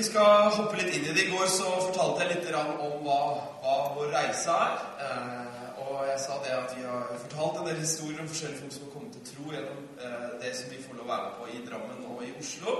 vi 0.00 0.04
skal 0.06 0.48
hoppe 0.56 0.78
litt 0.78 0.94
inn 0.96 1.08
i 1.10 1.12
det. 1.12 1.26
I 1.26 1.32
går 1.34 1.48
så 1.52 1.68
fortalte 1.68 2.24
jeg 2.24 2.38
litt 2.38 2.46
om 2.56 3.02
hva, 3.04 3.18
hva 3.60 3.74
vår 3.92 4.14
reise 4.14 4.54
er. 4.54 4.78
Eh, 5.04 5.66
og 5.82 6.06
jeg 6.08 6.22
sa 6.22 6.38
det 6.40 6.54
at 6.56 6.72
vi 6.72 6.86
har 6.86 7.10
fortalt 7.26 7.58
en 7.60 7.68
del 7.68 7.82
historier 7.82 8.22
om 8.22 8.30
forskjellige 8.30 8.62
folk 8.62 8.72
som 8.76 8.86
har 8.86 8.94
kommet 8.94 9.18
til 9.18 9.26
tro 9.28 9.52
gjennom 9.52 9.82
eh, 10.00 10.28
det 10.40 10.54
som 10.56 10.72
vi 10.72 10.80
får 10.80 10.96
lov 10.96 11.04
å 11.04 11.10
være 11.10 11.26
med 11.26 11.34
på 11.36 11.48
i 11.52 11.64
Drammen 11.66 12.06
og 12.14 12.22
i 12.24 12.32
Oslo. 12.40 12.76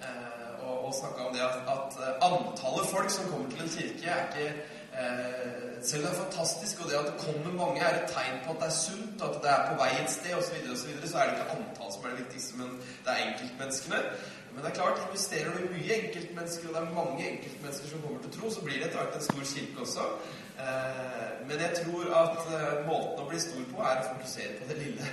Eh, 0.00 0.48
og, 0.62 0.74
og 0.78 0.94
snakka 0.96 1.26
om 1.26 1.36
det 1.36 1.44
at, 1.44 1.60
at, 1.74 1.98
antallet 2.30 2.92
folk 2.94 3.12
som 3.12 3.28
kommer 3.34 3.52
til 3.52 3.66
en 3.66 3.74
kirke, 3.76 4.16
er 4.16 4.30
ikke 4.30 4.70
Selv 5.82 6.02
om 6.02 6.04
det 6.04 6.10
er 6.12 6.18
fantastisk, 6.24 6.80
og 6.82 6.90
det 6.90 6.98
at 6.98 7.06
det 7.08 7.20
kommer 7.24 7.52
mange, 7.56 7.80
er 7.80 7.94
et 7.96 8.10
tegn 8.12 8.36
på 8.44 8.52
at 8.52 8.58
det 8.60 8.66
er 8.68 8.74
sunt, 8.76 9.22
at 9.24 9.38
det 9.42 9.50
er 9.50 9.62
på 9.70 9.78
vei 9.80 9.88
et 9.96 10.12
sted 10.12 10.34
osv., 10.36 10.44
så, 10.44 10.52
videre, 10.54 10.74
og 10.74 10.78
så, 10.78 10.86
videre, 10.90 11.08
så 11.10 11.18
er 11.18 11.24
det 11.30 11.32
ikke 11.32 11.54
antall 11.56 11.94
som 11.94 12.04
er 12.04 12.12
det 12.12 12.20
viktigste, 12.20 12.58
men 12.60 12.74
det 13.06 13.14
er 13.14 13.22
enkeltmenneskene. 13.24 14.02
Men 14.52 14.64
det 14.64 14.70
er 14.70 14.78
klart, 14.78 15.00
investerer 15.06 15.54
du 15.56 15.72
mye 15.72 15.98
enkeltmennesker, 15.98 16.68
og 16.68 16.74
det 16.74 16.80
er 16.82 16.96
mange 16.96 17.28
enkeltmennesker 17.30 17.88
som 17.88 18.02
kommer 18.04 18.22
til 18.22 18.34
tro, 18.36 18.50
så 18.52 18.64
blir 18.64 18.78
det 18.78 18.88
etter 18.88 19.00
hvert 19.00 19.16
en 19.16 19.26
stor 19.28 19.44
kirke 19.52 19.84
også. 19.86 20.08
Eh, 20.64 21.28
men 21.48 21.64
jeg 21.64 21.72
tror 21.80 22.10
at 22.22 22.50
eh, 22.58 22.74
måten 22.88 23.22
å 23.22 23.28
bli 23.30 23.40
stor 23.40 23.64
på 23.72 23.86
er 23.86 24.02
å 24.02 24.08
fokusere 24.10 24.58
på 24.58 24.68
det 24.68 24.80
lille 24.82 25.12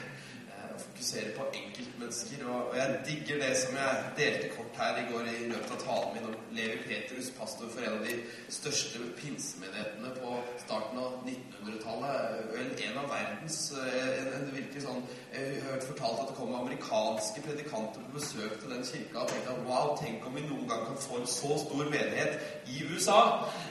fokusere 0.99 1.31
på 1.38 1.44
enkeltmennesker. 1.53 2.48
Og, 2.48 2.77
jeg 2.77 2.99
digger 3.08 3.38
det 3.44 3.58
som 3.58 3.76
jeg 3.76 3.91
delte 4.17 4.48
kort 4.55 4.80
her 4.81 4.98
i 4.99 5.05
går 5.12 5.27
i 5.31 5.48
løpet 5.52 5.72
av 5.75 5.80
talen 5.85 6.09
min 6.16 6.27
om 6.30 6.35
Levi 6.58 6.77
Petrus, 6.88 7.30
pastor 7.39 7.70
for 7.72 7.85
en 7.85 7.95
av 7.99 8.03
de 8.08 8.17
største 8.52 8.99
pinsemenighetene 9.20 10.12
på 10.17 10.34
starten 10.66 10.99
av 10.99 11.23
1900-tallet. 11.23 12.41
Vel 12.52 12.73
en 12.89 12.99
av 13.03 13.08
verdens 13.13 13.59
eh, 13.80 14.09
en, 14.09 14.30
en 14.41 14.52
virkelig 14.58 14.84
sånn 14.84 14.99
Jeg 15.30 15.62
har 15.62 15.72
hørt 15.72 15.88
fortalt 15.88 16.23
at 16.23 16.31
det 16.31 16.38
kom 16.39 16.53
amerikanske 16.58 17.45
predikanter 17.45 18.03
på 18.03 18.17
besøk 18.17 18.59
til 18.59 18.73
den 18.73 18.86
kirka 18.91 19.23
og 19.23 19.31
tenkte 19.31 19.55
at 19.55 19.66
wow, 19.70 19.95
tenk 20.02 20.25
om 20.27 20.36
vi 20.36 20.45
noen 20.50 20.67
gang 20.67 20.86
kan 20.89 21.00
få 21.05 21.22
en 21.22 21.30
så 21.30 21.55
stor 21.63 21.86
menighet 21.94 22.67
i 22.73 22.84
USA. 22.91 23.22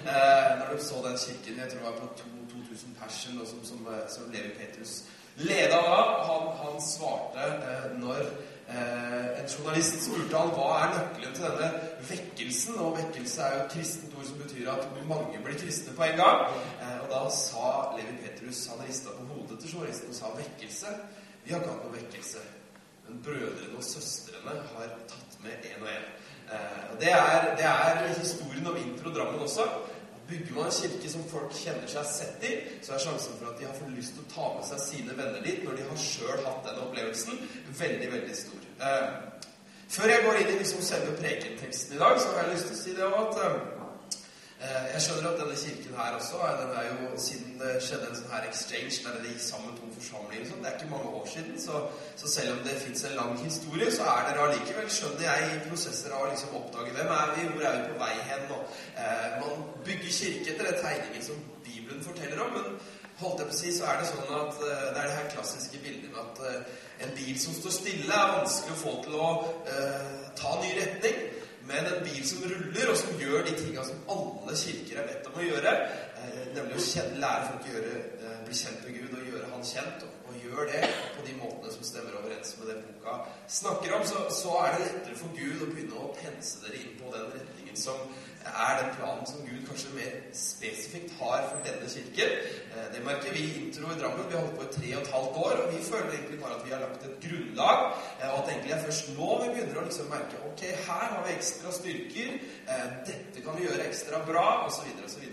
Eh, 0.06 0.50
når 0.62 0.72
du 0.72 0.84
så 0.88 1.04
den 1.04 1.20
kirken, 1.26 1.60
jeg 1.60 1.74
tror 1.74 1.84
det 1.84 1.88
var 1.90 2.00
på 2.00 2.10
2000 2.56 2.98
pers 3.02 3.22
som, 3.26 3.64
som, 3.68 3.88
som 4.16 4.32
Levi 4.32 4.54
Petrus 4.56 5.02
leda 5.38 5.80
da. 5.82 5.98
Han, 6.28 6.48
han 6.62 6.82
svarte 6.82 7.46
eh, 7.46 7.88
når 7.98 8.20
eh, 8.68 9.40
en 9.40 9.48
journalist 9.48 10.02
spurte 10.04 10.36
han 10.36 10.52
hva 10.56 10.68
er 10.82 10.92
nøkkelen 10.96 11.36
til 11.36 11.46
denne 11.46 11.70
vekkelsen. 12.10 12.78
Og 12.82 12.98
vekkelse 12.98 13.44
er 13.44 13.56
jo 13.56 13.64
et 13.64 13.74
kristent 13.76 14.18
ord 14.18 14.28
som 14.28 14.42
betyr 14.42 14.70
at 14.74 14.86
mange 15.08 15.42
blir 15.44 15.58
kristne 15.60 15.96
på 15.96 16.06
en 16.08 16.20
gang. 16.20 16.44
Eh, 16.82 16.94
og 17.04 17.10
da 17.14 17.24
sa 17.34 17.72
Levi 17.96 18.18
Petrus 18.24 18.66
Han 18.72 18.84
rista 18.86 19.14
på 19.16 19.26
hodet 19.32 19.60
til 19.62 19.76
journalisten 19.76 20.14
og 20.14 20.20
sa 20.20 20.32
vekkelse. 20.36 20.94
Vi 21.44 21.54
har 21.54 21.62
ikke 21.62 21.74
hatt 21.74 21.84
noe 21.86 21.98
vekkelse. 21.98 22.46
Men 23.08 23.20
brødrene 23.24 23.76
og 23.78 23.84
søstrene 23.84 24.56
har 24.74 24.96
tatt 25.08 25.38
med 25.44 25.70
én 25.70 25.84
og 25.84 25.92
én. 25.92 26.08
Eh, 26.48 26.90
det, 27.00 27.14
det 27.60 27.68
er 27.68 28.02
historien 28.18 28.66
om 28.66 28.76
Intro 28.76 29.14
Drammen 29.14 29.46
også. 29.46 29.68
Bygger 30.28 30.58
man 30.58 30.68
en 30.68 30.76
kirke 30.76 31.10
som 31.12 31.24
folk 31.30 31.54
kjenner 31.56 31.88
seg 31.88 32.10
sett 32.12 32.44
i, 32.44 32.52
så 32.84 32.94
er 32.94 33.04
sjansen 33.06 33.38
for 33.38 33.52
at 33.52 33.60
de 33.60 33.68
har 33.68 33.78
fått 33.78 33.94
lyst 33.96 34.16
til 34.16 34.26
å 34.26 34.32
ta 34.34 34.50
med 34.58 34.68
seg 34.68 34.84
sine 34.84 35.16
venner 35.16 35.40
dit 35.46 35.64
når 35.64 35.78
de 35.78 35.88
har 35.88 36.04
sjøl 36.04 36.44
hatt 36.44 36.68
den 36.68 36.82
opplevelsen, 36.84 37.40
veldig, 37.80 38.12
veldig 38.12 38.36
stor. 38.36 38.68
Eh, 38.84 39.08
før 39.88 40.12
jeg 40.12 40.24
går 40.26 40.42
inn 40.42 40.52
i 40.52 40.60
liksom 40.60 40.84
selve 40.84 41.16
prekenteksten 41.22 41.96
i 41.96 42.02
dag, 42.04 42.20
så 42.20 42.34
har 42.34 42.44
jeg 42.44 42.54
lyst 42.54 42.70
til 42.70 42.76
å 42.76 42.82
si 42.82 42.96
det 42.98 43.12
at 43.22 43.42
eh, 43.46 43.58
Eh, 44.58 44.86
jeg 44.92 45.02
skjønner 45.04 45.28
at 45.30 45.36
denne 45.38 45.56
kirken 45.56 45.92
her 45.94 46.14
også 46.18 46.38
den 46.60 46.70
er 46.78 46.86
jo 46.90 47.18
Siden 47.22 47.60
det 47.60 47.76
skjedde 47.86 48.08
en 48.10 48.16
sånn 48.18 48.32
her 48.32 48.46
exchange 48.48 48.96
der 49.04 49.20
det 49.22 49.30
gikk 49.30 49.44
sammen 49.44 49.76
to 49.78 49.87
forsamlinger 50.00 50.44
Liksom. 50.44 50.58
Det 50.62 50.68
er 50.70 50.76
ikke 50.78 50.94
mange 50.96 51.10
år 51.18 51.26
siden, 51.34 51.60
så, 51.60 51.74
så 52.20 52.30
selv 52.32 52.52
om 52.52 52.60
det 52.66 52.82
fins 52.82 53.04
en 53.04 53.16
lang 53.20 53.32
historie, 53.44 53.88
så 53.92 54.02
er 54.12 54.28
dere 54.28 54.44
allikevel, 54.46 54.90
skjønner 54.98 55.24
jeg, 55.28 55.48
i 55.54 55.64
prosesser 55.68 56.14
av 56.14 56.26
å 56.26 56.30
liksom 56.32 56.58
oppdage 56.60 56.94
hvem 56.96 57.14
er 57.16 57.32
vi, 57.36 57.48
hvor 57.52 57.66
er 57.70 57.78
vi 57.78 57.88
på 57.90 57.98
vei 58.04 58.14
hen. 58.30 58.46
Og, 58.56 58.76
eh, 59.04 59.26
man 59.42 59.66
bygger 59.88 60.14
kirke 60.20 60.54
etter 60.54 60.70
den 60.70 60.80
tegningen 60.84 61.26
som 61.30 61.42
Bibelen 61.66 62.04
forteller 62.04 62.44
om. 62.46 62.54
men 62.56 62.78
holdt 63.18 63.40
jeg 63.42 63.48
på 63.50 63.54
å 63.56 63.58
si, 63.58 63.72
så 63.74 63.86
er 63.90 63.96
det 63.98 64.10
sånn 64.12 64.28
at 64.30 64.60
eh, 64.62 64.84
det 64.94 65.00
er 65.00 65.08
det 65.08 65.16
her 65.16 65.32
klassiske 65.32 65.80
bildet 65.82 66.12
med 66.12 66.20
at 66.22 66.44
eh, 66.46 66.76
en 67.06 67.16
bil 67.18 67.34
som 67.40 67.56
står 67.56 67.74
stille, 67.74 68.14
er 68.14 68.36
vanskelig 68.36 68.74
å 68.74 68.80
få 68.82 68.94
til 69.04 69.18
å 69.18 69.28
uh, 69.68 70.22
ta 70.38 70.54
ny 70.62 70.72
retning. 70.80 71.18
Men 71.68 71.86
en 71.86 72.04
bil 72.04 72.22
som 72.24 72.44
ruller, 72.48 72.90
og 72.90 72.96
som 72.96 73.18
gjør 73.20 73.42
de 73.44 73.52
tinga 73.58 73.82
som 73.84 73.98
alle 74.14 74.54
kirker 74.56 75.02
er 75.02 75.08
bedt 75.10 75.26
om 75.28 75.36
å 75.36 75.44
gjøre, 75.44 75.72
eh, 76.16 76.46
nemlig 76.56 76.78
å 76.80 77.02
lære 77.20 77.50
folk 77.50 77.66
å 77.66 77.74
gjøre, 77.74 77.98
eh, 78.22 78.38
bli 78.46 78.56
kjent 78.56 78.86
med 78.86 78.94
Gud 78.96 79.07
Han 79.58 79.66
kjent, 79.66 80.04
og, 80.06 80.18
og 80.30 80.34
gjør 80.38 80.68
det 80.70 80.80
på 81.16 81.24
de 81.26 81.32
måtene 81.34 81.72
som 81.74 81.86
stemmer 81.86 82.14
overens 82.20 82.52
med 82.60 82.68
det 82.70 82.76
boka 82.84 83.16
snakker 83.50 83.94
om, 83.96 84.04
så, 84.06 84.20
så 84.30 84.52
er 84.62 84.76
det 84.76 84.84
lettere 84.84 85.16
for 85.18 85.34
Gud 85.34 85.64
å 85.64 85.70
begynne 85.72 85.98
å 85.98 86.10
pense 86.14 86.60
dere 86.62 86.78
inn 86.78 86.92
på 87.00 87.10
den 87.10 87.24
retningen 87.32 87.78
som 87.78 88.04
er 88.46 88.76
den 88.78 88.92
planen 88.94 89.26
som 89.26 89.42
Gud 89.48 89.64
kanskje 89.66 89.96
mer 89.96 90.12
spesifikt 90.36 91.16
har 91.18 91.42
for 91.50 91.66
denne 91.66 91.88
kirken. 91.90 92.36
Eh, 92.70 92.86
det 92.94 93.02
merker 93.08 93.34
vi 93.34 93.42
i 93.48 93.56
Intro 93.64 93.90
i 93.90 93.98
Drammen. 93.98 94.28
Vi 94.30 94.36
har 94.36 94.46
holdt 94.46 94.60
på 94.60 94.66
i 94.68 94.72
tre 94.76 94.92
og 94.94 95.02
et 95.02 95.12
halvt 95.16 95.40
år, 95.46 95.54
og 95.62 95.72
vi 95.74 95.82
føler 95.90 96.14
egentlig 96.14 96.40
bare 96.44 96.58
at 96.60 96.66
vi 96.66 96.74
har 96.74 96.84
lagt 96.84 97.08
et 97.08 97.18
grunnlag. 97.24 97.84
Eh, 98.20 98.28
og 98.30 98.38
at 98.38 98.52
egentlig 98.52 98.76
er 98.76 98.84
først 98.86 99.10
nå 99.18 99.30
vi 99.42 99.50
begynner 99.56 99.82
å 99.82 99.86
liksom 99.88 100.12
merke 100.14 100.44
ok, 100.52 100.62
her 100.86 101.06
har 101.16 101.26
vi 101.26 101.34
ekstra 101.34 101.74
styrker. 101.80 102.38
Eh, 102.70 102.86
dette 103.10 103.42
kan 103.42 103.58
vi 103.58 103.66
gjøre 103.66 103.90
ekstra 103.90 104.22
bra, 104.30 104.46
osv., 104.70 104.86
osv. 105.08 105.26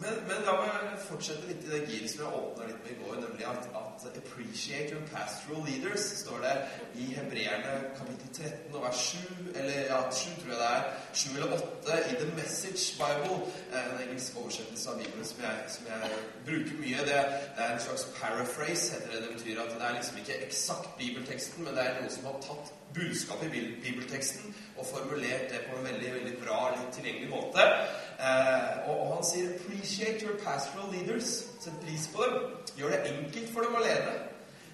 Men, 0.00 0.14
men, 0.28 0.38
la 0.46 0.54
meg 0.56 0.92
fortsette 1.04 1.44
litt 1.44 1.64
i 1.66 1.72
det 1.74 1.80
giret 1.84 2.08
som 2.08 2.22
jeg 2.24 2.38
åpna 2.38 2.68
litt 2.70 2.84
med 2.84 2.92
i 2.94 3.00
går, 3.02 3.16
nemlig 3.20 3.44
at, 3.50 3.66
at, 3.76 4.06
'appreciate 4.16 4.92
your 4.94 5.02
pastoral 5.12 5.60
leaders' 5.68 6.06
står 6.22 6.38
det 6.44 6.54
i 7.02 7.04
Hebreerne 7.18 7.74
kapittel 7.98 8.30
13 8.32 8.74
og 8.74 8.82
vers 8.86 8.96
7, 8.96 9.18
eller 9.54 9.80
ja, 9.90 9.98
7 10.10 10.40
tror 10.40 10.52
jeg 10.52 10.60
det 10.62 10.70
er, 10.76 10.82
7 11.12 11.36
eller 11.36 11.52
8 11.58 11.98
i 12.10 12.14
The 12.22 12.30
Message 12.40 12.84
Bible, 13.02 13.36
eh, 13.74 13.84
en 13.90 14.00
engelsk 14.06 14.40
oversettelse 14.40 14.90
av 14.90 14.98
Bibelen 15.02 15.26
som 15.30 15.44
jeg, 15.46 15.56
som 15.76 15.92
jeg 15.92 16.02
bruker 16.48 16.74
mye. 16.82 17.00
Det, 17.10 17.20
det, 17.56 17.62
er 17.64 17.70
en 17.74 17.84
slags 17.86 18.04
paraphrase, 18.20 18.86
heter 18.94 19.08
det. 19.12 19.22
Det 19.24 19.32
betyr 19.36 19.62
at 19.64 19.72
det 19.76 19.86
er 19.88 19.96
liksom 19.98 20.16
ikke 20.22 20.42
eksakt 20.46 20.90
bibelteksten, 21.00 21.64
men 21.64 21.76
det 21.76 21.84
er 21.86 22.00
noe 22.00 22.14
som 22.16 22.30
har 22.30 22.40
tatt 22.48 22.72
budskapet 22.94 23.54
i 23.54 23.66
bibelteksten 23.84 24.54
og 24.78 24.86
formulert 24.94 25.50
det 25.52 25.60
på 25.68 25.76
en 25.76 25.84
veldig 25.90 26.14
veldig 26.16 26.36
bra, 26.44 26.60
litt 26.74 26.94
tilgjengelig 26.96 27.30
måte. 27.36 27.68
Eh, 28.20 28.88
og, 28.88 28.96
og, 29.00 29.14
han 29.14 29.24
sier 29.24 29.48
'appreciate 29.48 29.89
your 29.98 30.36
pastoral 30.44 30.88
leaders'. 30.92 31.44
Sett 31.60 31.80
pris 31.80 32.08
på 32.14 32.22
dem. 32.22 32.42
Gjør 32.76 32.90
det 32.90 33.00
enkelt 33.12 33.52
for 33.54 33.60
dem 33.60 33.74
å 33.74 33.82
lede. 33.84 34.12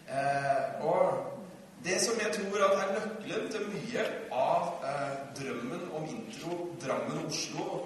Eh, 0.09 0.85
og 0.85 1.37
det 1.85 2.01
som 2.01 2.15
jeg 2.21 2.33
tror 2.35 2.59
er 2.59 2.93
nøkkelen 2.95 3.49
til 3.51 3.67
mye 3.73 4.05
av 4.33 4.85
eh, 4.87 5.15
drømmen 5.39 5.89
om 5.95 6.05
intro 6.11 6.59
Drammen 6.83 7.27
Oslo 7.27 7.85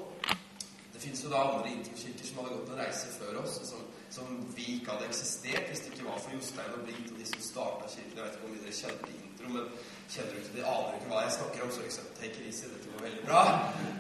Det 0.92 1.00
fins 1.00 1.24
jo 1.24 1.30
da 1.32 1.41
andre 1.46 1.70
interkirker 1.72 2.26
som 2.26 2.42
hadde 2.42 2.56
gått 2.58 2.72
en 2.74 2.82
reise 2.82 3.08
før 3.14 3.38
oss, 3.42 3.54
som, 3.64 3.86
som, 4.15 4.26
vi 4.56 4.66
ikke 4.76 4.93
hadde 4.93 5.09
eksistert 5.10 5.69
hvis 5.71 5.82
det 5.84 5.93
ikke 5.94 6.09
var 6.09 6.19
for 6.22 6.34
Jostein 6.34 6.76
og 6.76 6.84
Britt 6.87 7.10
og 7.12 7.19
de 7.19 7.26
som 7.31 7.43
starta 7.47 7.91
kirken. 7.94 8.16
Jeg 8.16 8.25
vet 8.25 8.37
ikke 8.37 8.48
om 8.48 8.56
dere 8.59 8.78
kjenner 8.81 9.12
intro, 9.15 9.53
men 9.54 9.65
kjenner 10.10 10.32
du 10.34 10.41
ikke 10.41 10.56
de 10.56 10.65
aner 10.72 10.97
ikke 10.98 11.10
hva 11.12 11.22
jeg 11.25 11.34
snakker 11.37 11.65
om, 11.65 11.72
så 11.75 11.84
liksom 11.87 12.09
take 12.19 12.34
it 12.34 12.48
easy. 12.50 12.71
Dette 12.72 12.93
går 12.93 13.04
veldig 13.06 13.25
bra. 13.28 13.43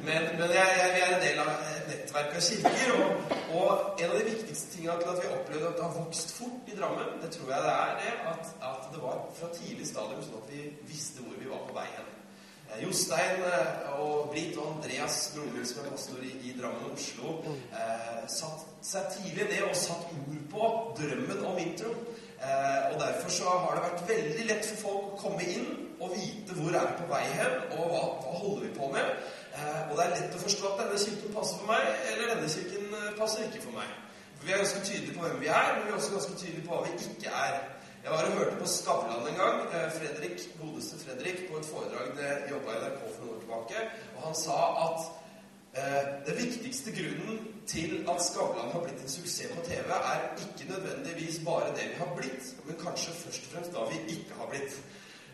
Men, 0.08 0.28
men 0.40 0.54
jeg, 0.58 0.76
jeg, 0.80 0.92
vi 0.96 1.02
er 1.06 1.14
en 1.16 1.24
del 1.26 1.42
av 1.44 1.50
et 1.54 1.90
nettverk 1.92 2.38
av 2.40 2.46
kirker, 2.48 2.94
og, 2.98 3.34
og, 3.60 3.72
en 4.02 4.12
av 4.12 4.16
de 4.18 4.28
viktigste 4.30 4.72
tingene 4.74 4.98
til 5.02 5.12
at 5.14 5.22
vi 5.22 5.34
opplevde 5.38 5.70
at 5.70 5.78
det 5.78 5.86
har 5.86 5.98
vokst 5.98 6.34
fort 6.38 6.72
i 6.72 6.78
Drammen, 6.80 7.18
det 7.22 7.34
tror 7.36 7.52
jeg 7.54 7.66
det 7.66 7.74
er 7.76 7.98
det, 8.04 8.14
at, 8.32 8.54
at 8.72 8.88
det 8.94 9.04
var 9.04 9.22
fra 9.38 9.52
tidlig 9.60 9.86
stadium 9.92 10.24
sånn 10.26 10.42
at 10.42 10.54
vi 10.54 10.64
visste 10.90 11.26
hvor 11.26 11.38
vi 11.38 11.52
var 11.52 11.62
på 11.68 11.76
vei 11.78 11.86
hen. 11.94 12.09
Eh, 12.70 12.84
Jostein 12.84 13.42
eh, 13.42 14.00
og 14.00 14.30
Britt 14.30 14.56
og 14.56 14.76
Andreas, 14.76 15.32
broren 15.34 15.66
som 15.66 15.84
er 15.84 15.90
pastor 15.90 16.22
i, 16.22 16.54
Drammen 16.60 16.86
og 16.90 16.96
Oslo, 16.96 17.36
eh, 17.74 18.22
satt 18.30 18.66
seg 18.86 19.12
tidlig 19.16 19.48
ned 19.50 19.62
og 19.68 19.76
satt 19.76 20.10
ord 20.14 20.42
på 20.52 20.72
drømmen 21.00 21.44
om 21.50 21.58
intro. 21.58 21.94
Eh, 22.40 22.92
og 22.92 23.00
Derfor 23.00 23.30
så 23.30 23.44
har 23.44 23.74
det 23.74 23.86
vært 23.88 24.08
veldig 24.08 24.44
lett 24.48 24.68
for 24.70 24.82
folk 24.86 25.08
å 25.12 25.22
komme 25.24 25.44
inn 25.44 25.66
og 26.00 26.14
vite 26.14 26.54
hvor 26.56 26.72
er 26.72 26.86
vi 26.88 26.94
på 27.02 27.08
vei 27.10 27.24
hen, 27.36 27.56
og 27.76 27.90
hva, 27.90 28.04
hva 28.22 28.38
holder 28.40 28.62
vi 28.64 28.70
på 28.78 28.92
med. 28.94 29.10
Eh, 29.52 29.80
og 29.90 29.96
det 29.96 30.06
er 30.06 30.14
lett 30.14 30.38
å 30.38 30.44
forstå 30.46 30.70
at 30.70 30.80
denne 30.84 31.02
kirken 31.02 31.34
passer 31.34 31.60
for 31.60 31.72
meg, 31.72 31.90
eller 32.12 32.32
denne 32.32 32.48
kirken 32.54 32.94
eh, 33.00 33.10
passer 33.18 33.44
ikke 33.44 33.66
for 33.66 33.76
meg. 33.76 33.90
For 34.38 34.46
Vi 34.46 34.54
er 34.54 34.62
ganske 34.62 34.84
tydelige 34.86 35.18
på 35.18 35.26
hvem 35.26 35.42
vi 35.42 35.50
er, 35.52 35.74
men 35.74 35.84
vi 35.84 35.92
er 35.92 35.98
også 35.98 36.14
ganske 36.16 36.38
tydelige 36.40 36.66
på 36.68 36.76
hva 36.76 36.86
vi 36.86 36.94
ikke 36.96 37.34
er. 37.44 37.58
Jeg 38.04 38.10
var 38.10 38.24
og 38.24 38.38
hørte 38.40 38.60
på 38.60 38.66
Skavlan 38.66 39.28
en 39.28 39.40
gang. 39.42 39.58
Eh, 39.74 39.88
Fredrik, 39.98 40.44
godeste 40.60 41.00
Fredrik 41.04 41.46
på 41.50 41.58
et 41.58 41.70
foredrag 41.72 42.12
det 42.18 42.30
jobba 42.50 42.76
i 42.76 42.82
NRK 42.84 43.00
for 43.06 43.24
noen 43.24 43.34
år 43.34 43.40
tilbake. 43.44 43.88
Og 44.16 44.22
han 44.28 44.38
sa 44.44 44.60
at 44.86 45.10
Eh, 45.74 46.26
den 46.26 46.36
viktigste 46.46 46.90
grunnen 46.90 47.38
til 47.66 48.06
at 48.10 48.22
Skavlan 48.22 48.72
har 48.72 48.80
blitt 48.80 49.02
en 49.02 49.08
suksess 49.08 49.52
på 49.54 49.64
TV, 49.64 49.90
er 50.12 50.18
ikke 50.38 50.72
nødvendigvis 50.72 51.40
bare 51.44 51.68
det 51.76 51.84
vi 51.90 51.96
har 51.98 52.14
blitt, 52.16 52.44
men 52.66 52.76
kanskje 52.84 53.12
først 53.12 53.42
og 53.46 53.52
fremst 53.52 53.72
da 53.72 53.78
vi 53.90 53.98
ikke 54.14 54.34
har 54.38 54.46
blitt. 54.50 54.72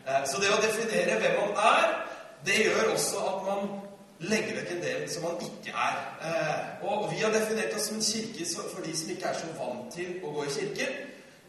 Eh, 0.07 0.21
så 0.29 0.35
det 0.41 0.53
å 0.53 0.61
definere 0.67 1.17
hvem 1.21 1.35
man 1.41 1.53
er, 1.73 1.87
det 2.45 2.57
gjør 2.65 2.93
også 2.93 3.23
at 3.31 3.39
man 3.49 3.61
legger 4.31 4.59
vekk 4.59 4.71
en 4.75 4.85
del 4.85 5.09
som 5.09 5.25
man 5.25 5.41
ikke 5.47 5.73
er. 5.87 5.97
Eh, 6.29 6.85
og 6.89 7.09
vi 7.11 7.17
har 7.23 7.33
definert 7.33 7.73
oss 7.75 7.89
som 7.89 7.97
en 7.97 8.07
kirke 8.11 8.45
for 8.75 8.85
de 8.85 8.97
som 8.97 9.09
ikke 9.09 9.31
er 9.31 9.41
så 9.41 9.49
vant 9.57 9.89
til 9.97 10.19
å 10.21 10.35
gå 10.37 10.45
i 10.45 10.55
kirke. 10.59 10.87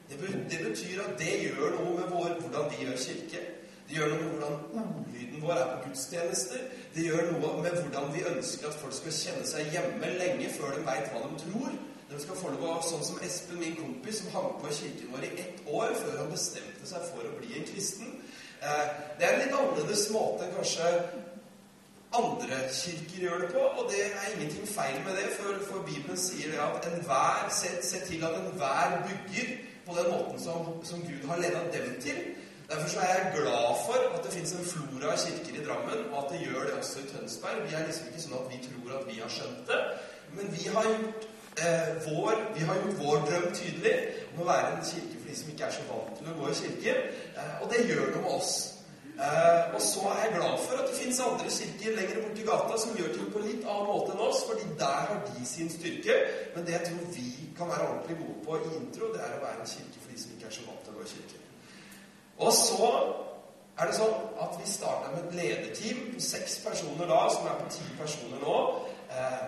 Det 0.09 0.19
betyr 0.65 1.03
at 1.05 1.19
det 1.21 1.35
gjør 1.43 1.75
noe 1.77 1.97
med 1.99 2.13
vår, 2.13 2.37
hvordan 2.41 2.71
vi 2.73 2.85
gjør 2.87 3.01
kirke. 3.03 3.43
Det 3.89 3.97
gjør 3.97 4.15
noe 4.15 4.23
med 4.23 4.33
hvordan 4.33 4.57
ordlyden 4.83 5.43
vår 5.43 5.61
er 5.61 5.69
på 5.75 5.83
gudstjenester. 5.89 6.65
Det 6.95 7.05
gjør 7.05 7.31
noe 7.33 7.53
med 7.63 7.77
hvordan 7.83 8.11
vi 8.15 8.25
ønsker 8.31 8.71
at 8.71 8.81
folk 8.81 8.97
skal 8.97 9.17
kjenne 9.19 9.45
seg 9.49 9.71
hjemme 9.75 10.17
lenge 10.17 10.49
før 10.57 10.75
de 10.77 10.83
veit 10.89 11.13
hva 11.13 11.23
de 11.27 11.41
tror. 11.45 11.79
De 12.09 12.19
skal 12.23 12.41
få 12.41 12.55
lov 12.57 12.81
sånn 12.89 13.05
som 13.05 13.21
Espen, 13.25 13.61
min 13.61 13.77
kompis, 13.77 14.23
som 14.23 14.33
hang 14.33 14.55
på 14.61 14.71
i 14.71 14.77
kirken 14.79 15.13
vår 15.13 15.27
i 15.29 15.33
ett 15.45 15.65
år 15.69 15.93
før 16.01 16.21
han 16.23 16.31
bestemte 16.33 16.89
seg 16.89 17.09
for 17.11 17.29
å 17.29 17.37
bli 17.37 17.59
en 17.61 17.69
kristen. 17.69 18.15
Eh, 18.65 18.85
det 19.19 19.27
er 19.27 19.35
en 19.35 19.43
litt 19.45 19.57
annerledes 19.59 20.07
måte 20.15 20.49
kanskje 20.57 20.89
andre 22.17 22.63
kirker 22.73 23.27
gjør 23.27 23.43
det 23.45 23.51
på, 23.53 23.61
og 23.61 23.91
det 23.93 24.07
er 24.07 24.31
ingenting 24.33 24.65
feil 24.69 24.97
med 25.05 25.21
det, 25.21 25.29
for, 25.37 25.61
for 25.69 25.85
Bibelen 25.85 26.17
sier 26.17 26.55
det 26.55 26.63
at 26.65 26.89
enhver, 26.89 27.51
se, 27.53 27.75
se 27.85 28.01
til 28.09 28.25
at 28.25 28.39
enhver 28.41 29.03
bygger 29.05 29.53
på 29.89 29.97
den 29.99 30.11
måten 30.13 30.41
som, 30.41 30.69
som 30.85 31.01
Gud 31.03 31.25
har 31.29 31.41
ledet 31.41 31.73
dem 31.73 31.97
til. 32.03 32.21
Derfor 32.71 33.01
er 33.01 33.09
jeg 33.15 33.33
glad 33.37 33.69
for 33.87 33.99
at 34.15 34.25
det 34.25 34.33
fins 34.33 34.53
en 34.53 34.65
flora 34.73 35.13
av 35.13 35.19
kirker 35.25 35.55
i 35.57 35.65
Drammen, 35.65 36.01
og 36.13 36.19
at 36.21 36.33
det 36.33 36.41
gjør 36.47 36.67
det 36.69 36.75
også 36.81 36.99
i 37.01 37.09
Tønsberg. 37.13 37.63
Vi 37.65 37.75
er 37.75 37.87
liksom 37.87 38.11
ikke 38.11 38.25
sånn 38.25 38.37
at 38.41 38.51
vi 38.53 38.59
tror 38.67 38.99
at 38.99 39.07
vi 39.09 39.17
har 39.23 39.33
skjønt 39.33 39.63
det, 39.71 39.79
men 40.37 40.51
vi 40.53 40.67
har 40.75 40.89
gjort, 40.91 41.29
eh, 41.63 41.89
vår, 42.09 42.35
vi 42.59 42.67
har 42.69 42.83
gjort 42.83 43.01
vår 43.01 43.25
drøm 43.31 43.49
tydelig 43.57 43.95
om 44.35 44.43
å 44.45 44.51
være 44.51 44.75
en 44.75 44.85
kirke 44.91 45.17
for 45.17 45.31
de 45.31 45.39
som 45.41 45.55
ikke 45.55 45.65
er 45.71 45.77
så 45.79 45.87
vant 45.89 46.13
til 46.19 46.29
å 46.29 46.37
gå 46.43 46.51
i 46.51 46.59
kirke. 46.61 46.99
Eh, 47.39 47.55
og 47.63 47.73
det 47.73 47.87
gjør 47.89 48.05
noe 48.11 48.23
med 48.27 48.35
oss. 48.37 48.53
Eh, 49.19 49.75
og 49.75 49.81
så 49.83 50.01
er 50.09 50.19
jeg 50.25 50.35
glad 50.37 50.59
for 50.65 50.79
at 50.79 50.91
det 50.91 50.97
fins 50.97 51.21
andre 51.21 51.51
kirker 51.51 51.97
lenger 51.97 52.21
borti 52.23 52.43
gata 52.47 52.77
som 52.79 52.97
gjør 52.99 53.09
ting 53.17 53.31
på 53.35 53.41
litt 53.43 53.65
annen 53.67 53.89
måte 53.91 54.13
enn 54.15 54.21
oss, 54.23 54.45
fordi 54.47 54.67
der 54.79 55.01
har 55.09 55.25
de 55.27 55.47
sin 55.53 55.71
styrke. 55.75 56.19
Men 56.55 56.67
det 56.67 56.77
jeg 56.77 56.85
tror 56.87 57.09
vi 57.17 57.31
kan 57.59 57.73
være 57.73 57.89
ordentlig 57.89 58.19
gode 58.21 58.39
på 58.45 58.61
i 58.61 58.77
intro, 58.79 59.11
det 59.15 59.25
er 59.25 59.35
å 59.35 59.43
være 59.43 59.65
en 59.65 59.73
kirke 59.73 60.05
for 60.05 60.13
de 60.13 60.23
som 60.23 60.37
ikke 60.37 60.47
er 60.51 60.57
så 60.59 60.69
vant 60.69 60.85
til 60.85 60.95
å 60.95 61.01
gå 61.01 61.09
i 61.09 61.13
kirken. 61.17 61.43
Og 62.47 62.53
så 62.61 62.93
er 63.79 63.91
det 63.91 63.99
sånn 63.99 64.17
at 64.45 64.55
vi 64.61 64.71
starta 64.71 65.11
med 65.17 65.25
et 65.25 65.37
lederteam 65.41 66.07
på 66.13 66.23
seks 66.29 66.61
personer 66.69 67.11
da, 67.11 67.21
som 67.35 67.51
er 67.51 67.59
på 67.59 67.73
ti 67.75 67.91
personer 67.99 68.47
nå. 68.47 68.57
Eh, 69.11 69.45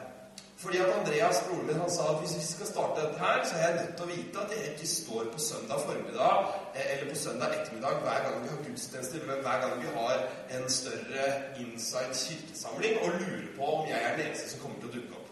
fordi 0.62 0.78
at 0.84 0.90
Andreas, 0.98 1.38
broren 1.46 1.66
min, 1.66 1.78
han 1.80 1.90
sa 1.90 2.08
at 2.10 2.18
hvis 2.20 2.34
vi 2.36 2.42
skal 2.46 2.68
starte 2.72 3.00
dette 3.00 3.22
her, 3.24 3.38
så 3.48 3.54
er 3.56 3.62
jeg 3.66 3.76
nødt 3.78 3.94
til 3.96 4.06
å 4.06 4.10
vite 4.10 4.42
at 4.42 4.50
dere 4.52 4.72
ikke 4.72 4.88
står 4.90 5.30
på 5.34 5.40
søndag 5.50 5.86
formiddag 5.86 6.50
eh, 6.74 6.84
eller 6.92 7.06
på 7.12 7.20
søndag 7.24 7.54
ettermiddag 7.56 8.02
hver 8.04 8.20
gang 8.26 8.36
vi 8.42 8.52
har 8.52 8.60
gudstjenester, 8.66 9.24
men 9.30 9.40
hver 9.46 9.64
gang 9.64 9.74
vi 9.84 9.94
har 9.96 10.26
en 10.58 10.68
større 10.80 11.24
inside 11.64 12.20
kirkesamling, 12.24 13.00
og 13.02 13.16
lurer 13.22 13.48
på 13.56 13.72
om 13.78 13.88
jeg 13.88 14.04
er 14.04 14.16
den 14.16 14.26
eneste 14.26 14.52
som 14.52 14.62
kommer 14.64 14.82
til 14.82 14.92
å 14.92 14.96
dukke 14.98 15.16
opp. 15.16 15.30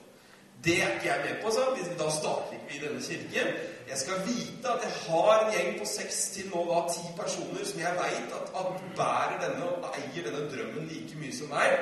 Det 0.65 0.83
er 0.83 0.89
ikke 0.95 1.09
jeg 1.13 1.21
med 1.27 1.43
på. 1.43 1.51
så 1.51 1.61
han. 1.65 1.99
Da 1.99 2.11
starter 2.11 2.53
ikke 2.53 2.73
vi 2.73 2.79
denne 2.87 3.03
kirken. 3.03 3.47
Jeg 3.89 3.99
skal 3.99 4.27
vite 4.27 4.69
at 4.75 4.83
jeg 4.85 4.93
har 5.07 5.45
en 5.45 5.53
gjeng 5.55 5.79
på 5.81 5.87
seks 5.87 6.17
til 6.35 6.51
nå 6.53 6.65
da 6.71 6.81
ti 6.93 7.05
personer 7.21 7.65
som 7.69 7.81
jeg 7.81 8.01
veit 8.01 8.35
at, 8.39 8.51
at, 8.61 8.83
bærer 8.99 9.39
denne 9.45 9.69
og 9.69 9.87
eier 9.93 10.27
denne 10.27 10.49
drømmen 10.51 10.91
like 10.91 11.21
mye 11.21 11.37
som 11.37 11.53
meg. 11.55 11.79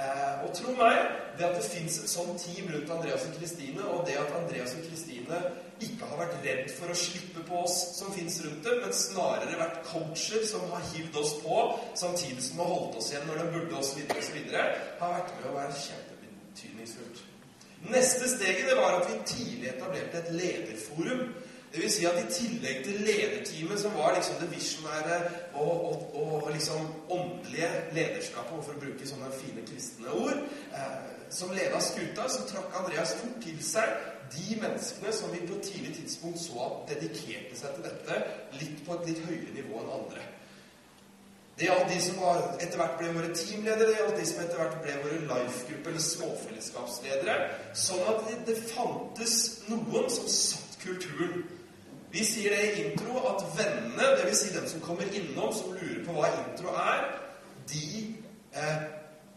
Eh, 0.00 0.44
og 0.44 0.52
tro 0.56 0.72
meg, 0.78 0.96
det 1.36 1.44
at 1.44 1.56
det 1.58 1.66
fins 1.66 1.98
et 2.00 2.08
sånt 2.08 2.40
team 2.40 2.70
rundt 2.72 2.92
Andreas 2.94 3.26
og 3.28 3.34
Kristine, 3.36 3.84
og 3.92 4.06
det 4.08 4.16
at 4.20 4.32
Andreas 4.38 4.72
og 4.78 4.86
Kristine 4.86 5.40
ikke 5.80 6.08
har 6.08 6.20
vært 6.22 6.38
redd 6.44 6.70
for 6.72 6.92
å 6.92 6.96
slippe 6.96 7.42
på 7.48 7.58
oss 7.64 7.76
som 7.98 8.12
fins 8.14 8.38
rundt 8.44 8.64
dem, 8.64 8.80
men 8.80 8.96
snarere 8.96 9.58
vært 9.60 9.82
coacher 9.90 10.46
som 10.48 10.64
har 10.72 10.86
hivd 10.94 11.18
oss 11.20 11.34
på, 11.42 11.58
samtidig 12.00 12.44
som 12.46 12.62
har 12.62 12.72
holdt 12.72 12.96
oss 13.00 13.10
igjen 13.12 13.28
når 13.28 13.42
de 13.42 13.50
burde 13.56 13.82
oss 13.82 13.92
videre 13.98 14.24
osv., 14.24 14.40
har 15.02 15.14
vært 15.18 15.36
med 15.36 15.50
å 15.50 15.54
være 15.58 15.82
kjempebetydningsfullt. 15.84 17.22
Neste 17.90 18.28
steget 18.28 18.68
det 18.68 18.76
var 18.76 18.98
at 18.98 19.08
vi 19.08 19.20
tidlig 19.28 19.70
etablerte 19.72 20.20
et 20.20 20.34
lederforum. 20.36 21.22
Det 21.70 21.78
vil 21.78 21.92
si 21.92 22.06
at 22.08 22.18
i 22.18 22.26
tillegg 22.34 22.80
til 22.84 23.02
lederteamet, 23.06 23.78
som 23.80 23.94
var 23.94 24.16
liksom 24.16 24.40
det 24.40 24.48
visjonære 24.50 25.18
og, 25.54 25.84
og, 25.90 26.16
og 26.22 26.48
liksom 26.52 26.88
åndelige 27.14 27.68
lederskapet, 27.94 28.64
for 28.64 28.74
å 28.74 28.82
bruke 28.82 29.06
sånne 29.06 29.30
fine 29.38 29.62
kristne 29.68 30.16
ord, 30.18 30.40
eh, 30.74 30.96
som 31.30 31.52
leda 31.54 31.78
skuta, 31.80 32.26
så 32.26 32.42
trakk 32.48 32.74
Andreas 32.80 33.14
fort 33.20 33.38
til 33.44 33.62
seg 33.62 33.94
de 34.34 34.58
menneskene 34.62 35.14
som 35.14 35.30
vi 35.32 35.44
på 35.46 35.60
et 35.60 35.70
tidlig 35.70 35.94
tidspunkt 36.00 36.42
så 36.42 36.66
at 36.66 36.90
dedikerte 36.90 37.56
seg 37.58 37.76
til 37.76 37.86
dette 37.86 38.18
litt 38.58 38.82
på 38.86 38.98
et 38.98 39.08
litt 39.10 39.22
høyere 39.28 39.54
nivå 39.54 39.80
enn 39.80 39.94
andre. 40.00 40.26
Det 41.60 41.66
gjaldt 41.68 41.90
de 41.92 42.00
som 42.02 42.20
etter 42.64 42.78
hvert 42.80 42.98
ble 42.98 43.14
våre 43.14 43.30
teamledere, 43.36 43.90
det 43.90 43.96
gjaldt 43.98 44.18
de 44.18 44.26
som 44.30 44.42
etter 44.42 44.60
hvert 44.62 44.76
ble 44.84 44.98
våre 45.04 45.18
life-gruppe 45.28 45.90
eller 45.92 46.04
småfellesskapsledere. 46.06 47.34
Sånn 47.76 48.06
at 48.08 48.30
det, 48.48 48.56
fantes 48.70 49.34
noen 49.68 50.08
som 50.14 50.30
satt 50.32 50.78
kulturen. 50.80 51.42
Vi 52.10 52.24
sier 52.26 52.54
det 52.56 52.62
i 52.70 52.84
intro 52.84 53.20
at 53.30 53.44
vennene, 53.58 54.08
dvs. 54.18 54.38
Si 54.38 54.54
dem 54.54 54.66
som 54.68 54.80
kommer 54.82 55.06
innom, 55.14 55.52
som 55.54 55.76
lurer 55.76 56.00
på 56.06 56.16
hva 56.16 56.30
intro 56.40 56.72
er, 56.74 57.04
de 57.70 57.84
eh, 58.56 58.80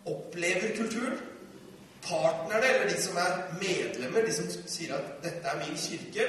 opplever 0.09 0.73
kulturen. 0.77 1.19
Partnerne, 2.03 2.65
eller 2.65 2.89
de 2.89 3.01
som 3.01 3.17
er 3.17 3.37
medlemmer, 3.61 4.25
de 4.25 4.33
som 4.33 4.49
sier 4.49 4.95
at 4.95 5.21
'dette 5.23 5.47
er 5.47 5.61
min 5.61 5.77
kirke', 5.77 6.25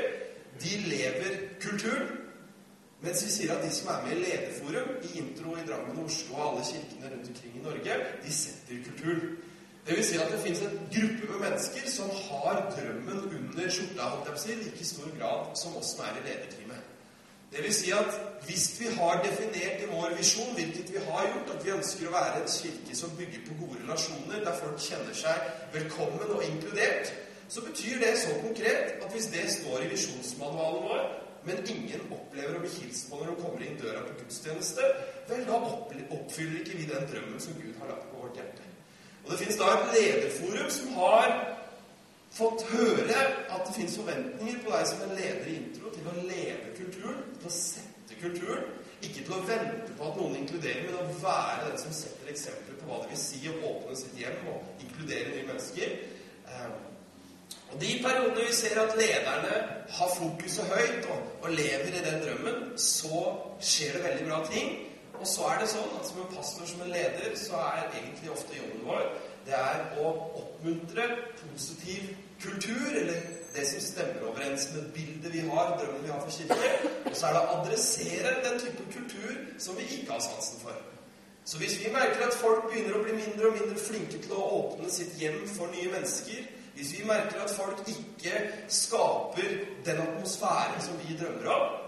de 0.63 0.77
lever 0.87 1.41
kulturen. 1.61 2.13
Mens 3.01 3.25
vi 3.25 3.31
sier 3.31 3.57
at 3.57 3.65
de 3.65 3.71
som 3.75 3.89
er 3.89 4.05
med 4.05 4.17
i 4.17 4.21
Lederforum, 4.21 4.93
i 5.03 5.19
Intro 5.19 5.57
i 5.57 5.67
Drammen 5.69 5.99
og 5.99 6.05
Oslo 6.05 6.35
og 6.35 6.53
alle 6.53 6.65
kirkene 6.65 7.11
rundt 7.11 7.29
omkring 7.29 7.57
i 7.57 7.65
Norge, 7.65 7.97
de 8.27 8.33
setter 8.33 8.85
kulturen. 8.87 9.37
Det 9.87 9.97
vil 9.97 10.05
si 10.07 10.17
at 10.17 10.31
det 10.33 10.41
finnes 10.41 10.63
en 10.65 10.79
gruppe 10.95 11.27
med 11.33 11.41
mennesker 11.43 11.89
som 11.93 12.11
har 12.29 12.61
drømmen 12.73 13.19
under 13.29 13.67
skjorta 13.69 14.07
holdt 14.15 14.31
jeg 14.31 14.37
på 14.37 14.43
si, 14.43 14.55
like 14.63 14.87
stor 14.89 15.11
grad 15.19 15.51
som 15.61 15.77
oss 15.77 15.91
som 15.93 16.07
er 16.07 16.21
i 16.21 16.23
lederteamet. 16.29 16.87
Det 17.53 17.63
vil 17.63 17.75
si 17.77 17.93
at 17.95 18.17
hvis 18.47 18.65
vi 18.81 18.89
har 18.97 19.21
definert 19.23 19.83
i 19.85 19.91
vår 19.91 20.17
visjon, 20.19 20.55
hvilket 20.57 20.89
vi 20.95 21.03
har 21.09 21.29
gjort, 21.29 21.53
at 21.55 21.67
vi 21.67 21.75
ønsker 21.77 22.09
å 22.09 22.15
være 22.17 22.41
en 22.41 22.49
kirke 22.55 22.97
som 22.99 23.13
bygger 23.19 23.45
på 23.45 23.59
gode 23.61 23.83
relasjoner, 23.83 24.41
der 24.47 24.59
folk 24.63 24.81
kjenner 24.83 25.21
seg 25.21 25.53
velkommen 25.77 26.33
og 26.33 26.43
inkludert, 26.49 27.13
så 27.53 27.63
betyr 27.69 28.01
det 28.01 28.17
så 28.25 28.35
konkret 28.41 28.99
at 29.05 29.13
hvis 29.13 29.31
det 29.37 29.47
står 29.53 29.85
i 29.85 29.93
visjonsmanualen 29.93 30.89
vår, 30.89 31.07
men 31.45 31.61
ingen 31.69 32.09
opplever 32.09 32.57
å 32.57 32.65
bli 32.65 32.73
hilst 32.79 33.11
på 33.11 33.21
når 33.21 33.35
de 33.35 33.41
kommer 33.45 33.67
inn 33.67 33.77
døra 33.79 34.01
på 34.09 34.17
gudstjeneste, 34.23 34.93
vel, 35.29 35.45
da 35.45 35.61
oppfyller 35.61 36.63
ikke 36.63 36.79
vi 36.81 36.89
den 36.89 37.11
drømmen 37.13 37.43
som 37.45 37.61
Gud 37.61 37.77
har 37.83 37.93
lagt 37.93 38.09
på 38.11 38.25
vårt 38.25 38.41
hjerte. 38.41 38.64
Og 39.25 39.31
Det 39.31 39.39
finnes 39.41 39.59
da 39.61 39.73
et 39.73 39.93
lederforum 39.95 40.71
som 40.71 40.95
har 40.99 41.35
fått 42.35 42.65
høre 42.73 43.19
at 43.55 43.67
det 43.67 43.75
finnes 43.77 43.97
forventninger 43.97 44.63
på 44.65 44.73
deg 44.75 44.89
som 44.91 45.05
en 45.07 45.15
leder 45.19 45.51
i 45.51 45.59
intro 45.61 45.93
til 45.95 46.09
å 46.11 46.17
leve 46.29 46.73
kulturen, 46.79 47.21
til 47.39 47.51
å 47.51 47.55
sette 47.57 48.19
kulturen. 48.21 48.65
Ikke 49.05 49.21
til 49.21 49.37
å 49.37 49.45
vente 49.49 49.95
på 49.99 50.09
at 50.09 50.19
noen 50.19 50.39
inkluderer, 50.41 50.87
men 50.87 50.99
å 50.99 51.19
være 51.23 51.69
den 51.69 51.79
som 51.81 51.95
setter 51.95 52.33
eksempler 52.33 52.81
på 52.81 52.89
hva 52.89 53.03
det 53.03 53.13
vil 53.13 53.21
si 53.21 53.43
å 53.51 53.59
åpne 53.71 53.97
sitt 54.01 54.19
hjem 54.19 54.51
og 54.53 54.85
inkludere 54.85 55.35
nye 55.35 55.47
mennesker. 55.51 55.95
Um, 56.49 56.75
og 57.73 57.81
De 57.81 57.93
periodene 58.03 58.47
vi 58.47 58.57
ser 58.57 58.81
at 58.81 58.97
lederne 58.99 59.61
har 59.99 60.11
fokuset 60.17 60.73
høyt 60.73 61.09
og, 61.13 61.49
lever 61.51 61.93
i 61.93 62.03
den 62.05 62.21
drømmen, 62.23 62.61
så 62.81 63.25
skjer 63.61 63.99
det 63.99 64.05
veldig 64.05 64.29
bra 64.29 64.39
ting. 64.49 64.77
Og 65.21 65.27
så 65.31 65.47
er 65.53 65.63
det 65.63 65.71
sånn 65.71 65.95
at 65.99 66.09
som 66.09 66.21
en 66.21 66.33
pastor, 66.35 66.67
som 66.69 66.83
en 66.85 66.93
leder, 66.93 67.37
så 67.39 67.61
er 67.61 67.87
egentlig 68.01 68.33
ofte 68.35 68.59
jobben 68.59 68.85
vår 68.89 69.07
det 69.45 69.57
er 69.57 69.83
å 70.01 70.11
oppmuntre 70.41 71.05
positiv 71.43 72.15
kultur, 72.41 72.87
eller 72.97 73.21
det 73.55 73.67
som 73.69 73.83
stemmer 73.85 74.25
overens 74.31 74.71
med 74.73 74.89
bildet 74.97 75.31
vi 75.35 75.45
har, 75.51 75.77
drømmen 75.79 76.03
vi 76.03 76.11
har 76.13 76.23
for 76.25 76.33
kirke. 76.33 76.71
Og 77.05 77.13
så 77.13 77.29
er 77.29 77.37
det 77.37 77.43
å 77.43 77.59
adressere 77.59 78.35
den 78.47 78.59
type 78.63 78.89
kultur 78.95 79.37
som 79.63 79.77
vi 79.79 79.87
ikke 79.99 80.17
har 80.17 80.25
sansen 80.25 80.65
for. 80.65 80.81
Så 81.45 81.61
hvis 81.61 81.77
vi 81.83 81.93
merker 81.93 82.25
at 82.25 82.37
folk 82.41 82.71
begynner 82.71 82.97
å 82.97 83.05
bli 83.05 83.19
mindre 83.19 83.51
og 83.51 83.59
mindre 83.61 83.79
flinke 83.79 84.19
til 84.25 84.33
å 84.33 84.49
åpne 84.63 84.91
sitt 84.91 85.13
hjem 85.21 85.43
for 85.53 85.69
nye 85.77 85.93
mennesker, 85.93 86.47
hvis 86.75 86.95
vi 86.97 87.05
merker 87.07 87.45
at 87.45 87.53
folk 87.55 87.85
ikke 87.87 88.41
skaper 88.73 89.59
den 89.87 90.01
atmosfæren 90.09 90.81
som 90.83 90.97
vi 91.05 91.19
drømmer 91.21 91.53
om, 91.53 91.84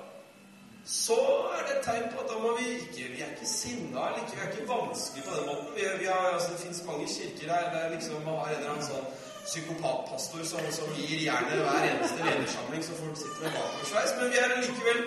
så 0.87 1.19
er 1.57 1.63
det 1.67 1.73
et 1.77 1.85
tegn 1.85 2.05
på 2.13 2.21
at 2.23 2.29
da 2.31 2.37
må 2.39 2.51
vi 2.59 2.67
ikke 2.79 3.07
Vi 3.13 3.23
er 3.23 3.31
ikke 3.35 3.49
sinna 3.51 4.05
eller 4.07 4.21
ikke, 4.23 4.35
vi 4.37 4.43
er 4.43 4.51
ikke 4.53 4.69
vanskelig 4.71 5.25
på 5.25 5.33
den 5.37 5.47
måten. 5.51 5.71
Vi, 5.77 5.83
vi 6.03 6.07
har, 6.13 6.27
altså, 6.35 6.49
det 6.53 6.61
fins 6.61 6.83
mange 6.87 7.07
kirker 7.15 7.55
her 7.55 7.65
der 7.75 7.95
liksom 7.95 8.23
man 8.23 8.39
har 8.41 8.47
en 8.47 8.57
eller 8.59 8.71
annen 8.71 8.91
sånn 8.91 9.09
psykopatpastor 9.47 10.45
som, 10.51 10.63
som 10.79 10.95
gir 10.99 11.19
jernet 11.29 11.61
hver 11.67 11.85
eneste 11.91 12.25
ledersamling, 12.29 12.83
så 12.85 12.99
folk 13.01 13.19
sitter 13.19 13.43
med 13.45 13.59
bakoversveis. 13.59 14.15
Men 14.19 14.33
vi 14.33 14.41
er 14.43 14.55
likevel 14.63 15.03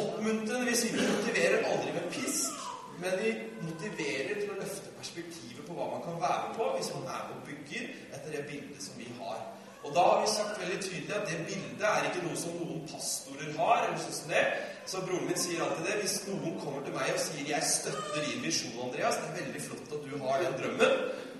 oppmuntrende. 0.00 0.66
Vi 0.70 0.76
sier 0.82 0.98
vi 0.98 1.08
motiverer 1.14 1.66
aldri 1.70 1.96
med 1.96 2.06
pisk, 2.14 2.68
men 3.02 3.18
vi 3.22 3.32
motiverer 3.66 4.34
til 4.40 4.52
å 4.54 4.60
løfte 4.60 4.94
perspektivet 4.98 5.66
på 5.66 5.78
hva 5.78 5.90
man 5.94 6.06
kan 6.06 6.22
være 6.26 6.54
på 6.58 6.70
hvis 6.76 6.92
man 6.96 7.10
er 7.16 7.26
og 7.34 7.42
bygger 7.48 7.90
etter 8.14 8.30
det 8.34 8.46
bildet 8.50 8.82
som 8.86 8.98
vi 8.98 9.10
har. 9.18 9.42
Og 9.84 9.92
da 9.92 10.02
har 10.08 10.20
vi 10.22 10.30
sagt 10.32 10.60
veldig 10.60 10.78
tydelig 10.80 11.16
at 11.16 11.26
det 11.28 11.42
bildet 11.48 11.82
er 11.88 12.06
ikke 12.08 12.22
noe 12.24 12.38
som 12.40 12.54
noen 12.56 12.86
pastorer 12.88 13.50
har. 13.58 13.82
eller 13.84 14.00
sånn 14.00 14.16
som 14.18 14.32
det. 14.32 14.44
Så 14.88 15.02
broren 15.04 15.28
min 15.28 15.40
sier 15.40 15.60
alltid 15.64 15.84
det. 15.88 15.98
Hvis 16.00 16.16
noen 16.28 16.56
kommer 16.62 16.84
til 16.86 16.96
meg 16.96 17.12
og 17.12 17.20
sier 17.20 17.44
'Jeg 17.48 17.68
støtter 17.68 18.24
din 18.24 18.42
visjon, 18.42 18.80
Andreas', 18.86 19.20
det 19.20 19.28
er 19.28 19.38
veldig 19.42 19.62
flott 19.66 19.92
at 19.96 20.04
du 20.08 20.18
har 20.24 20.42
den 20.42 20.56
drømmen, 20.60 20.92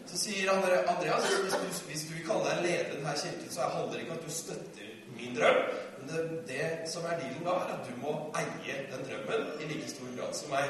så 0.06 0.18
sier 0.18 0.50
Andreas 0.52 1.24
hvis 1.24 1.52
du, 1.52 1.86
hvis 1.88 2.04
du 2.08 2.12
vil 2.14 2.26
kalle 2.28 2.44
deg 2.50 2.62
leder 2.66 2.84
i 2.84 2.96
denne 2.96 3.14
kirken, 3.22 3.50
så 3.50 3.60
handler 3.60 3.92
det 3.92 4.00
ikke 4.00 4.12
om 4.12 4.18
at 4.18 4.26
du 4.26 4.32
støtter 4.32 4.88
min 5.16 5.36
drøm. 5.36 5.58
Men 5.98 6.08
det, 6.08 6.48
det 6.48 6.92
som 6.92 7.02
er 7.04 7.18
dealen 7.20 7.44
da, 7.44 7.50
er 7.50 7.74
at 7.76 7.88
du 7.88 7.94
må 8.04 8.12
eie 8.40 8.76
den 8.92 9.06
drømmen 9.08 9.42
i 9.60 9.64
like 9.72 9.88
stor 9.90 10.08
grad 10.16 10.34
som 10.34 10.50
meg. 10.50 10.68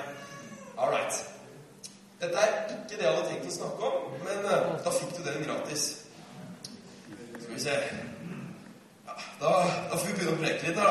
All 0.79 0.95
right. 0.95 1.15
Dette 2.21 2.37
er 2.39 2.51
ikke 2.71 2.97
det 2.99 3.03
jeg 3.03 3.15
hadde 3.15 3.29
tenkt 3.29 3.51
å 3.51 3.57
snakke 3.59 3.91
om, 3.91 4.13
men 4.23 4.47
eh, 4.47 4.69
da 4.85 4.91
fikk 4.91 5.17
du 5.17 5.23
den 5.27 5.43
gratis. 5.47 6.04
Skal 7.55 7.73
vi 7.73 7.79
se 7.79 7.97
ja, 9.07 9.13
da, 9.41 9.51
da 9.91 9.97
får 9.97 10.07
vi 10.09 10.15
begynne 10.17 10.33
å 10.35 10.41
preke 10.41 10.67
litt, 10.67 10.79
da. 10.79 10.89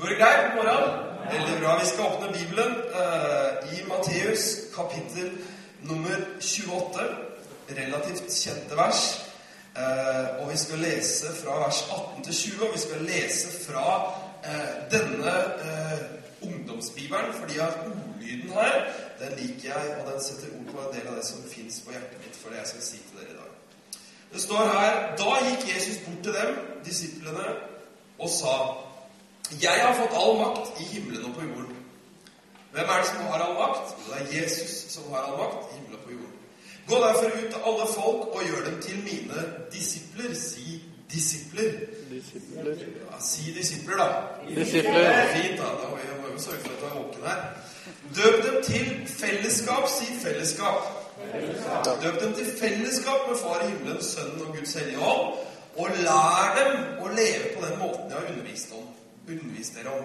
Går 0.00 0.10
det 0.10 0.16
greit 0.18 0.40
på 0.48 0.56
morgen? 0.56 0.96
Veldig 1.30 1.58
bra. 1.60 1.74
Vi 1.78 1.86
skal 1.86 2.08
åpne 2.08 2.30
Bibelen 2.34 2.72
eh, 3.02 3.68
i 3.76 3.84
Matteus 3.86 4.46
kapittel 4.74 5.28
nummer 5.86 6.24
28. 6.42 7.04
Relativt 7.78 8.26
kjente 8.34 8.78
vers. 8.80 9.04
Eh, 9.78 10.34
og 10.40 10.50
vi 10.50 10.58
skal 10.64 10.82
lese 10.82 11.30
fra 11.38 11.60
vers 11.62 11.84
18 11.86 12.26
til 12.26 12.38
20, 12.40 12.66
og 12.66 12.74
vi 12.74 12.82
skal 12.88 13.06
lese 13.12 13.54
fra 13.68 13.86
eh, 14.50 14.74
denne 14.96 15.36
eh, 15.68 16.04
ungdomsbibelen, 16.48 17.34
fordi 17.38 17.62
at 17.62 17.84
ordlyden 17.86 18.50
her, 18.58 18.80
den 19.22 19.38
liker 19.38 19.70
jeg, 19.70 19.96
og 20.00 20.10
den 20.10 20.26
setter 20.26 20.58
ord 20.58 20.74
på 20.74 20.88
en 20.88 20.94
del 20.98 21.06
av 21.12 21.22
det 21.22 21.26
som 21.30 21.46
fins 21.54 21.84
på 21.86 21.94
hjertet 21.94 22.18
mitt 22.26 22.42
for 22.42 22.50
det 22.50 22.64
jeg 22.64 22.72
skal 22.74 22.88
si 22.90 23.04
til 23.06 23.22
dere. 23.22 23.33
Det 24.34 24.42
står 24.42 24.64
her 24.78 25.16
Da 25.18 25.34
gikk 25.48 25.68
Jesus 25.74 25.98
bort 26.06 26.22
til 26.26 26.34
dem, 26.34 26.56
disiplene, 26.84 27.46
og 28.18 28.30
sa 28.30 28.54
Jeg 29.62 29.80
har 29.80 29.94
fått 29.94 30.16
all 30.18 30.38
makt 30.40 30.80
i 30.80 30.84
himmelen 30.84 31.24
og 31.24 31.34
på 31.34 31.44
jorden. 31.46 31.76
Hvem 32.72 32.88
er 32.90 33.02
det 33.02 33.06
som 33.06 33.26
har 33.30 33.44
all 33.44 33.54
makt? 33.54 33.92
Det 34.06 34.14
er 34.20 34.40
Jesus 34.40 34.72
som 34.92 35.12
har 35.12 35.28
all 35.28 35.36
makt 35.38 35.68
i 35.70 35.76
himmelen 35.76 35.98
og 35.98 36.06
på 36.06 36.16
jorden. 36.16 36.40
Gå 36.88 36.94
derfor 37.06 37.24
ut 37.24 37.52
til 37.52 37.60
alle 37.68 37.86
folk 37.94 38.34
og 38.36 38.42
gjør 38.48 38.64
dem 38.70 38.82
til 38.82 38.96
mine 39.04 39.44
disipler. 39.72 40.34
Si 40.34 40.82
disipler. 41.12 41.70
Disipler. 42.10 42.74
Ja, 43.12 43.20
si 43.20 43.54
disipler, 43.58 43.96
da. 43.96 44.08
Disipler. 44.48 45.26
Fint, 45.36 45.58
da. 45.58 45.70
Da 45.80 45.88
må 45.90 45.96
vi 45.96 46.20
må 46.22 46.28
jo 46.32 46.42
sørge 46.42 46.60
for 46.60 46.72
at 46.74 46.80
du 46.80 46.86
er 46.86 47.02
våken 47.02 47.22
her. 47.26 47.40
Døp 48.16 48.44
dem 48.46 48.62
til 48.62 49.08
fellesskap. 49.08 49.88
Si 49.88 50.06
fellesskap. 50.26 51.03
Døp 52.02 52.20
dem 52.20 52.34
til 52.36 52.50
fellesskap 52.58 53.28
med 53.28 53.38
Far 53.40 53.64
i 53.64 53.70
himmelen, 53.70 54.02
Sønnen 54.02 54.46
og 54.46 54.56
Guds 54.56 54.74
hellige 54.74 55.00
ånd. 55.00 55.40
Og 55.74 55.96
lær 56.04 56.52
dem 56.58 57.02
å 57.02 57.10
leve 57.10 57.50
på 57.56 57.64
den 57.64 57.78
måten 57.80 58.10
jeg 58.10 58.18
har 58.18 58.28
undervist, 58.30 58.74
om, 58.76 58.86
undervist 59.26 59.78
dere 59.78 59.94
om. 59.98 60.04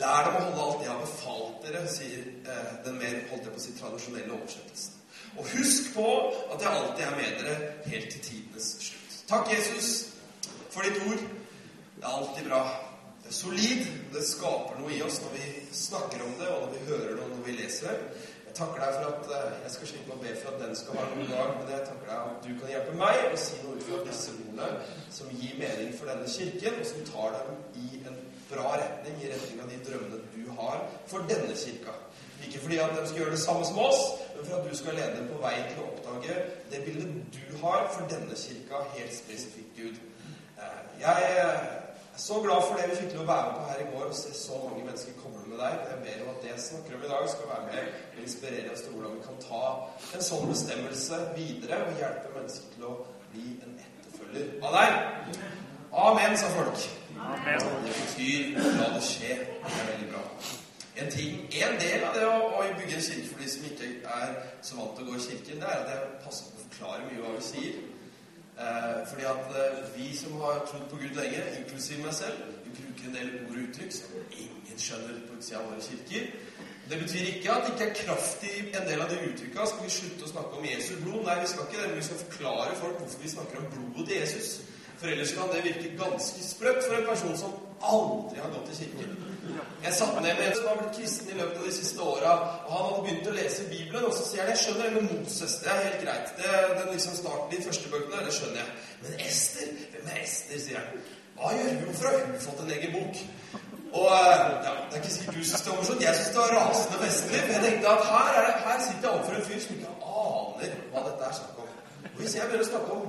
Lær 0.00 0.26
dem 0.26 0.38
å 0.38 0.42
holde 0.42 0.64
alt 0.64 0.82
jeg 0.82 0.90
har 0.90 1.02
befalt 1.04 1.66
dere, 1.66 1.82
sier 1.90 2.24
eh, 2.42 2.72
den 2.86 2.98
mer 2.98 3.20
holdt 3.30 3.46
jeg 3.46 3.54
på 3.54 3.62
å 3.62 3.74
tradisjonelle 3.80 4.34
oversettelsen. 4.34 4.96
Og 5.36 5.50
husk 5.52 5.92
på 5.94 6.08
at 6.54 6.62
jeg 6.64 6.72
alltid 6.72 7.04
er 7.04 7.16
med 7.20 7.38
dere 7.40 7.56
helt 7.86 8.10
til 8.14 8.24
tidenes 8.24 8.72
slutt. 8.88 9.16
Takk, 9.28 9.52
Jesus, 9.52 9.90
for 10.72 10.86
ditt 10.86 10.98
ord. 11.06 11.22
Det 11.96 12.04
er 12.04 12.12
alltid 12.12 12.48
bra. 12.48 12.62
Det 13.22 13.30
er 13.30 13.36
solid. 13.36 13.86
Det 14.14 14.24
skaper 14.26 14.80
noe 14.80 14.94
i 14.94 15.02
oss 15.06 15.20
når 15.22 15.36
vi 15.36 15.46
snakker 15.76 16.24
om 16.24 16.34
det, 16.40 16.50
og 16.50 16.66
når 16.66 16.74
vi 16.74 16.84
hører 16.90 17.12
det, 17.12 17.22
og 17.22 17.32
når 17.34 17.46
vi 17.46 17.56
leser 17.60 17.92
det. 17.92 18.24
Takker 18.56 18.80
deg 18.80 18.94
for 18.96 19.06
at 19.10 19.26
eh, 19.36 19.56
jeg 19.66 19.72
skal 19.74 19.88
slippe 19.90 20.14
å 20.14 20.20
be 20.22 20.30
for 20.40 20.54
at 20.54 20.62
den 20.62 20.76
skal 20.78 20.96
ha 20.96 21.02
en 21.04 21.18
god 21.18 21.32
dag, 21.34 21.50
men 21.58 21.72
jeg 21.74 21.82
takker 21.88 22.06
deg 22.08 22.30
at 22.30 22.46
du 22.46 22.52
kan 22.60 22.70
hjelpe 22.72 22.94
meg 23.02 23.18
å 23.28 23.40
si 23.42 23.58
noe 23.60 23.76
ut 23.76 23.84
fra 23.84 23.98
disse 24.06 24.32
ordene 24.32 24.68
som 25.12 25.34
gir 25.42 25.58
mening 25.60 25.92
for 25.98 26.08
denne 26.08 26.30
kirken, 26.32 26.78
og 26.80 26.88
som 26.88 27.04
tar 27.10 27.36
dem 27.36 27.58
i 27.82 28.00
en 28.08 28.16
bra 28.48 28.72
retning, 28.80 29.18
i 29.20 29.32
retning 29.34 29.60
av 29.60 29.68
de 29.74 29.80
drømmene 29.90 30.22
du 30.32 30.48
har 30.56 30.86
for 31.10 31.28
denne 31.28 31.52
kirka. 31.52 31.92
Ikke 32.46 32.62
fordi 32.64 32.80
at 32.80 32.96
de 32.96 33.04
skal 33.10 33.20
gjøre 33.22 33.34
det 33.36 33.42
samme 33.44 33.68
som 33.68 33.80
oss, 33.84 34.02
men 34.36 34.48
for 34.48 34.56
at 34.58 34.70
du 34.70 34.76
skal 34.80 34.96
lede 35.02 35.16
dem 35.18 35.28
på 35.32 35.40
vei 35.42 35.56
til 35.68 35.82
å 35.82 35.88
oppdage 35.90 36.36
det 36.72 36.84
bildet 36.86 37.36
du 37.36 37.56
har 37.64 37.88
for 37.92 38.08
denne 38.12 38.36
kirka, 38.40 38.86
helt 38.96 39.16
spesifikt, 39.16 39.72
Gud. 39.76 40.00
Eh, 40.56 40.80
Jeg 41.02 41.85
så 42.18 42.40
glad 42.44 42.62
for 42.66 42.78
det 42.78 42.88
vi 42.90 42.96
fikk 42.96 43.10
til 43.12 43.22
å 43.22 43.28
være 43.28 43.52
med 43.52 43.56
på 43.60 43.70
her 43.70 43.80
i 43.82 43.88
går 43.92 44.04
og 44.08 44.16
se 44.16 44.32
så 44.36 44.58
mange 44.62 44.84
mennesker 44.86 45.18
komme 45.22 45.42
med 45.46 45.58
deg. 45.60 45.80
Jeg 45.90 46.02
ber 46.06 46.22
om 46.24 46.30
at 46.32 46.42
det 46.42 46.50
jeg 46.52 46.64
snakker 46.66 46.96
om 46.96 47.04
i 47.04 47.10
dag, 47.12 47.28
skal 47.32 47.50
være 47.52 47.66
med 47.70 47.90
og 48.16 48.22
inspirere 48.22 48.72
oss 48.72 48.84
til 48.84 48.94
hvordan 48.94 49.16
vi 49.16 49.24
kan 49.26 49.40
ta 49.44 49.64
en 50.16 50.26
sånn 50.28 50.46
bestemmelse 50.52 51.18
videre 51.36 51.80
og 51.86 52.00
hjelpe 52.00 52.34
mennesker 52.36 52.70
til 52.74 52.86
å 52.88 52.94
bli 53.32 53.46
en 53.66 53.74
etterfølger 53.86 54.54
av 54.64 54.78
deg. 54.78 55.42
Amen, 56.06 56.38
sa 56.40 56.52
folk. 56.54 56.86
Amen. 57.16 57.68
Det 57.84 57.98
betyr 58.00 58.56
la 58.80 58.88
det 58.94 59.02
skje. 59.04 59.36
Det 59.36 59.74
er 59.82 59.90
veldig 59.90 60.08
bra. 60.14 60.24
En, 60.96 61.10
ting, 61.12 61.42
en 61.52 61.76
del 61.80 62.04
av 62.08 62.16
det 62.16 62.24
å, 62.24 62.36
å 62.56 62.64
bygge 62.78 62.96
en 62.96 63.04
kirke 63.04 63.28
for 63.28 63.44
de 63.44 63.50
som 63.52 63.68
ikke 63.68 63.92
er 64.16 64.34
så 64.64 64.78
vant 64.78 64.96
til 64.96 65.04
å 65.04 65.10
gå 65.10 65.18
i 65.18 65.24
kirken, 65.26 65.60
det 65.60 65.68
er 65.68 65.82
at 65.82 65.92
jeg 65.92 66.08
passer 66.24 66.48
på 66.48 66.56
å 66.56 66.64
forklare 66.64 67.08
mye 67.10 67.20
hva 67.20 67.34
vi 67.36 67.44
sier. 67.44 67.76
Eh, 68.56 69.08
fordi 69.08 69.24
at 69.24 69.48
eh, 69.62 69.96
vi 69.96 70.16
som 70.16 70.40
har 70.40 70.62
trodd 70.68 70.86
på 70.90 70.96
Gud 70.96 71.12
lenge, 71.20 71.40
inklusiv 71.60 71.98
meg 72.04 72.14
selv, 72.14 72.36
vi 72.64 72.70
bruker 72.78 73.08
en 73.08 73.16
del 73.18 73.34
ord 73.40 73.50
og 73.56 73.64
uttrykk 73.66 73.92
som 73.92 74.14
ingen 74.44 74.78
skjønner 74.80 75.18
på 75.26 75.36
utsida 75.36 75.58
av 75.60 75.66
våre 75.68 75.82
kirker. 75.88 76.30
Det 76.90 77.00
betyr 77.02 77.28
ikke 77.32 77.52
at 77.52 77.66
det 77.66 77.74
ikke 77.74 77.88
er 77.90 77.98
kraft 78.06 78.46
i 78.48 78.54
en 78.78 78.88
del 78.88 79.02
av 79.04 79.12
de 79.12 79.18
uttrykka. 79.28 79.66
Skal 79.68 79.84
vi 79.84 79.92
slutte 79.98 80.24
å 80.24 80.32
snakke 80.32 80.60
om 80.60 80.68
Jesu 80.70 80.94
blod? 81.02 81.20
Nei, 81.26 81.36
vi 81.42 81.52
skal 81.52 81.68
ikke 81.68 81.82
det, 81.82 81.90
men 81.90 82.00
vi 82.00 82.08
skal 82.08 82.22
forklare 82.22 82.80
folk 82.80 82.98
hvorfor 83.02 83.24
vi 83.26 83.34
snakker 83.34 83.60
om 83.60 83.70
blodet 83.74 84.08
til 84.08 84.20
Jesus. 84.22 84.50
For 84.96 85.12
ellers 85.12 85.36
kan 85.36 85.52
det 85.52 85.64
virke 85.66 85.94
ganske 86.00 86.48
sprøtt 86.48 86.84
for 86.86 86.96
en 86.96 87.08
person 87.10 87.40
som 87.42 87.56
aldri 87.82 88.40
har 88.40 88.52
gått 88.54 88.72
i 88.72 88.76
kirken. 88.80 89.16
Jeg 89.84 89.94
satt 89.94 90.16
ned 90.22 90.34
med 90.34 90.46
en 90.46 90.56
som 90.56 90.68
har 90.68 90.78
blitt 90.80 90.96
kristen 90.98 91.28
i 91.30 91.36
løpet 91.38 91.58
av 91.60 91.66
de 91.68 91.74
siste 91.76 92.02
åra, 92.02 92.32
og 92.66 92.72
han 92.72 92.86
hadde 92.88 93.02
begynt 93.04 93.28
å 93.30 93.34
lese 93.36 93.68
Bibelen, 93.70 94.06
og 94.08 94.14
så 94.16 94.24
sier 94.26 94.42
han 94.42 94.50
jeg 94.54 94.62
skjønner 94.62 94.88
det 94.88 94.94
med 94.96 95.12
Moses, 95.12 95.58
det 95.62 95.70
er 95.72 95.84
helt 95.84 96.00
greit. 96.02 96.32
Det, 96.40 96.54
den 96.80 96.90
liksom 96.94 97.18
starten 97.20 97.52
de 97.52 97.62
første 97.66 97.92
bøkene, 97.92 98.24
det 98.26 98.34
skjønner 98.38 98.62
jeg. 98.62 98.74
Men 99.04 99.20
Ester, 99.28 99.70
hvem 99.92 100.10
er 100.14 100.22
Ester, 100.24 100.62
sier 100.64 100.82
han. 100.82 101.06
Hva 101.36 101.52
gjør 101.52 101.78
hun 101.84 101.98
for 102.00 102.08
å 102.08 102.14
ha 102.16 102.40
fått 102.46 102.64
en 102.64 102.74
egen 102.78 102.96
bok? 102.96 103.22
Og 103.96 104.08
ja, 104.10 104.72
Det 104.90 104.96
er 104.96 105.02
ikke 105.02 105.12
sikkert 105.12 105.36
du 105.36 105.44
syns 105.44 105.62
det 105.62 105.70
var 105.70 105.78
morsomt. 105.80 106.02
Jeg 106.02 106.16
syns 106.16 106.32
det 106.34 106.40
var 106.42 106.52
rasende 106.56 106.98
festlig. 107.04 107.40
For 107.44 107.52
jeg 107.52 107.62
tenkte 107.64 107.92
at 107.92 108.04
her, 108.10 108.30
er 108.38 108.46
det, 108.46 108.54
her 108.66 108.80
sitter 108.86 109.08
jeg 109.08 109.12
overfor 109.12 109.36
en 109.36 109.46
fyr 109.48 109.60
som 109.64 109.76
ikke 109.76 109.92
aner 110.24 110.74
hva 110.92 111.04
dette 111.06 111.28
er 111.28 111.38
snakk 111.38 111.62
om. 111.62 111.70
Og 112.10 112.18
Hvis 112.20 112.36
jeg 112.36 112.48
begynner 112.48 112.66
å 112.66 112.70
snakke 112.72 112.98
om 112.98 113.06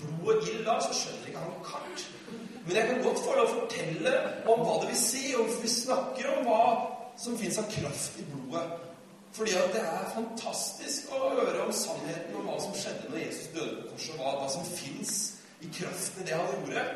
blod 0.00 0.34
og 0.34 0.48
ild 0.48 0.64
da, 0.66 0.78
så 0.86 0.96
skjønner 1.00 1.28
ikke 1.30 1.44
han 1.44 1.60
kart. 1.66 2.06
Men 2.66 2.76
jeg 2.76 2.88
kan 2.90 3.02
godt 3.02 3.22
få 3.24 3.34
lov 3.34 3.48
å 3.48 3.58
fortelle 3.62 4.14
om 4.52 4.62
hva 4.66 4.76
det 4.82 4.90
vil 4.92 5.00
si, 5.00 5.24
og 5.38 5.50
vi 5.62 5.70
snakker 5.72 6.30
om 6.34 6.48
hva 6.48 6.62
som 7.20 7.36
fins 7.40 7.58
av 7.60 7.68
kraft 7.72 8.20
i 8.20 8.26
blodet. 8.28 8.64
Fordi 9.32 9.54
at 9.56 9.74
det 9.74 9.82
er 9.86 10.08
fantastisk 10.14 11.12
å 11.14 11.20
høre 11.36 11.62
om 11.62 11.72
sannheten 11.74 12.36
om 12.36 12.48
hva 12.50 12.56
som 12.62 12.74
skjedde 12.74 13.12
når 13.12 13.22
Jesus 13.22 13.52
døde 13.54 13.76
på 13.76 13.92
korset, 13.92 14.16
hva, 14.18 14.32
hva 14.40 14.48
som 14.50 14.66
fins 14.66 15.20
i 15.60 15.70
kraften 15.76 16.24
i 16.24 16.26
det 16.28 16.38
han 16.38 16.50
gjorde. 16.56 16.86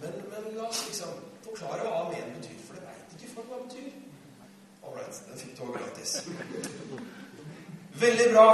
Men, 0.00 0.20
men 0.30 0.52
la 0.56 0.68
oss 0.68 0.84
liksom 0.86 1.16
forklare 1.44 1.82
hva 1.84 2.04
amen 2.04 2.36
betyr, 2.36 2.60
for 2.66 2.78
det 2.78 2.86
veit 2.86 3.16
ikke 3.16 3.32
folk 3.34 3.50
hva 3.50 3.58
det 3.58 3.66
betyr. 3.72 3.90
All 4.80 4.94
right, 4.96 5.18
den 5.28 5.42
fikk 5.42 5.56
du 5.58 5.64
òg 5.66 5.74
gratis. 5.76 6.14
Veldig 8.00 8.28
bra. 8.32 8.46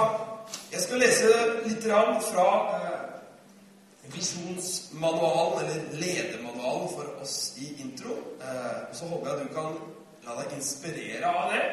Jeg 0.72 0.82
skal 0.82 1.02
lese 1.02 1.30
litt 1.66 1.84
fra 2.30 2.48
eh, 2.78 2.95
visjonsmanualen, 4.14 5.64
eller 5.64 5.98
ledermanualen 6.00 6.88
for 6.94 7.22
oss 7.22 7.54
i 7.58 7.82
intro. 7.82 8.16
Eh, 8.40 8.80
så 8.92 9.06
håper 9.06 9.30
jeg 9.30 9.46
du 9.46 9.54
kan 9.54 9.78
la 10.26 10.36
deg 10.40 10.56
inspirere 10.58 11.30
av 11.30 11.52
det. 11.52 11.64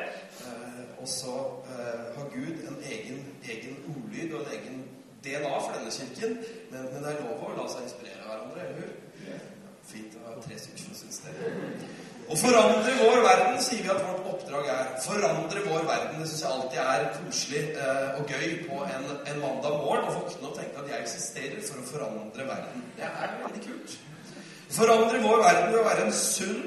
Eh, 0.46 0.82
og 1.02 1.08
så 1.08 1.36
eh, 1.74 2.04
har 2.18 2.30
Gud 2.34 2.68
en 2.68 2.80
egen, 2.92 3.24
egen 3.50 3.80
ordlyd 3.96 4.34
og 4.34 4.46
en 4.46 4.54
egen 4.58 4.84
DNA 5.24 5.54
for 5.60 5.76
denne 5.78 5.92
kirken. 5.92 6.38
Men, 6.72 6.90
men 6.94 7.04
det 7.04 7.14
er 7.14 7.24
lov 7.24 7.44
å 7.48 7.56
la 7.58 7.68
seg 7.72 7.88
inspirere 7.88 8.24
av 8.24 8.32
hverandre, 8.34 8.68
eller 8.68 8.82
hur? 8.82 9.50
Fint 9.84 10.16
å 10.20 10.28
ha 10.30 10.40
tre 10.44 10.58
stykker 10.60 10.86
som 10.86 10.96
syns 10.96 11.24
det. 11.26 11.34
Å 12.24 12.38
forandre 12.40 12.94
vår 13.02 13.20
verden, 13.26 13.58
sier 13.62 13.84
vi 13.84 13.92
at 13.92 14.04
vårt 14.06 14.30
oppdrag 14.32 14.70
er. 14.72 14.92
Forandre 15.04 15.64
vår 15.66 15.84
verden. 15.90 16.22
Det 16.22 16.30
syns 16.30 16.44
jeg 16.44 16.54
alltid 16.54 16.80
er 16.84 17.04
koselig 17.18 17.64
eh, 17.74 18.20
og 18.20 18.32
gøy 18.32 18.54
på 18.68 18.80
en, 18.88 19.10
en 19.32 19.42
mandag 19.42 19.76
morgen 19.82 20.08
å 20.08 20.16
våkne 20.22 20.50
og 20.50 20.56
tenke 20.58 20.80
at 20.80 20.92
jeg 20.92 21.04
eksisterer 21.04 21.66
for 21.68 21.82
å 21.82 21.88
forandre 21.90 22.48
verden. 22.48 22.86
Det 22.98 23.10
er 23.10 23.36
veldig 23.44 23.64
kult. 23.66 23.98
Forandre 24.74 25.20
vår 25.22 25.44
verden 25.44 25.70
ved 25.74 25.80
å 25.82 25.88
være 25.90 26.08
en 26.08 26.16
sunn, 26.18 26.64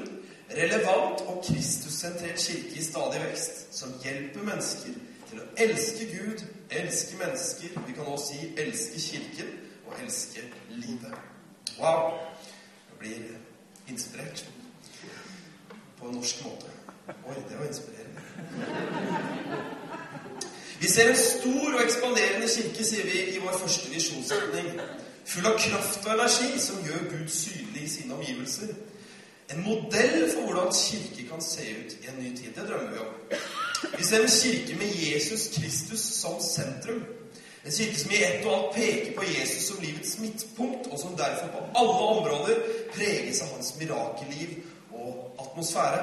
relevant 0.57 1.23
og 1.27 1.41
Kristussentrert 1.43 2.39
kirke 2.39 2.77
i 2.79 2.85
stadig 2.85 3.23
vekst, 3.25 3.65
som 3.75 3.97
hjelper 4.03 4.45
mennesker 4.47 4.93
til 5.27 5.41
å 5.41 5.47
elske 5.65 6.07
Gud, 6.13 6.45
elske 6.71 7.17
mennesker, 7.19 7.81
vi 7.87 7.97
kan 7.97 8.07
også 8.07 8.29
si 8.29 8.53
elske 8.61 9.01
Kirken 9.09 9.51
og 9.87 9.97
elske 10.03 10.45
livet. 10.69 11.17
Wow! 11.81 12.13
Jeg 12.87 13.01
blir 13.01 13.27
inspirert 13.91 14.45
på 15.99 16.07
en 16.07 16.15
norsk 16.15 16.45
måte. 16.45 16.73
Oi, 17.07 17.35
det 17.49 17.59
var 17.59 17.67
inspirerende. 17.67 18.21
Vi 20.79 20.87
ser 20.87 21.09
en 21.09 21.17
stor 21.17 21.73
og 21.73 21.83
ekspanderende 21.83 22.47
kirke, 22.47 22.85
sier 22.85 23.05
vi 23.05 23.23
i 23.35 23.39
vår 23.41 23.57
første 23.63 23.89
visjonsretning. 23.89 24.67
Full 25.27 25.47
av 25.49 25.57
kraft 25.59 26.05
og 26.05 26.13
energi 26.13 26.59
som 26.61 26.83
gjør 26.85 27.07
Gud 27.11 27.31
synlig 27.33 27.83
i 27.83 27.89
sine 27.89 28.13
omgivelser. 28.15 28.75
En 29.53 29.63
modell 29.63 30.27
for 30.33 30.41
hvordan 30.41 30.73
kirke 30.75 31.27
kan 31.29 31.41
se 31.41 31.65
ut 31.79 31.95
i 32.03 32.09
en 32.11 32.23
ny 32.23 32.35
tid. 32.37 32.53
Det 32.55 32.67
drømmer 32.67 32.91
vi 32.91 32.99
om. 32.99 33.39
Vi 33.97 34.03
ser 34.03 34.21
en 34.21 34.29
kirke 34.29 34.77
med 34.79 34.95
Jesus 35.03 35.47
Kristus 35.55 35.99
som 35.99 36.37
sentrum. 36.43 37.03
En 37.65 37.71
kirke 37.71 37.99
som 37.99 38.11
i 38.11 38.23
ett 38.23 38.45
og 38.45 38.55
alt 38.57 38.75
peker 38.75 39.15
på 39.15 39.23
Jesus 39.23 39.67
som 39.67 39.81
livets 39.81 40.19
midtpunkt, 40.19 40.87
og 40.91 40.99
som 40.99 41.17
derfor 41.17 41.47
på 41.47 41.63
alle 41.75 41.97
områder 42.15 42.61
preges 42.93 43.41
av 43.41 43.55
hans 43.55 43.73
mirakelliv 43.79 44.61
og 44.91 45.26
atmosfære. 45.39 46.01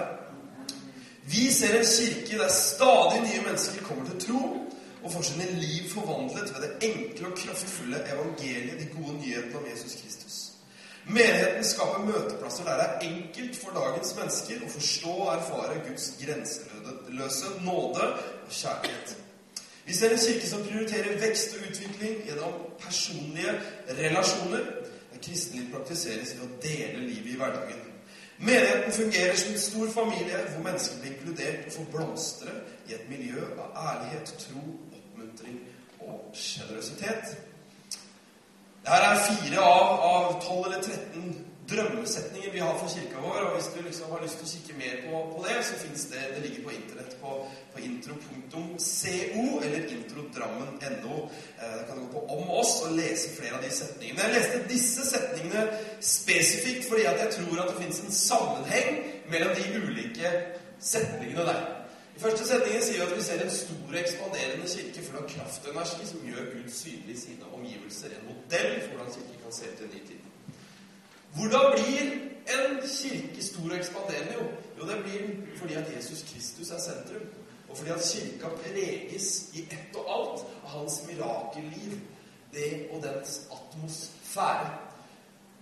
Vi 1.27 1.51
ser 1.51 1.79
en 1.79 1.87
kirke 1.87 2.39
der 2.39 2.49
stadig 2.49 3.21
nye 3.23 3.47
mennesker 3.47 3.85
kommer 3.85 4.05
til 4.11 4.29
tro 4.29 4.41
og 5.05 5.13
får 5.13 5.23
sine 5.23 5.47
liv 5.61 5.91
forvandlet 5.91 6.55
ved 6.55 6.63
det 6.63 6.91
enkle 6.91 7.27
og 7.27 7.39
kraftfulle 7.39 7.97
evangeliet, 8.13 8.81
de 8.81 9.03
gode 9.03 9.19
nyhetene 9.19 9.59
om 9.59 9.67
Jesus 9.73 10.01
Kristus. 10.03 10.37
Menigheten 11.07 11.65
skaper 11.65 11.99
møteplasser 11.99 12.65
der 12.65 12.77
det 12.77 12.87
er 12.91 13.01
enkelt 13.09 13.57
for 13.57 13.77
dagens 13.77 14.15
mennesker 14.19 14.65
å 14.65 14.71
forstå 14.73 15.13
og 15.27 15.35
erfare 15.35 15.83
Guds 15.89 16.07
grenseløse 16.21 17.51
nåde 17.67 18.07
og 18.47 18.51
kjærlighet. 18.51 19.17
Vi 19.85 19.95
ser 19.95 20.15
en 20.15 20.23
kirke 20.27 20.49
som 20.49 20.65
prioriterer 20.65 21.19
vekst 21.21 21.57
og 21.57 21.67
utvikling 21.69 22.23
gjennom 22.25 22.55
personlige 22.81 23.53
relasjoner. 24.01 24.65
Der 25.13 25.21
kristenliv 25.27 25.69
praktiseres 25.75 26.33
ved 26.39 26.47
å 26.47 26.63
dele 26.63 27.05
livet 27.05 27.35
i 27.35 27.37
hverdagen. 27.37 27.85
Menigheten 28.39 28.93
fungerer 28.93 29.37
som 29.37 29.53
en 29.53 29.61
stor 29.61 29.89
familie 30.03 30.37
hvor 30.53 30.63
mennesker 30.63 31.01
blir 31.01 31.13
inkludert 31.13 31.67
og 31.67 31.73
får 31.73 31.91
blomstre 31.93 32.55
i 32.89 32.95
et 32.95 33.09
miljø 33.09 33.45
av 33.63 33.77
ærlighet, 33.89 34.35
tro, 34.39 34.63
oppmuntring 34.99 35.61
og 36.01 36.31
sjenerøsitet. 36.35 37.37
Dette 38.85 39.11
er 39.11 39.23
fire 39.29 39.61
av, 39.63 40.01
av 40.11 40.41
12 40.43 40.65
eller 40.67 40.83
13 40.83 41.54
drømmesetninger 41.71 42.53
vi 42.53 42.59
har 42.59 42.79
for 42.79 42.89
kirka 42.95 43.21
vår. 43.23 43.41
og 43.47 43.55
Hvis 43.55 43.71
du 43.75 43.83
liksom 43.83 44.11
har 44.13 44.23
lyst 44.23 44.39
til 44.39 44.47
å 44.47 44.53
kikke 44.53 44.79
mer 44.79 44.97
på, 45.05 45.21
på 45.35 45.45
det, 45.47 45.57
så 45.69 45.79
fins 45.83 46.07
det 46.13 46.23
Det 46.35 46.43
ligger 46.47 46.65
på 46.65 46.75
Internett 46.75 47.17
på, 47.21 47.31
på 47.75 47.85
intro.co 47.89 49.45
eller 49.65 49.87
introdrammen.no. 49.97 51.17
Eh, 51.63 51.79
kan 51.87 51.99
du 51.99 52.03
gå 52.07 52.13
på 52.13 52.25
Om 52.37 52.51
oss 52.51 52.75
og 52.87 52.97
lese 52.99 53.37
flere 53.37 53.59
av 53.59 53.63
de 53.65 53.71
setningene. 53.71 54.27
Jeg 54.27 54.35
leste 54.35 54.65
disse 54.73 55.07
setningene 55.09 55.69
spesifikt 56.01 56.89
fordi 56.89 57.07
at 57.13 57.23
jeg 57.25 57.39
tror 57.39 57.63
at 57.63 57.73
det 57.73 57.81
fins 57.83 58.03
en 58.05 58.19
sammenheng 58.19 59.01
mellom 59.33 59.57
de 59.57 59.81
ulike 59.81 60.35
setningene 60.81 61.49
der. 61.49 61.65
I 62.17 62.21
første 62.21 62.47
setningen 62.47 62.83
sier 62.83 63.01
vi 63.01 63.07
at 63.09 63.17
vi 63.17 63.23
ser 63.27 63.41
en 63.43 63.51
stor 63.51 63.97
ekspanderende 63.99 64.69
kirke 64.71 65.03
full 65.03 65.19
av 65.19 65.25
kraftenergi 65.33 66.07
som 66.07 66.29
gjør 66.29 66.53
Gud 66.53 66.69
synlig 66.71 67.17
i 67.17 67.23
sine 67.25 67.49
omgivelser. 67.57 68.15
En 68.15 68.29
modell 68.29 68.77
for 68.85 68.93
hvordan 68.95 69.17
kirke 69.17 69.41
kan 69.43 69.57
se 69.57 69.73
ut 69.73 69.81
i 69.81 69.89
en 69.89 69.97
ny 69.97 70.03
tid. 70.11 70.14
Hvordan 71.35 71.73
blir 71.73 72.13
en 72.55 72.89
kirke 72.89 73.45
stor 73.45 73.71
og 73.71 73.77
ekspanderende? 73.77 74.35
Jo, 74.79 74.87
det 74.89 75.03
blir 75.05 75.21
fordi 75.57 75.75
at 75.75 75.97
Jesus 75.97 76.25
Kristus 76.33 76.71
er 76.71 76.81
sentrum. 76.81 77.27
Og 77.69 77.77
fordi 77.77 77.91
at 77.91 78.03
kirka 78.13 78.49
preges 78.49 79.49
i 79.55 79.63
ett 79.63 79.97
og 79.97 80.05
alt 80.17 80.45
av 80.65 80.71
hans 80.79 81.03
mirakelliv, 81.07 81.99
det 82.55 82.87
og 82.93 83.03
dens 83.03 83.41
atmosfære. 83.51 84.71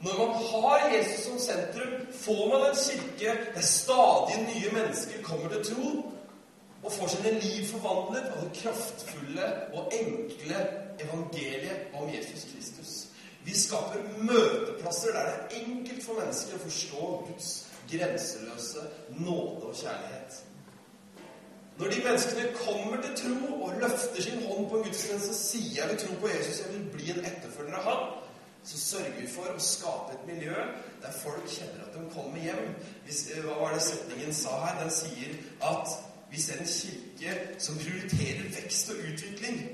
Når 0.02 0.18
man 0.18 0.34
har 0.34 0.96
Jesus 0.96 1.24
som 1.24 1.38
sentrum, 1.38 2.06
får 2.12 2.48
man 2.48 2.70
en 2.70 2.76
kirke 2.76 3.38
der 3.54 3.60
stadig 3.60 4.38
nye 4.54 4.72
mennesker 4.72 5.22
kommer 5.22 5.48
til 5.48 5.64
tro 5.74 6.12
og 6.82 6.92
får 6.92 7.06
sine 7.06 7.30
liv 7.40 7.66
forvandlet 7.66 8.24
av 8.34 8.42
det 8.42 8.52
kraftfulle 8.62 9.52
og 9.72 9.92
enkle 10.02 10.66
evangeliet 11.00 11.94
om 11.94 12.08
Jesus 12.14 12.46
Kristus. 12.52 13.11
Vi 13.44 13.54
skaper 13.58 14.04
møteplasser 14.22 15.12
der 15.16 15.28
det 15.28 15.34
er 15.34 15.60
enkelt 15.64 16.04
for 16.04 16.20
mennesker 16.20 16.56
å 16.56 16.62
forstå 16.62 17.10
Guds 17.26 17.50
grenseløse 17.90 18.86
nåde 19.18 19.68
og 19.68 19.76
kjærlighet. 19.76 20.42
Når 21.78 21.90
de 21.90 22.02
menneskene 22.04 22.52
kommer 22.66 23.02
til 23.02 23.16
tro 23.16 23.62
og 23.64 23.80
løfter 23.80 24.22
sin 24.22 24.42
hånd 24.46 24.68
på 24.70 24.78
en 24.78 24.84
gudstjeneste 24.86 25.32
og 25.32 25.38
sier 25.40 25.78
jeg 25.80 25.88
vil 25.90 26.02
tro 26.04 26.18
på 26.20 26.30
Jesus, 26.30 26.60
jeg 26.60 26.74
vil 26.74 26.90
bli 26.94 27.10
en 27.10 27.24
etterfølger 27.26 27.78
av 27.80 27.88
ham, 27.88 28.02
så 28.64 28.78
sørger 28.78 29.16
vi 29.18 29.26
for 29.26 29.50
å 29.50 29.62
skape 29.62 30.14
et 30.14 30.26
miljø 30.28 30.54
der 31.02 31.14
folk 31.18 31.48
kjenner 31.50 31.82
at 31.82 31.96
de 31.96 32.02
kommer 32.14 32.38
hjem. 32.38 32.74
Hvis, 33.06 33.24
hva 33.42 33.56
var 33.58 33.74
det 33.74 33.82
setningen 33.82 34.36
sa 34.36 34.58
her? 34.66 34.76
Den 34.84 34.92
sier 34.94 35.32
at 35.66 35.96
vi 36.30 36.40
ser 36.40 36.60
en 36.62 36.70
kirke 36.70 37.34
som 37.58 37.80
prioriterer 37.80 38.52
vekst 38.54 38.92
og 38.94 39.02
utvikling. 39.08 39.64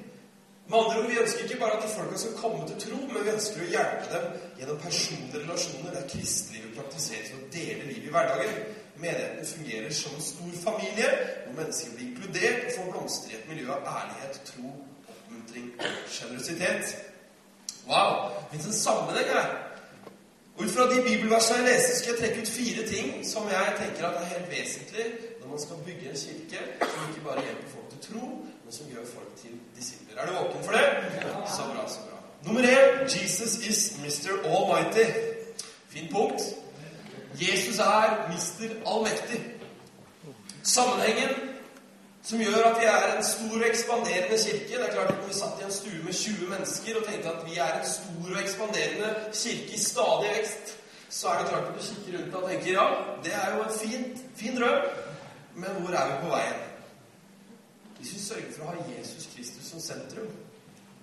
Med 0.69 0.79
andre 0.79 0.99
ord, 0.99 1.09
Vi 1.09 1.19
ønsker 1.19 1.43
ikke 1.43 1.61
bare 1.61 1.77
at 1.77 1.83
de 1.83 1.89
folka 1.89 2.17
skal 2.17 2.35
komme 2.43 2.69
til 2.69 2.81
tro, 2.81 2.97
men 3.07 3.25
vi 3.25 3.31
ønsker 3.37 3.63
å 3.65 3.71
hjelpe 3.75 4.09
dem 4.15 4.25
gjennom 4.59 4.81
personlige 4.83 5.41
relasjoner 5.45 5.95
der 5.95 6.09
kristelivet 6.13 6.75
praktiseres 6.77 7.31
og 7.37 7.47
deler 7.55 7.87
livet 7.89 8.09
i 8.09 8.13
hverdagen. 8.17 8.59
Menigheten 9.05 9.47
fungerer 9.47 9.93
som 9.95 10.17
en 10.17 10.27
stor 10.27 10.53
familie 10.67 11.09
hvor 11.45 11.55
mennesker 11.61 11.95
blir 11.95 12.09
inkludert 12.09 12.67
og 12.67 12.75
får 12.77 12.91
blomstre 12.93 13.33
i 13.33 13.39
et 13.39 13.49
miljø 13.49 13.71
av 13.77 13.89
ærlighet, 13.95 14.41
tro, 14.51 14.75
oppmuntring 15.15 15.71
og 15.79 16.13
sjenerøsitet. 16.17 16.85
Wow! 17.89 18.13
Det 18.37 18.51
fins 18.53 18.67
en 18.67 18.79
sammenheng 18.83 19.33
her. 19.37 19.49
Ut 20.59 20.71
fra 20.75 20.85
de 20.93 21.03
bibelversene 21.09 21.59
jeg 21.63 21.69
leste, 21.71 21.97
skal 21.97 22.13
jeg 22.13 22.21
trekke 22.21 22.45
ut 22.45 22.55
fire 22.59 22.87
ting 22.93 23.27
som 23.33 23.49
jeg 23.49 23.75
tenker 23.81 24.09
at 24.09 24.21
er 24.21 24.33
helt 24.35 24.51
vesentlig 24.53 25.07
når 25.41 25.49
man 25.55 25.61
skal 25.65 25.85
bygge 25.87 26.11
en 26.11 26.23
kirke 26.25 26.61
som 26.83 27.11
ikke 27.11 27.27
bare 27.29 27.45
hjelper 27.47 27.69
folk 27.77 27.89
til 27.95 28.01
tro, 28.09 28.25
men 28.69 28.77
som 28.77 28.89
gjør 28.93 29.05
folk 29.15 29.29
til 29.43 29.53
disipler. 29.77 30.21
Er 30.21 30.27
du 30.27 30.33
våken 30.33 30.65
for 30.65 30.73
det? 30.73 30.87
Så 31.57 31.63
bra, 31.73 31.89
så 31.89 32.01
bra. 32.07 32.17
Nummer 32.45 32.63
én 32.63 33.09
Jesus 33.09 33.55
is 33.71 33.81
Mr. 34.03 34.33
Almighty. 34.45 35.07
Fint 35.89 36.11
punkt. 36.13 36.41
Jesus 37.41 37.79
er 37.79 38.29
Mr. 38.29 38.69
Allmektig. 38.91 39.41
Sammenhengen 40.63 41.33
som 42.23 42.39
gjør 42.39 42.69
at 42.71 42.81
vi 42.81 42.87
er 42.87 43.17
en 43.17 43.25
stor 43.25 43.57
og 43.57 43.67
ekspanderende 43.69 44.39
kirke. 44.45 44.75
Det 44.77 44.89
er 44.89 44.93
klart 44.93 45.11
at 45.11 45.19
Når 45.21 45.27
vi 45.27 45.35
satt 45.35 45.61
i 45.61 45.65
en 45.65 45.73
stue 45.73 46.05
med 46.05 46.13
20 46.13 46.51
mennesker 46.51 47.01
og 47.01 47.07
tenkte 47.09 47.29
at 47.29 47.43
vi 47.51 47.57
er 47.57 47.73
en 47.81 47.91
stor 47.97 48.31
og 48.35 48.43
ekspanderende 48.43 49.11
kirke 49.33 49.75
i 49.75 49.81
stadig 49.81 50.31
vekst, 50.37 50.79
så 51.09 51.29
er 51.29 51.39
det 51.39 51.49
klart 51.49 51.69
at 51.69 51.75
du 51.77 51.83
kikker 51.89 52.19
rundt 52.19 52.35
og 52.35 52.51
tenker 52.51 52.73
ja, 52.73 52.87
det 53.25 53.35
er 53.35 53.57
jo 53.57 53.63
en 53.63 53.79
fin, 53.81 54.03
fin 54.37 54.61
drøm. 54.61 54.83
Men 55.55 55.71
hvor 55.81 55.95
er 56.01 56.07
vi 56.11 56.25
på 56.25 56.35
veien? 56.37 56.68
Hvis 57.99 58.15
vi 58.15 58.21
sørger 58.23 58.53
for 58.55 58.65
å 58.65 58.73
ha 58.73 58.93
Jesus 58.95 59.27
Kristus 59.35 59.71
som 59.73 59.83
sentrum, 59.83 60.31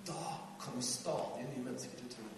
da 0.08 0.38
kommer 0.62 0.86
stadig 0.86 1.47
nye 1.49 1.65
mennesker 1.65 1.99
til 1.99 2.13
tro. 2.13 2.29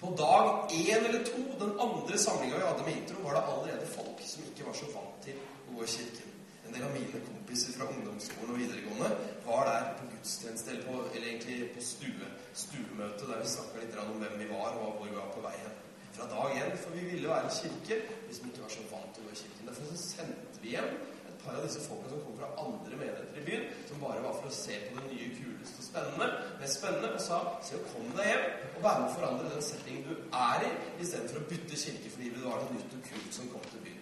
På 0.00 0.12
dag 0.18 0.72
én 0.74 1.06
eller 1.08 1.24
to, 1.26 1.42
den 1.60 1.74
andre 1.80 2.18
samlinga 2.18 2.60
vi 2.60 2.66
hadde 2.68 2.86
med 2.86 2.96
intro, 2.96 3.22
var 3.24 3.38
det 3.38 3.44
allerede 3.52 3.86
folk 3.94 4.22
som 4.26 4.46
ikke 4.50 4.66
var 4.66 4.78
så 4.78 4.90
vant 4.92 5.20
til 5.24 5.38
å 5.40 5.76
gå 5.78 5.84
i 5.84 5.92
kirken. 5.96 6.34
En 6.66 6.74
del 6.74 6.84
av 6.86 6.94
mine 6.96 7.22
kompiser 7.24 7.74
fra 7.76 7.88
ungdomsskolen 7.92 8.52
og 8.54 8.60
videregående 8.60 9.10
var 9.46 9.68
der 9.68 9.88
på 9.98 10.10
gudstjeneste, 10.12 10.70
eller, 10.74 10.84
på, 10.88 11.00
eller 11.14 11.30
egentlig 11.30 11.70
på 11.74 11.86
stue, 11.88 12.30
stuemøte, 12.64 13.28
der 13.30 13.42
vi 13.42 13.50
snakka 13.54 13.82
litt 13.82 13.98
om 14.04 14.22
hvem 14.22 14.38
vi 14.40 14.50
var, 14.52 14.78
og 14.80 14.98
hvor 14.98 15.10
vi 15.10 15.18
var 15.18 15.32
på 15.34 15.44
vei 15.44 15.56
hen. 15.60 15.82
Fra 16.14 16.28
dag 16.30 16.56
én. 16.60 16.76
For 16.78 16.94
vi 16.94 17.08
ville 17.10 17.28
være 17.28 17.50
kirke 17.58 17.88
kirke, 17.88 18.18
vi 18.28 18.38
ikke 18.52 18.62
var 18.62 18.74
så 18.76 18.86
vant 18.92 19.16
til 19.16 19.24
å 19.24 19.28
gå 19.28 19.34
i 19.34 19.40
kirken. 19.42 19.68
Derfor 19.70 19.90
så 19.90 20.02
sendte 20.04 20.62
vi 20.62 20.76
hjem 20.76 20.92
par 21.44 21.58
av 21.58 21.66
disse 21.66 21.82
folkene 21.84 22.12
som 22.12 22.22
kom 22.26 22.38
fra 22.40 22.50
andre 22.64 23.00
menigheter 23.00 23.40
i 23.40 23.44
byen, 23.48 23.66
som 23.88 24.02
bare 24.02 24.22
var 24.24 24.38
for 24.38 24.50
å 24.50 24.56
se 24.58 24.78
på 24.86 24.96
det 24.98 25.10
nye, 25.10 25.30
kuleste 25.38 25.82
og 25.82 25.88
spennende, 25.88 26.30
mest 26.62 26.80
spennende, 26.80 27.12
og 27.14 27.24
sa 27.26 27.42
se 27.66 27.78
å 27.78 27.84
komme 27.92 28.16
deg 28.18 28.32
hjem 28.32 28.48
og 28.74 28.80
være 28.86 29.02
med 29.02 29.10
å 29.10 29.18
forandre 29.18 29.52
den 29.52 29.68
settingen 29.68 30.08
du 30.08 30.14
er 30.40 30.66
i, 30.68 30.72
istedenfor 31.04 31.42
å 31.42 31.46
bytte 31.52 31.84
kirke 31.84 32.16
fordi 32.16 32.32
det 32.34 32.46
var 32.46 32.64
noe 32.64 32.78
nytt 32.78 32.98
og 32.98 33.06
kult 33.12 33.38
som 33.38 33.52
kom 33.52 33.70
til 33.70 33.86
byen. 33.86 34.00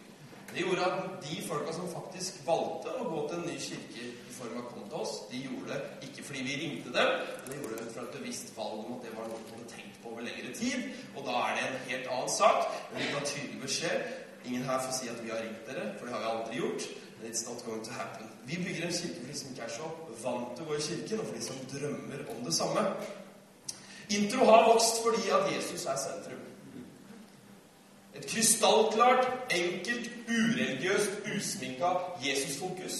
Det 0.52 0.60
gjorde 0.60 0.84
at 0.84 1.22
de 1.24 1.36
folka 1.48 1.72
som 1.72 1.86
faktisk 1.88 2.42
valgte 2.44 2.92
å 3.00 3.06
gå 3.08 3.20
til 3.28 3.38
en 3.38 3.46
ny 3.48 3.54
kirke 3.56 4.02
i 4.04 4.34
form 4.36 4.58
av 4.60 4.66
kom 4.68 4.84
til 4.84 4.98
oss, 4.98 5.14
de 5.30 5.38
gjorde 5.46 5.78
det 5.78 6.08
ikke 6.10 6.26
fordi 6.26 6.42
vi 6.44 6.58
ringte 6.60 6.92
dem, 6.92 7.14
men 7.38 7.46
de 7.48 7.60
gjorde 7.60 7.78
det 7.78 7.86
ut 7.86 7.94
fra 7.94 8.04
et 8.04 8.18
bevisst 8.18 8.52
valg 8.58 8.82
om 8.82 8.98
at 8.98 9.06
det 9.06 9.14
var 9.16 9.30
noe 9.30 9.40
de 9.40 9.54
hadde 9.54 9.70
tenkt 9.70 9.96
på 10.02 10.12
over 10.12 10.26
lengre 10.26 10.52
tid. 10.58 10.90
Og 11.16 11.24
da 11.24 11.38
er 11.46 11.56
det 11.56 11.64
en 11.64 11.80
helt 11.86 12.10
annen 12.18 12.34
sak. 12.36 12.68
Men 12.90 13.00
vi 13.00 13.08
ga 13.14 13.24
tydelig 13.30 13.62
beskjed. 13.62 14.12
Ingen 14.44 14.68
her 14.68 14.84
får 14.84 14.94
si 14.98 15.08
at 15.08 15.24
vi 15.24 15.32
har 15.32 15.40
ringt 15.40 15.64
dere, 15.70 15.88
for 15.96 16.08
det 16.08 16.14
har 16.14 16.22
vi 16.22 16.30
aldri 16.34 16.60
gjort. 16.60 16.88
It's 17.24 17.46
not 17.48 17.64
going 17.64 17.84
to 17.84 17.92
happen. 17.92 18.26
Vi 18.44 18.56
bygger 18.56 18.86
en 18.86 18.92
kirke 18.92 19.20
for 19.20 19.32
de 19.32 19.38
som 19.38 19.50
ikke 19.50 19.62
er 19.62 19.68
så 19.68 19.90
vant 20.22 20.56
til 20.56 20.64
å 20.64 20.68
gå 20.68 20.78
i 20.78 20.86
kirken, 20.86 21.20
og 21.20 21.26
for 21.26 21.36
de 21.36 21.44
som 21.44 21.60
drømmer 21.72 22.24
om 22.34 22.44
det 22.44 22.54
samme. 22.54 22.82
Intro 24.10 24.44
har 24.44 24.66
vokst 24.72 25.02
fordi 25.04 25.28
at 25.36 25.52
Jesus 25.54 25.86
er 25.86 25.96
sentrum. 25.96 26.42
Et 28.14 28.26
krystallklart, 28.26 29.28
enkelt, 29.50 30.10
ureligiøst, 30.28 31.10
usminka 31.36 31.92
Jesusfokus. 32.26 32.98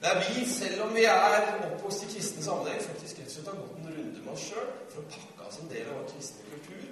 Det 0.00 0.12
er 0.12 0.20
vi, 0.28 0.46
selv 0.50 0.82
om 0.82 0.94
vi 0.94 1.04
er 1.04 1.48
oppvokst 1.72 2.04
i 2.04 2.12
kristen 2.12 2.42
sammenheng, 2.42 2.82
faktisk 2.82 3.18
rett 3.18 3.26
og 3.26 3.32
slett 3.32 3.48
har 3.48 3.60
gått 3.62 3.78
en 3.80 3.94
runde 3.96 4.24
med 4.24 4.32
oss 4.34 4.50
sjøl 4.50 4.66
for 4.92 5.00
å 5.00 5.10
pakke 5.16 5.48
oss 5.48 5.62
en 5.62 5.70
del 5.72 5.88
av 5.88 6.02
vår 6.02 6.10
kristne 6.12 6.50
kultur 6.50 6.83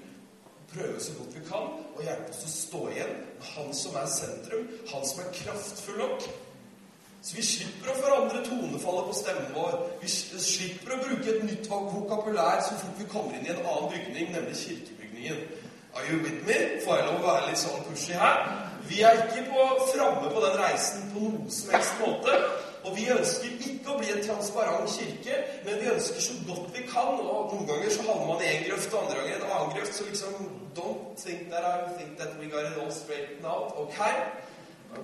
prøve 0.74 1.00
så 1.00 1.16
godt 1.18 1.36
vi 1.36 1.44
kan 1.48 1.68
og 1.94 2.00
hjelpe 2.02 2.32
oss 2.32 2.46
å 2.46 2.52
stå 2.52 2.80
igjen 2.92 3.12
med 3.18 3.50
Han 3.52 3.74
som 3.76 3.98
er 4.00 4.08
sentrum, 4.08 4.66
Han 4.92 5.06
som 5.08 5.22
er 5.22 5.34
kraftfull 5.36 5.98
nok. 6.00 6.26
Så 7.22 7.36
vi 7.36 7.44
slipper 7.46 7.92
å 7.92 7.98
forandre 8.00 8.40
tonefallet 8.46 9.08
på 9.08 9.14
stemmen 9.14 9.52
vår. 9.54 9.76
Vi 10.02 10.08
slipper 10.10 10.96
å 10.96 11.02
bruke 11.04 11.28
et 11.30 11.44
nytt 11.46 11.68
vokabulær 11.70 12.64
så 12.66 12.78
fort 12.80 12.98
vi 12.98 13.06
kommer 13.12 13.36
inn 13.38 13.46
i 13.46 13.52
en 13.52 13.62
annen 13.62 13.92
bygning, 13.92 14.32
nemlig 14.34 14.56
kirkebygningen. 14.64 15.44
Are 15.94 16.08
you 16.08 16.18
with 16.24 16.42
me? 16.48 16.58
Får 16.82 16.98
jeg 16.98 17.06
lov 17.06 17.20
å 17.20 17.28
være 17.28 17.50
litt 17.50 17.60
sånn 17.60 17.86
pushy 17.86 18.16
her? 18.18 18.42
Vi 18.88 19.04
er 19.06 19.22
ikke 19.22 19.44
framme 19.92 20.32
på 20.32 20.42
den 20.42 20.58
reisen 20.58 21.10
på 21.12 21.28
noen 21.28 21.50
som 21.52 21.74
helst 21.76 22.00
måte. 22.02 22.38
Og 22.84 22.96
vi 22.96 23.06
ønsker 23.14 23.60
ikke 23.62 23.92
å 23.92 23.98
bli 24.00 24.10
en 24.10 24.24
transparent 24.26 24.90
kirke, 24.90 25.38
men 25.66 25.78
vi 25.82 25.90
ønsker 25.92 26.24
så 26.24 26.38
godt 26.48 26.72
vi 26.74 26.86
kan. 26.90 27.20
Og 27.20 27.52
noen 27.52 27.68
ganger 27.68 27.94
så 27.94 28.06
havner 28.08 28.32
man 28.32 28.42
i 28.42 28.50
en 28.50 28.66
grøft, 28.68 28.94
og 28.94 29.04
andre 29.04 29.18
ganger 29.20 29.34
i 29.34 29.38
en 29.38 29.48
annen 29.48 29.74
grøft. 29.76 29.94
Så 29.98 30.08
liksom 30.08 30.50
Don't 30.72 31.18
think 31.18 31.50
that 31.50 31.64
I 31.64 31.92
think 31.98 32.16
that 32.18 32.40
we 32.40 32.46
got 32.46 32.64
it 32.64 32.78
all 32.80 32.90
straightened 32.90 33.44
out. 33.44 33.74
Ok? 33.76 33.98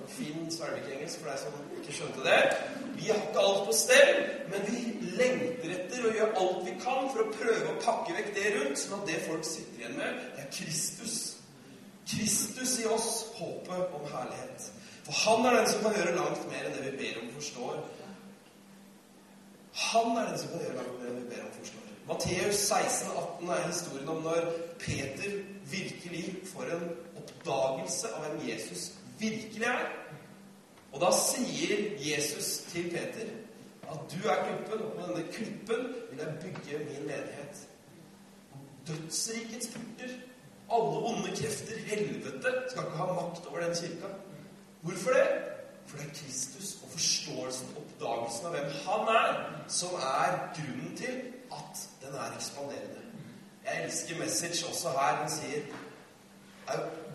Fin 0.07 0.51
svelgekengelsk 0.51 1.21
for 1.21 1.29
deg 1.29 1.39
som 1.41 1.77
ikke 1.77 1.93
skjønte 1.93 2.25
det. 2.25 2.39
Vi 2.97 3.07
har 3.09 3.21
ikke 3.21 3.43
alt 3.43 3.63
på 3.67 3.75
stell, 3.77 4.19
men 4.51 4.65
vi 4.69 4.81
lengter 5.17 5.73
etter 5.75 6.05
å 6.05 6.13
gjøre 6.13 6.41
alt 6.41 6.65
vi 6.65 6.75
kan 6.81 7.09
for 7.13 7.23
å 7.23 7.31
prøve 7.33 7.71
å 7.71 7.79
pakke 7.85 8.17
vekk 8.17 8.33
det 8.35 8.51
rundt, 8.57 8.81
sånn 8.81 8.99
at 8.99 9.09
det 9.09 9.21
folk 9.25 9.45
sitter 9.47 9.83
igjen 9.83 9.97
med, 9.97 10.19
det 10.35 10.45
er 10.45 10.51
Kristus. 10.53 11.15
Kristus 12.09 12.75
i 12.81 12.85
oss, 12.89 13.09
håpet 13.37 13.97
om 13.97 14.05
herlighet. 14.09 14.69
For 15.09 15.17
han 15.25 15.45
er 15.45 15.55
den 15.57 15.69
som 15.71 15.81
kan 15.81 15.95
gjøre 15.97 16.15
langt 16.15 16.41
mer 16.51 16.65
enn 16.67 16.75
det 16.77 16.83
vi 16.85 16.97
ber 16.99 17.21
om 17.21 17.29
og 17.29 17.37
forstår. 17.39 17.77
Han 19.89 20.17
er 20.17 20.27
den 20.29 20.37
som 20.41 20.51
kan 20.51 20.65
gjøre 20.65 20.75
langt 20.77 20.99
mer 20.99 21.09
enn 21.09 21.21
vi 21.23 21.29
ber 21.31 21.45
om 21.45 21.49
og 21.49 21.57
forstår. 21.63 21.87
Matteus 22.09 22.61
16, 22.67 23.09
18 23.17 23.49
er 23.55 23.65
historien 23.67 24.09
om 24.09 24.21
når 24.25 24.45
Peter 24.81 25.33
virkelig 25.71 26.23
får 26.51 26.71
en 26.75 26.85
oppdagelse 27.21 28.13
av 28.13 28.23
hvem 28.25 28.39
Jesus 28.49 28.85
virkelig 29.19 29.67
er. 29.69 29.89
Og 30.93 31.01
da 31.01 31.11
sier 31.13 31.75
Jesus 32.01 32.53
til 32.69 32.89
Peter 32.93 33.33
at 33.89 34.05
du 34.13 34.29
er 34.29 34.41
klippen, 34.45 34.85
og 34.85 34.93
på 34.93 35.05
denne 35.07 35.27
klippen 35.33 35.85
vil 36.09 36.21
jeg 36.21 36.39
bygge 36.43 36.79
min 36.85 37.05
menighet. 37.09 37.61
Dødsrikets 38.87 39.71
porter, 39.73 40.17
alle 40.69 41.05
onde 41.09 41.35
krefter, 41.35 41.77
helvete, 41.89 42.53
skal 42.69 42.83
ikke 42.85 42.97
ha 43.01 43.13
makt 43.13 43.47
over 43.49 43.63
den 43.65 43.75
kirka. 43.75 44.11
Hvorfor 44.81 45.09
det? 45.09 45.27
For 45.87 45.97
det 45.97 46.05
er 46.05 46.09
Kristus 46.09 46.77
og 46.83 46.89
forståelsen, 46.91 47.67
oppdagelsen 47.77 48.45
av 48.45 48.51
hvem 48.51 48.71
han 48.85 49.11
er, 49.15 49.37
som 49.67 49.95
er 49.95 50.35
grunnen 50.55 50.97
til 50.97 51.15
at 51.51 51.85
den 52.01 52.15
er 52.15 52.35
ekspanderende. 52.35 53.01
Jeg 53.65 53.83
elsker 53.85 54.17
Message 54.17 54.67
også 54.67 54.89
her. 54.89 55.21
Den 55.21 55.29
sier 55.29 55.61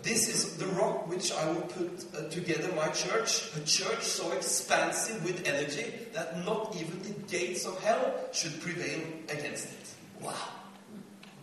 This 0.03 0.27
is 0.27 0.57
the 0.57 0.67
rock 0.81 1.07
which 1.07 1.31
I 1.31 1.47
will 1.47 1.61
put 1.61 2.05
uh, 2.13 2.29
together 2.29 2.69
my 2.75 2.91
church, 2.93 3.55
a 3.55 3.59
church 3.65 4.03
so 4.03 4.31
expansive 4.33 5.23
with 5.25 5.47
energy 5.47 5.93
that 6.13 6.45
not 6.45 6.75
even 6.75 7.01
the 7.01 7.37
gates 7.37 7.65
of 7.65 7.83
hell 7.83 8.13
should 8.31 8.61
prevail 8.61 9.01
against 9.29 9.65
it. 9.65 9.87
Wow! 10.21 10.31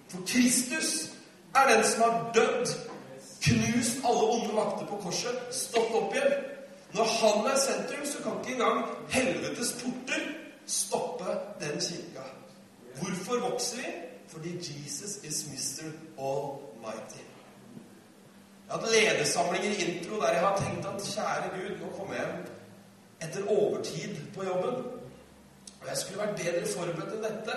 For 0.08 0.18
Kristus 0.26 1.10
er 1.54 1.76
den 1.76 1.84
som 1.84 2.02
har 2.02 2.30
dødd, 2.34 2.66
knust 3.42 4.04
alle 4.04 4.28
onde 4.36 4.54
makter 4.54 4.86
på 4.86 5.00
korset, 5.02 5.42
stått 5.50 5.94
opp 5.98 6.14
igjen. 6.14 6.32
Når 6.92 7.04
han 7.18 7.46
er 7.48 7.58
sentrum, 7.58 8.06
så 8.06 8.22
kan 8.22 8.38
ikke 8.40 8.52
engang 8.52 8.82
helvetes 9.10 9.72
porter 9.80 10.24
stoppe 10.66 11.36
den 11.60 11.80
kirka. 11.80 12.24
Hvorfor 13.00 13.40
vokser 13.48 13.76
vi? 13.76 13.92
Fordi 14.28 14.56
Jesus 14.56 15.16
is 15.24 15.44
Mr. 15.48 15.88
Almighty. 16.18 17.24
Jeg 18.68 18.78
har 18.78 18.80
hatt 18.80 18.92
ledersamlinger 18.94 19.70
i 19.70 19.84
intro 19.84 20.20
der 20.20 20.32
jeg 20.32 20.40
har 20.40 20.56
tenkt 20.56 20.86
at 20.86 21.02
kjære 21.14 21.48
Gud, 21.56 21.72
nå 21.80 21.88
kommer 21.96 22.14
jeg 22.14 22.28
etter 23.20 23.48
overtid 23.48 24.16
på 24.34 24.44
jobben. 24.44 24.84
Og 25.80 25.88
jeg 25.88 25.96
skulle 25.96 26.22
vært 26.22 26.38
bedre 26.40 26.68
forberedt 26.74 27.16
enn 27.16 27.26
dette. 27.26 27.56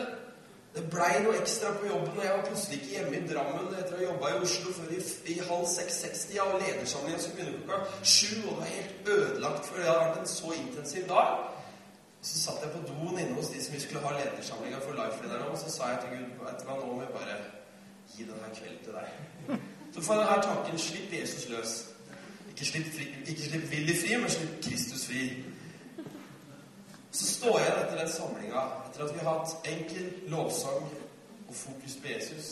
Det 0.76 0.84
blei 0.92 1.22
noe 1.24 1.38
ekstra 1.40 1.70
på 1.80 1.88
jobben, 1.88 2.18
og 2.18 2.26
jeg 2.26 2.34
var 2.36 2.48
plutselig 2.50 2.78
ikke 2.82 2.90
hjemme 2.98 3.16
i 3.16 3.28
Drammen 3.30 3.70
etter 3.80 3.94
å 3.96 4.00
ha 4.00 4.08
jobba 4.10 4.32
i 4.32 4.40
Oslo 4.44 4.74
før 4.76 4.90
i, 4.92 4.98
i 5.32 5.36
halv 5.48 5.70
seks-seks-tida, 5.72 6.44
og 6.44 6.60
ledersamlinga 6.60 7.20
skulle 7.24 7.38
begynne 7.38 7.62
klokka 7.70 8.02
sju, 8.04 8.42
og 8.42 8.50
det 8.50 8.58
var 8.58 8.74
helt 8.74 9.12
ødelagt 9.14 9.70
for 9.70 9.80
det 9.80 9.86
hadde 9.88 10.02
vært 10.10 10.20
en 10.20 10.32
så 10.34 10.52
intensiv 10.58 11.08
dag. 11.14 11.46
Så 12.26 12.42
satt 12.42 12.66
jeg 12.66 12.74
på 12.74 12.84
doen 12.90 13.22
inne 13.22 13.38
hos 13.38 13.54
de 13.54 13.64
som 13.64 13.80
skulle 13.80 14.04
ha 14.04 14.14
ledersamlinga 14.18 14.84
for 14.84 15.00
life-lederne, 15.00 15.48
og 15.48 15.58
så 15.64 15.72
sa 15.72 15.94
jeg 15.94 16.04
til 16.04 16.14
Gud 16.18 16.44
vet 16.44 16.60
du 16.60 16.68
hva, 16.68 16.78
nå 16.82 16.92
må 16.92 17.02
jeg 17.06 17.16
bare 17.16 17.40
gi 18.12 18.28
denne 18.28 18.54
kvelden 18.60 18.84
til 18.84 19.00
deg. 19.00 19.60
Så 19.96 20.08
får 20.10 20.24
denne 20.26 20.40
tanken 20.44 20.88
slipp 20.90 21.20
Jesus 21.22 21.50
løs. 21.56 21.76
Ikke 22.52 22.66
slipp, 22.66 22.92
fri, 22.98 23.08
ikke 23.24 23.48
slipp 23.48 23.72
Willy 23.72 23.96
fri, 24.02 24.18
men 24.20 24.32
slipp 24.32 24.60
Kristus 24.68 25.08
fri. 25.08 25.24
Så 27.16 27.26
står 27.26 27.60
jeg 27.60 27.68
etter 27.80 28.00
den 28.00 28.10
samlinga, 28.12 28.62
etter 28.88 29.06
at 29.06 29.14
vi 29.16 29.22
har 29.24 29.38
hatt 29.40 29.68
enkel 29.72 30.08
lovsang 30.34 30.88
og 31.48 31.54
fokus 31.56 31.96
på 32.02 32.10
Jesus. 32.12 32.50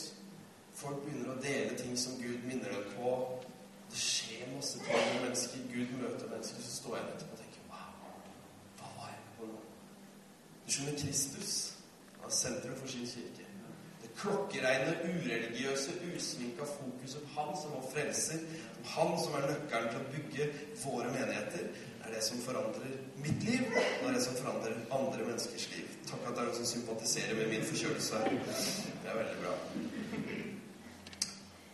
Folk 0.79 1.01
begynner 1.03 1.33
å 1.33 1.41
dele 1.43 1.75
ting 1.79 1.97
som 1.99 2.15
Gud 2.21 2.45
minner 2.47 2.71
dem 2.71 2.85
på. 2.95 3.11
Det 3.91 3.99
skjer 3.99 4.47
masse 4.55 4.79
ting 4.79 5.03
med 5.09 5.25
mennesker. 5.25 5.65
Gud 5.73 5.91
møter 5.99 6.31
mennesker. 6.31 6.63
Så 6.63 6.77
står 6.77 6.95
jeg 6.97 7.11
etterpå 7.11 7.35
og 7.35 7.41
tenker 7.41 7.67
Wow, 7.73 8.15
hva 8.79 8.91
var 9.01 9.11
jeg 9.11 9.25
på 9.37 9.49
nå? 9.51 9.59
Du 10.63 10.71
skjønner, 10.71 10.99
Kristus 11.01 11.55
er 12.23 12.35
sentrum 12.39 12.79
for 12.79 12.93
sin 12.93 13.07
kirke 13.09 13.49
Det 14.01 14.11
klokkeregne, 14.21 14.95
ureligiøse, 15.09 15.97
usminka 16.07 16.69
fokuset 16.71 17.25
på 17.25 17.35
Han 17.35 17.51
som 17.59 17.75
vår 17.75 17.89
frelser, 17.91 18.47
Han 18.95 19.17
som 19.19 19.35
er 19.41 19.49
nøkkelen 19.51 19.91
til 19.91 19.99
å 19.99 20.11
bygge 20.15 20.49
våre 20.85 21.11
menigheter, 21.11 21.67
er 21.67 21.92
det 22.13 22.23
som 22.23 22.41
forandrer 22.45 22.95
mitt 23.25 23.43
liv, 23.43 23.63
og 23.73 24.01
det 24.01 24.09
er 24.09 24.17
det 24.17 24.23
som 24.25 24.39
forandrer 24.39 24.79
andre 24.97 25.25
menneskers 25.27 25.67
liv. 25.75 25.87
Takk 26.09 26.27
at 26.27 26.35
det 26.35 26.43
er 26.43 26.49
noen 26.49 26.59
som 26.59 26.71
sympatiserer 26.71 27.39
med 27.39 27.51
min 27.53 27.65
forkjølelse. 27.69 28.23
Det 29.03 29.11
er 29.11 29.19
veldig 29.21 29.39
bra. 29.43 29.53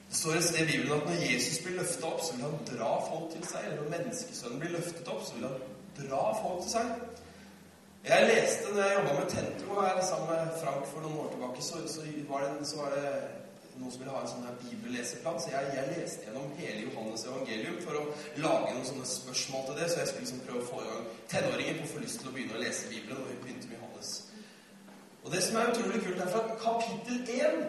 Det 0.10 0.18
står 0.18 0.40
et 0.40 0.44
sted 0.44 0.62
i 0.64 0.72
Bibelen 0.72 0.96
at 0.96 1.10
når 1.10 1.26
Jesus 1.32 1.60
blir 1.64 1.76
løfta 1.78 2.08
opp, 2.10 2.22
så 2.26 2.36
vil 2.36 2.46
han 2.48 2.62
dra 2.72 2.94
folk 3.10 3.28
til 3.34 3.44
seg. 3.46 3.66
Eller 3.66 3.82
når 3.82 3.92
menneskesønnen 3.98 4.62
blir 4.64 4.76
løftet 4.78 5.12
opp, 5.14 5.26
så 5.28 5.36
vil 5.36 5.50
han 5.50 5.60
dra 6.00 6.24
folk 6.42 6.64
til 6.64 6.72
seg. 6.78 6.94
Jeg 8.08 8.28
leste 8.30 8.74
når 8.74 8.82
jeg 8.84 8.96
jobba 8.96 9.14
med 9.20 9.30
Tentro 9.30 9.82
her 9.82 10.02
sammen 10.08 10.30
med 10.32 10.58
Frank 10.64 10.88
for 10.88 11.04
noen 11.04 11.18
år 11.24 11.30
tilbake, 11.34 11.64
så, 11.64 11.82
så, 11.94 12.06
var, 12.30 12.46
det, 12.48 12.68
så 12.68 12.78
var, 12.82 12.96
det, 12.96 13.12
noen 13.80 13.92
som 13.92 14.02
ville 14.04 14.14
ha 14.14 14.22
en 14.24 14.32
sånn 14.32 14.48
bibelleseplan. 14.62 15.38
Så 15.42 15.52
jeg, 15.54 15.74
jeg, 15.76 15.92
leste 15.96 16.28
gjennom 16.28 16.54
hele 16.60 16.86
Johannes 16.86 17.26
evangelium 17.28 17.78
for 17.86 18.00
å 18.00 18.06
lage 18.44 18.74
noen 18.76 18.88
sånne 18.90 19.08
spørsmål 19.12 19.68
til 19.68 19.80
det. 19.80 19.88
Så 19.92 20.02
jeg 20.02 20.12
skulle 20.12 20.26
liksom 20.26 20.42
prøve 20.48 20.64
å 20.64 20.70
få 20.70 20.82
i 20.84 20.90
gang 20.90 21.06
tenåringer 21.34 21.80
på 21.80 21.88
å 21.88 21.92
få 21.94 22.04
lyst 22.04 22.22
til 22.24 22.32
å 22.32 22.34
begynne 22.36 22.58
å 22.58 22.64
lese 22.64 22.92
Bibelen. 22.92 23.22
Og 23.24 23.32
vi 23.32 23.38
begynte 23.46 23.72
med 23.72 23.80
Johannes. 23.80 24.12
Og 25.24 25.32
det 25.36 25.44
som 25.46 25.60
er 25.60 25.72
utrolig 25.74 26.04
kult, 26.06 26.24
er 26.26 26.34
fra 26.34 26.60
kapittel 26.66 27.24
1 27.38 27.62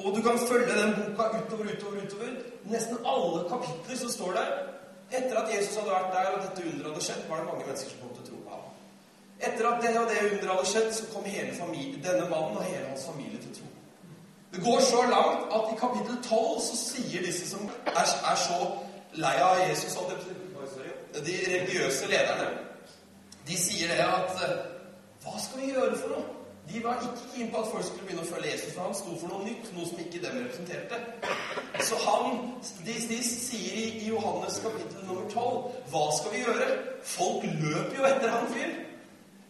Og 0.00 0.14
du 0.16 0.22
kan 0.24 0.38
følge 0.48 0.76
den 0.78 0.94
boka 0.96 1.26
utover, 1.36 1.72
utover, 1.74 2.04
utover. 2.06 2.36
Nesten 2.72 3.02
alle 3.04 3.42
kapitler 3.50 3.98
så 4.00 4.08
står 4.08 4.38
der. 4.38 4.52
Etter 5.10 5.36
at 5.36 5.50
Jesus 5.52 5.76
hadde 5.76 5.92
vært 5.92 6.14
der, 6.14 6.30
og 6.34 6.44
dette 6.46 6.68
underet 6.70 6.92
hadde 6.92 7.04
skjedd, 7.04 7.26
var 7.28 7.42
det 7.42 7.48
mange 7.50 7.66
mennesker 7.66 7.92
som 7.92 8.00
kom 8.04 8.14
til 8.14 8.24
å 8.24 8.28
tro 8.30 8.40
etter 9.40 9.66
at 9.66 9.82
det 9.82 9.92
og 9.98 10.08
det 10.10 10.20
underet 10.26 10.50
hadde 10.52 10.68
skjedd, 10.68 10.88
så 10.92 11.06
kom 11.14 11.24
hele 11.24 11.52
familien, 11.56 12.02
denne 12.04 12.26
mannen 12.28 12.58
og 12.60 12.66
hele 12.66 12.88
hans 12.90 13.06
familie 13.08 13.40
til 13.40 13.54
tro. 13.56 13.69
Det 14.52 14.60
går 14.64 14.80
så 14.80 15.02
langt 15.02 15.52
at 15.56 15.68
i 15.72 15.78
kapittel 15.80 16.16
12 16.22 16.60
så 16.68 16.76
sier 16.76 17.22
disse 17.26 17.50
som 17.50 17.70
er, 17.86 18.06
er 18.30 18.38
så 18.46 18.58
lei 19.14 19.36
av 19.42 19.62
Jesus 19.68 19.94
De 21.14 21.38
religiøse 21.46 22.06
lederne. 22.06 22.50
De 23.46 23.56
sier 23.58 23.88
det 23.88 24.04
at 24.04 24.36
Hva 25.22 25.38
skal 25.38 25.60
vi 25.60 25.72
gjøre 25.72 25.96
for 25.98 26.14
noe? 26.14 26.40
De 26.72 26.84
var 26.84 27.00
ikke 27.00 27.22
keen 27.34 27.50
på 27.50 27.60
at 27.60 27.70
folk 27.72 27.84
skulle 27.84 28.04
begynne 28.06 28.22
å 28.22 28.28
følge 28.30 28.50
Jesus, 28.52 28.74
for 28.74 28.86
han 28.86 28.94
sto 28.94 29.14
for 29.18 29.32
noe 29.32 29.46
nytt, 29.46 29.70
noe 29.74 29.86
som 29.88 30.02
ikke 30.02 30.20
dem 30.22 30.36
representerte. 30.38 30.98
Så 31.88 31.98
han, 32.04 32.36
de, 32.86 32.94
de 33.10 33.18
sier 33.26 33.80
i, 33.80 33.86
i 34.04 34.10
Johannes 34.12 34.60
kapittel 34.62 35.02
nummer 35.08 35.26
12 35.32 35.90
Hva 35.90 36.04
skal 36.18 36.36
vi 36.36 36.44
gjøre? 36.44 36.68
Folk 37.16 37.48
løper 37.48 37.98
jo 37.98 38.06
etter 38.06 38.34
han 38.36 38.46
fyr. 38.54 38.76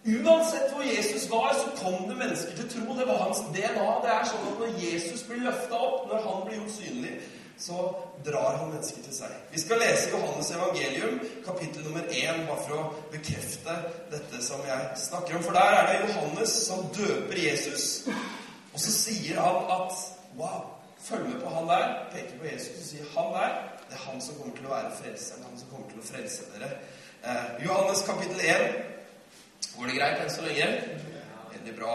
Uansett 0.04 0.72
hvor 0.72 0.82
Jesus 0.82 1.30
var, 1.30 1.52
så 1.54 1.84
kom 1.84 2.08
det 2.08 2.16
mennesker 2.16 2.56
til 2.56 2.70
tro. 2.72 2.94
Det 2.96 3.08
var 3.08 3.18
hans 3.26 3.42
DNA. 3.52 3.88
Det 4.04 4.12
er 4.14 4.30
sånn 4.30 4.46
at 4.48 4.62
når 4.62 4.78
Jesus 4.80 5.26
blir 5.28 5.44
løfta 5.44 5.76
opp, 5.76 6.06
når 6.08 6.24
han 6.24 6.42
blir 6.46 6.56
gjort 6.60 6.76
synlig, 6.78 7.12
så 7.60 7.80
drar 8.24 8.56
han 8.56 8.70
mennesker 8.70 9.02
til 9.04 9.12
seg. 9.12 9.34
Vi 9.52 9.60
skal 9.60 9.82
lese 9.82 10.08
Johannes 10.14 10.50
evangelium, 10.56 11.18
kapittel 11.44 11.84
nummer 11.84 12.06
1, 12.08 12.46
bare 12.48 12.62
for 12.64 12.78
å 12.78 12.86
bekrefte 13.12 13.74
dette 14.12 14.40
som 14.44 14.62
jeg 14.64 14.86
snakker 15.02 15.36
om. 15.36 15.44
For 15.44 15.58
der 15.58 15.76
er 15.76 15.90
det 15.90 15.98
Johannes 16.06 16.54
som 16.64 16.86
døper 16.96 17.42
Jesus. 17.42 17.86
Og 18.72 18.80
så 18.80 18.94
sier 18.94 19.42
han 19.42 19.68
at 19.76 20.00
Wow, 20.38 20.60
følg 21.02 21.24
med 21.26 21.40
på 21.42 21.50
han 21.50 21.66
der. 21.68 21.88
Peker 22.12 22.38
på 22.38 22.46
Jesus 22.46 22.76
og 22.78 22.84
sier 22.86 23.08
han 23.16 23.32
der. 23.34 23.56
Det 23.90 23.96
er 23.98 24.04
han 24.06 24.20
som 24.22 24.36
kommer 24.38 24.56
til 24.56 24.68
å 24.68 24.72
være 24.72 24.92
frelseren. 25.00 25.44
Han 25.48 25.58
som 25.58 25.72
kommer 25.72 25.90
til 25.90 26.00
å 26.00 26.06
frelse 26.06 26.46
dere. 26.54 26.68
Eh, 27.26 27.48
Johannes 27.66 28.04
kapittel 28.06 28.40
1. 28.40 28.89
Går 29.76 29.90
det 29.90 29.98
greit 29.98 30.22
enn 30.22 30.32
så 30.32 30.46
lenge? 30.46 30.66
Veldig 31.52 31.76
bra. 31.78 31.94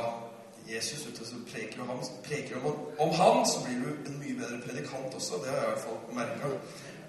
Jesus 0.65 1.05
ute 1.05 1.21
og 1.21 1.41
preker, 1.45 1.81
om, 1.81 1.99
preker 2.25 2.57
om, 2.57 2.79
om, 2.97 3.11
han, 3.13 3.43
så 3.45 3.61
blir 3.65 3.83
du 3.83 4.09
en 4.09 4.15
mye 4.17 4.37
bedre 4.39 4.61
predikant 4.63 5.13
også. 5.13 5.41
Det 5.43 5.51
har 5.51 5.59
jeg 5.59 5.67
i 5.67 5.73
hvert 5.73 5.83
fall 5.83 6.15
merka. 6.17 6.53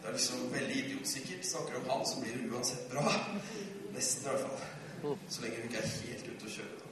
Det 0.00 0.10
er 0.10 0.18
liksom 0.18 0.42
veldig 0.52 0.80
idiotsikkert. 0.82 1.46
Snakker 1.46 1.78
om 1.80 1.88
han, 1.90 2.04
så 2.06 2.20
blir 2.20 2.36
det 2.36 2.50
uansett 2.52 2.90
bra. 2.92 3.06
Nesten, 3.94 4.26
i 4.26 4.34
hvert 4.34 4.44
fall. 4.44 5.16
Så 5.28 5.42
lenge 5.42 5.62
du 5.62 5.70
ikke 5.70 5.80
er 5.80 5.94
helt 5.94 6.28
ute 6.34 6.50
å 6.50 6.54
kjøre. 6.58 6.74
Da. 6.82 6.86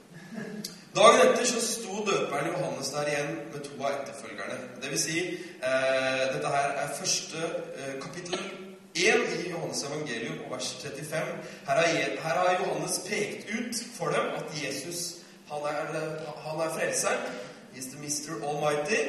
Dagen 0.95 1.21
etter 1.21 1.47
så 1.47 1.61
sto 1.63 2.01
døperen 2.07 2.49
Johannes 2.53 2.89
der 2.95 3.09
igjen 3.11 3.33
med 3.53 3.63
to 3.67 3.77
av 3.81 3.97
etterfølgerne. 3.99 4.57
Det 4.81 4.91
vil 4.91 5.01
si, 5.01 5.23
eh, 5.69 6.21
dette 6.33 6.51
her 6.57 6.77
er 6.81 6.93
første 6.97 7.41
eh, 7.75 7.97
kapittel 8.01 8.39
1 8.95 9.45
i 9.45 9.49
Johannes 9.51 9.83
evangelium 9.83 10.39
vers 10.49 10.71
35. 10.81 11.25
Her 11.67 11.75
har, 12.21 12.57
Johannes 12.59 12.99
pekt 13.09 13.49
ut 13.49 13.75
for 13.97 14.09
dem 14.15 14.33
at 14.39 14.63
Jesus 14.63 15.15
han 15.49 15.61
er, 15.61 15.85
han 16.45 16.59
er 16.59 16.73
frelseren. 16.73 17.19
He's 17.73 17.87
the 17.91 17.99
Mr. 17.99 18.41
Almighty. 18.47 19.01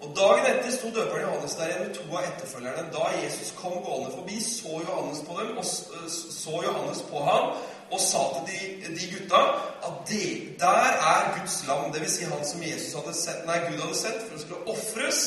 Og 0.00 0.16
Dagen 0.16 0.46
etter 0.46 0.70
sto 0.72 0.88
døperen 0.94 1.26
Johannes 1.26 1.54
der 1.54 1.66
igjen 1.68 1.82
med 1.86 1.94
to 1.94 2.04
av 2.16 2.24
etterfølgerne. 2.28 2.86
Da 2.92 3.08
Jesus 3.24 3.52
kom 3.56 3.72
gående 3.84 4.12
forbi, 4.16 4.40
så 4.44 4.80
Johannes 4.88 5.20
på 5.28 5.36
dem, 5.40 5.58
og 5.58 5.64
så 5.64 6.62
Johannes 6.64 7.02
på 7.10 7.24
ham, 7.24 7.52
og 7.90 8.00
sa 8.00 8.22
til 8.34 8.46
de, 8.52 8.94
de 9.00 9.10
gutta 9.14 9.40
at 9.88 9.96
det, 10.08 10.28
der 10.60 10.84
er 11.12 11.38
Guds 11.38 11.64
lam, 11.68 11.92
dvs. 11.92 12.16
Si 12.16 12.24
han 12.24 12.44
som 12.44 12.62
Jesus 12.62 12.94
hadde 12.94 13.16
sett, 13.18 13.46
nei, 13.46 13.58
Gud 13.66 13.80
hadde 13.82 13.98
sett 13.98 14.22
for 14.24 14.36
å 14.36 14.44
skulle 14.44 14.76
ofres 14.76 15.22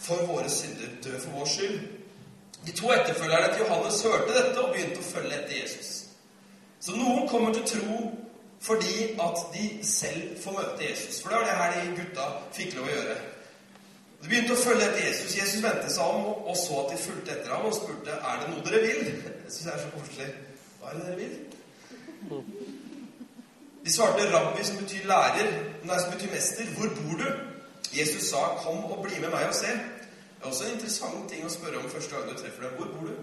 for 0.00 0.28
våre 0.30 0.48
synder, 0.48 0.94
dø 1.04 1.18
for 1.18 1.40
vår 1.40 1.50
skyld. 1.56 1.80
De 2.66 2.72
to 2.76 2.92
etterfølgerne 2.92 3.54
til 3.54 3.64
Johannes 3.64 4.02
hørte 4.02 4.34
dette 4.36 4.62
og 4.62 4.72
begynte 4.74 5.00
å 5.00 5.08
følge 5.08 5.36
etter 5.36 5.56
Jesus. 5.62 5.90
Så 6.80 6.96
noen 6.96 7.28
kommer 7.28 7.54
til 7.56 7.68
tro 7.68 8.00
fordi 8.60 9.14
at 9.20 9.38
de 9.54 9.66
selv 9.88 10.34
får 10.42 10.52
møte 10.52 10.84
Jesus. 10.84 11.22
For 11.22 11.32
det 11.32 11.38
var 11.38 11.46
det 11.48 11.58
her 11.60 11.76
de 11.76 11.94
gutta 11.96 12.26
fikk 12.52 12.74
lov 12.76 12.88
å 12.88 12.92
gjøre. 12.92 13.14
De 14.20 14.28
begynte 14.28 14.52
å 14.52 14.60
følge 14.60 14.84
etter 14.84 15.06
Jesus. 15.06 15.36
Jesus 15.38 15.62
vendte 15.64 15.92
seg 15.92 16.12
om 16.12 16.26
og 16.44 16.56
så 16.60 16.82
at 16.82 16.92
de 16.92 16.98
fulgte 17.00 17.32
etter 17.32 17.54
ham, 17.54 17.64
og 17.70 17.76
spurte 17.76 18.18
er 18.18 18.42
det 18.42 18.50
noe 18.52 18.64
dere 18.66 18.82
vil. 18.84 19.00
Jeg 19.44 19.54
syns 19.54 19.64
det 19.64 19.72
er 19.72 19.84
så 19.84 19.92
koselig. 19.94 20.28
Hva 20.80 20.90
er 20.90 20.98
det 20.98 21.06
dere 21.06 21.20
vil? 21.22 21.38
De 23.80 23.94
svarte 23.94 24.28
rabbi, 24.28 24.66
som 24.68 24.82
betyr 24.82 25.08
lærer, 25.08 25.48
nei, 25.88 26.02
som 26.02 26.12
betyr 26.12 26.34
mester. 26.34 26.68
Hvor 26.76 26.92
bor 26.98 27.22
du? 27.22 27.30
Jesus 27.96 28.28
sa, 28.28 28.60
'Kom 28.60 28.84
og 28.84 29.02
bli 29.02 29.20
med 29.20 29.32
meg 29.32 29.48
og 29.48 29.54
se'. 29.54 29.72
Det 30.40 30.46
er 30.46 30.50
også 30.50 30.64
en 30.64 30.72
interessant 30.72 31.26
ting 31.28 31.42
å 31.44 31.50
spørre 31.52 31.82
om 31.82 31.90
første 31.92 32.16
gang 32.16 32.30
du 32.30 32.38
treffer 32.40 32.62
deg. 32.64 32.70
Hvor 32.78 32.88
bor 32.94 33.04
du? 33.10 33.14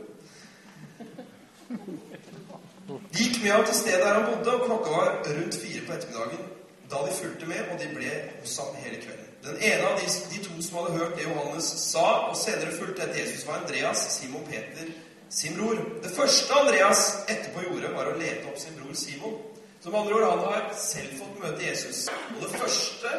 De 2.87 3.23
gikk 3.23 3.39
med 3.41 3.51
ham 3.51 3.63
til 3.65 3.73
stedet 3.73 4.03
der 4.03 4.19
han 4.19 4.27
bodde, 4.27 4.53
og 4.53 4.65
klokka 4.67 4.91
var 4.91 5.07
rundt 5.25 5.57
fire 5.63 5.81
på 5.87 5.95
ettermiddagen 5.95 6.43
da 6.91 7.01
de 7.07 7.15
fulgte 7.17 7.49
med, 7.49 7.71
og 7.71 7.81
de 7.81 7.87
ble 7.95 8.11
hos 8.41 8.53
ham 8.61 8.75
hele 8.83 8.99
kvelden. 9.01 9.25
Den 9.47 9.57
ene 9.71 9.87
av 9.89 9.97
de, 9.99 10.11
de, 10.31 10.43
to 10.45 10.61
som 10.61 10.77
hadde 10.77 10.99
hørt 10.99 11.17
det 11.17 11.25
Johannes 11.25 11.71
sa, 11.81 12.05
og 12.29 12.37
senere 12.37 12.77
fulgte 12.77 13.03
etter 13.07 13.19
Jesus, 13.23 13.47
var 13.47 13.63
Andreas, 13.63 14.03
Simon 14.13 14.45
Peter, 14.47 14.93
sin 15.29 15.57
bror. 15.57 15.81
Det 16.05 16.13
første 16.15 16.61
Andreas 16.61 17.01
etterpå 17.25 17.65
gjorde, 17.65 17.95
var 17.97 18.11
å 18.11 18.15
lete 18.21 18.45
opp 18.51 18.61
sin 18.61 18.77
bror 18.77 18.93
Simon. 18.95 19.41
Som 19.81 19.97
andre 19.97 20.21
ord, 20.21 20.29
han 20.29 20.45
har 20.45 20.69
selv 20.79 21.17
fått 21.17 21.41
møte 21.41 21.65
Jesus. 21.65 22.05
Og 22.37 22.45
det 22.45 22.53
første 22.61 23.17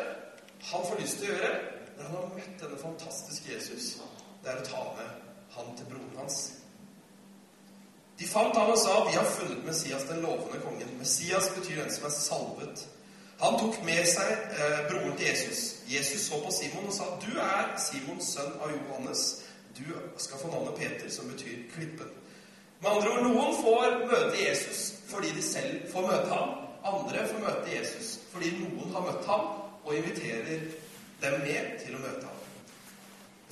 han 0.71 0.89
får 0.89 1.03
lyst 1.03 1.21
til 1.21 1.29
å 1.29 1.35
gjøre, 1.35 1.53
når 1.99 2.05
han 2.05 2.17
har 2.17 2.35
møtt 2.37 2.61
denne 2.63 2.79
fantastiske 2.79 3.53
Jesus, 3.53 3.99
det 4.45 4.53
er 4.53 4.61
å 4.63 4.69
ta 4.69 4.85
med 4.99 5.09
han 5.57 5.75
til 5.77 5.89
broren 5.91 6.21
hans. 6.21 6.39
De 8.19 8.27
fant 8.27 8.57
han 8.57 8.71
og 8.71 8.79
sa, 8.79 9.05
'Vi 9.05 9.17
har 9.17 9.25
funnet 9.25 9.65
Messias, 9.65 10.03
den 10.11 10.23
lovende 10.23 10.61
kongen.' 10.61 10.99
Messias 10.99 11.49
betyr 11.57 11.83
den 11.83 11.95
som 11.95 12.05
er 12.05 12.11
salvet. 12.11 12.89
Han 13.41 13.59
tok 13.59 13.85
med 13.85 14.07
seg 14.07 14.31
eh, 14.59 14.81
broren 14.91 15.17
til 15.17 15.27
Jesus. 15.27 15.61
Jesus 15.89 16.21
så 16.27 16.41
på 16.45 16.51
Simon 16.51 16.87
og 16.87 16.93
sa, 16.93 17.05
'Du 17.05 17.39
er 17.39 17.79
Simons 17.79 18.25
sønn 18.25 18.53
av 18.63 18.71
Johannes. 18.71 19.45
Du 19.79 19.85
skal 20.17 20.39
få 20.39 20.49
navnet 20.49 20.75
Peter, 20.75 21.11
som 21.11 21.29
betyr 21.29 21.57
klippen.' 21.75 22.17
Med 22.81 22.91
andre 22.91 23.11
ord, 23.11 23.23
noen 23.23 23.55
får 23.63 24.07
møte 24.07 24.49
Jesus 24.49 24.95
fordi 25.09 25.31
de 25.37 25.43
selv 25.43 25.93
får 25.93 26.03
møte 26.07 26.29
ham. 26.35 26.49
Andre 26.85 27.29
får 27.29 27.39
møte 27.39 27.79
Jesus 27.79 28.19
fordi 28.33 28.51
noen 28.59 28.93
har 28.95 29.01
møtt 29.01 29.25
ham 29.27 29.47
og 29.85 29.97
inviterer 29.97 30.61
dem 31.23 31.39
med 31.45 31.79
til 31.83 31.97
å 31.97 32.03
møte 32.03 32.27
ham. 32.27 32.35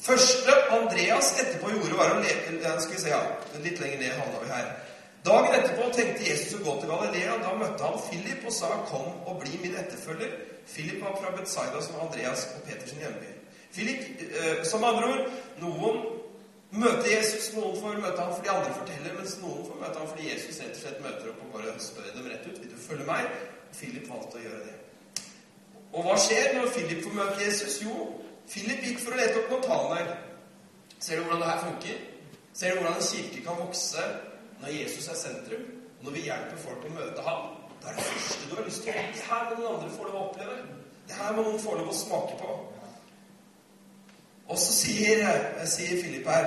Første 0.07 0.57
Andreas 0.77 1.33
etterpå 1.41 1.73
gjorde, 1.73 1.97
var 1.99 2.15
å 2.15 2.21
leke 2.23 2.75
Skal 2.81 2.93
vi 2.93 3.01
se, 3.01 3.11
ja, 3.11 3.23
litt 3.65 3.81
lenger 3.81 4.03
ned 4.03 4.19
havna 4.21 4.43
vi 4.43 4.51
her. 4.53 4.69
Dagen 5.27 5.57
etterpå 5.57 5.89
tenkte 5.95 6.27
Jesus 6.29 6.61
å 6.61 6.63
gå 6.63 6.75
til 6.81 6.93
Galilea. 6.93 7.39
Da 7.43 7.55
møtte 7.59 7.89
han 7.89 8.05
Philip 8.11 8.45
og 8.47 8.53
sa, 8.53 8.69
'Kom 8.91 9.09
og 9.27 9.41
bli 9.41 9.59
min 9.63 9.75
etterfølger'. 9.75 10.37
Philip 10.75 11.03
var 11.03 11.17
fra 11.17 11.33
Betzaida, 11.37 11.83
som 11.83 12.01
Andreas 12.01 12.47
og 12.55 12.63
Peters 12.63 12.93
hjemby. 12.93 13.33
Philip, 13.73 14.01
eh, 14.21 14.65
som 14.65 14.85
andre 14.85 15.05
ord, 15.13 15.31
noen 15.61 15.97
møter 16.71 17.11
Jesus, 17.17 17.53
noen 17.55 17.77
får 17.83 18.01
møte 18.01 18.23
ham 18.23 18.35
fordi 18.35 18.49
andre 18.49 18.75
forteller, 18.79 19.19
mens 19.19 19.37
noen 19.43 19.67
får 19.67 19.81
møte 19.81 19.99
ham 19.99 20.09
fordi 20.09 20.33
Jesus 20.33 20.61
rett 20.61 20.77
og 20.77 20.83
slett 20.83 21.05
møter 21.05 21.29
opp 21.33 21.45
og 21.45 21.53
bare 21.53 21.79
spør 21.79 22.11
dem 22.17 22.31
rett 22.31 22.47
ut. 22.47 22.59
'Vil 22.61 22.71
du 22.71 22.81
følge 22.89 23.07
meg?' 23.07 23.31
Philip 23.79 24.09
valgte 24.09 24.39
å 24.39 24.45
gjøre 24.47 24.65
det. 24.67 24.76
Og 25.97 26.05
hva 26.05 26.17
skjer 26.21 26.53
når 26.53 26.73
Philip 26.75 27.03
får 27.05 27.15
møte 27.17 27.41
Jesus? 27.41 27.79
Jo, 27.81 28.09
Philip 28.51 28.83
gikk 28.85 28.99
for 29.01 29.17
å 29.17 29.21
lete 29.21 29.41
opp 29.41 29.53
Natanael. 29.55 30.11
Ser 31.01 31.19
du 31.19 31.25
hvordan 31.25 31.41
det 31.41 31.49
her 31.49 31.63
funker? 31.65 32.03
Ser 32.53 32.75
du 32.75 32.81
hvordan 32.81 32.99
en 33.01 33.07
kirke 33.09 33.45
kan 33.47 33.61
vokse 33.61 34.05
når 34.61 34.75
Jesus 34.77 35.09
er 35.13 35.19
sentrum, 35.21 35.65
når 36.05 36.15
vi 36.17 36.27
hjelper 36.29 36.61
folk 36.61 36.85
å 36.85 36.93
møte 36.99 37.25
ham, 37.25 37.53
Det 37.81 37.93
er 37.93 37.97
det 37.97 38.05
første 38.05 38.49
du 38.51 38.55
har 38.57 38.65
lyst 38.65 38.83
til 38.83 38.91
å 38.91 39.03
Det 39.15 39.25
her 39.31 39.43
må 39.49 39.57
noen 39.57 39.75
andre 39.75 39.91
få 39.97 40.05
lov 40.05 40.15
å 40.17 40.23
oppleve. 40.29 40.55
Det 41.09 41.15
her 41.15 41.35
må 41.37 41.43
noen 41.43 41.61
få 41.61 41.75
lov 41.77 41.91
å 41.93 41.97
smake 41.97 42.39
på. 42.41 42.55
Og 44.49 44.59
så 44.59 44.73
sier, 44.73 45.21
eh, 45.29 45.67
sier 45.67 46.03
Philip 46.03 46.27
her 46.27 46.47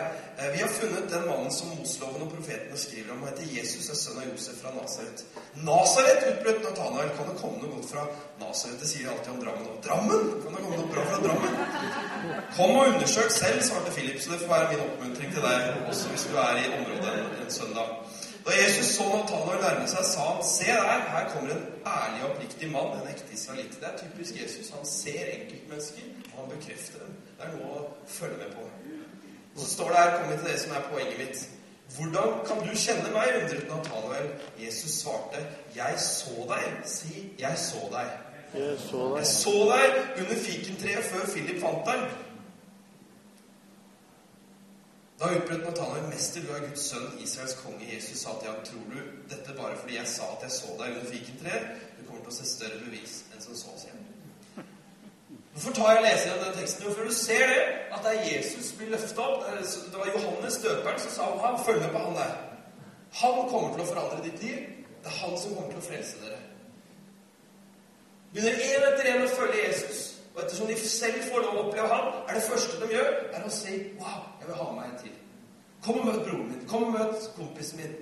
vi 0.54 0.62
har 0.62 0.68
funnet 0.68 1.12
den 1.12 1.26
mannen 1.28 1.52
som 1.52 1.72
Mosloven 1.76 2.22
og 2.24 2.30
profetene 2.32 2.78
skriver 2.80 3.12
om. 3.14 3.24
Han 3.24 3.34
heter 3.34 3.50
Jesus, 3.58 3.90
er 3.92 3.98
sønn 4.00 4.22
av 4.22 4.30
Josef 4.30 4.62
fra 4.62 4.72
Nasaret. 4.76 5.24
Nasaret! 5.68 6.28
utbrøt 6.30 6.62
Nathanael. 6.64 7.10
Kan 7.18 7.32
det 7.32 7.36
komme 7.42 7.60
noe 7.60 7.74
godt 7.74 7.90
fra 7.90 8.06
Nasaret? 8.40 8.78
Det 8.80 8.88
sier 8.92 9.10
alltid 9.12 9.34
om 9.34 9.42
Drammen. 9.44 9.68
Og 9.74 9.82
Drammen? 9.84 10.32
Kan 10.44 10.56
det 10.56 10.64
komme 10.64 10.80
noe 10.80 10.94
bra 10.94 11.04
fra 11.10 11.20
Drammen? 11.26 11.60
Kom 12.56 12.78
og 12.78 12.94
undersøk 12.94 13.36
selv, 13.36 13.60
svarte 13.68 13.92
Philip. 13.98 14.22
Så 14.24 14.32
det 14.32 14.40
får 14.46 14.54
være 14.54 14.72
min 14.72 14.86
oppmuntring 14.86 15.36
til 15.36 15.46
deg 15.50 15.86
også 15.92 16.14
hvis 16.14 16.28
du 16.30 16.40
er 16.46 16.64
i 16.64 16.72
området 16.78 17.14
en, 17.18 17.32
en 17.44 17.54
søndag. 17.60 17.94
Da 18.46 18.56
Jesus 18.56 18.94
så 18.96 19.06
Nathanael 19.12 19.64
nærme 19.66 19.88
seg, 19.92 20.06
sa 20.08 20.30
han, 20.30 20.44
se 20.48 20.72
der, 20.72 21.02
her 21.14 21.28
kommer 21.34 21.52
en 21.58 21.66
ærlig 21.84 22.24
og 22.24 22.30
oppriktig 22.30 22.72
mann, 22.72 22.96
en 22.96 23.12
ekte 23.12 23.36
israelitt. 23.36 23.76
Det 23.82 23.90
er 23.92 23.98
typisk 24.00 24.40
Jesus. 24.42 24.72
Han 24.78 24.88
ser 24.88 25.34
enkeltmennesker, 25.36 26.08
og 26.32 26.40
han 26.40 26.54
bekrefter 26.56 27.04
dem. 27.04 27.18
Det 27.36 27.46
er 27.50 27.58
noe 27.58 27.82
å 27.82 27.84
følge 28.08 28.40
med 28.40 28.56
på. 28.56 28.70
Så 29.58 29.66
står 29.66 29.90
det 29.90 29.98
her, 29.98 30.18
kommer 30.18 30.36
vi 30.36 30.42
til 30.44 30.52
det 30.52 30.60
som 30.60 30.72
er 30.72 30.88
poenget 30.92 31.18
mitt. 31.18 31.50
Hvordan 31.96 32.34
kan 32.48 32.58
du 32.68 32.76
kjenne 32.76 33.12
meg? 33.12 33.28
undret 33.42 33.68
Nathanael. 33.68 34.30
Jesus 34.60 34.92
svarte, 35.02 35.46
jeg 35.76 36.00
så 36.00 36.46
deg. 36.50 36.66
Si, 36.86 37.34
jeg 37.40 37.58
så 37.58 37.82
deg. 37.92 38.10
Jeg 38.54 38.80
så 38.80 39.04
deg. 39.10 39.18
Jeg 39.18 39.28
så 39.28 39.56
deg 39.72 40.22
under 40.22 40.42
fikentreet 40.48 41.06
før 41.12 41.32
Philip 41.34 41.62
fant 41.62 41.86
deg. 41.90 42.10
Da 45.20 45.26
utbrøt 45.36 45.66
Nathanael, 45.66 46.06
'Mester, 46.08 46.42
du 46.42 46.52
er 46.54 46.68
Guds 46.68 46.84
sønn, 46.90 47.18
Israels 47.20 47.54
konge.' 47.54 47.96
Jesus 47.96 48.18
sa 48.18 48.30
til 48.40 48.50
ham, 48.50 48.62
'Tror 48.66 48.86
du 48.94 49.00
dette 49.30 49.54
bare 49.58 49.78
fordi 49.78 49.96
jeg 49.96 50.08
sa 50.08 50.24
at 50.24 50.44
jeg 50.44 50.52
så 50.52 50.68
deg 50.80 50.88
under 50.96 51.12
fikentreet?' 51.12 51.68
'Du 51.98 52.06
kommer 52.08 52.22
til 52.24 52.32
å 52.32 52.36
se 52.36 52.46
større 52.46 52.80
bevis 52.86 53.24
enn 53.34 53.42
som 53.42 53.56
så', 53.56 53.80
sier. 53.82 53.89
Hvorfor 55.60 55.74
tar 55.76 55.92
jeg 55.92 56.04
leser 56.04 56.30
denne 56.32 56.46
den 56.46 56.58
teksten? 56.58 56.84
Jo, 56.86 56.94
for 56.96 57.04
du 57.04 57.14
ser 57.14 57.48
det, 57.48 57.64
at 57.92 58.04
det 58.04 58.12
er 58.16 58.28
Jesus 58.32 58.72
blir 58.78 58.94
løfta 58.94 59.22
opp. 59.22 59.42
Det 59.92 59.98
var 60.00 60.12
Johannes 60.14 60.58
døperen 60.64 61.00
som 61.04 61.12
sa 61.12 61.26
om 61.32 61.40
han, 61.44 61.66
følg 61.66 61.82
med 61.82 61.90
på 61.92 62.04
han 62.04 62.16
der. 62.16 62.38
Han 63.22 63.50
kommer 63.50 63.74
til 63.74 63.84
å 63.84 63.88
forandre 63.90 64.22
ditt 64.24 64.44
liv. 64.44 64.62
Det 65.04 65.12
er 65.12 65.18
han 65.18 65.36
som 65.42 65.58
kommer 65.58 65.74
til 65.74 65.82
å 65.82 65.88
frelse 65.90 66.22
dere. 66.22 66.40
Begynner 68.32 68.64
én 68.70 68.88
etter 68.88 69.12
én 69.12 69.26
å 69.26 69.34
følge 69.34 69.66
Jesus. 69.66 70.02
Og 70.32 70.42
ettersom 70.46 70.72
de 70.72 70.80
selv 70.80 71.28
får 71.28 71.44
lov 71.44 71.58
å 71.58 71.66
oppleve 71.66 71.92
ham, 71.92 72.08
er 72.30 72.40
det 72.40 72.48
første 72.48 72.80
de 72.80 72.92
gjør, 72.94 73.12
er 73.36 73.44
å 73.44 73.52
si 73.52 73.76
Wow, 74.00 74.22
jeg 74.40 74.48
vil 74.48 74.60
ha 74.62 74.70
med 74.70 74.80
meg 74.80 74.94
en 74.94 75.00
til. 75.04 75.18
Kom 75.84 76.00
og 76.00 76.08
møt 76.08 76.24
broren 76.24 76.48
min. 76.54 76.68
Kom 76.72 76.88
og 76.88 76.96
møt 76.96 77.32
kompisen 77.36 77.84
min. 77.84 77.98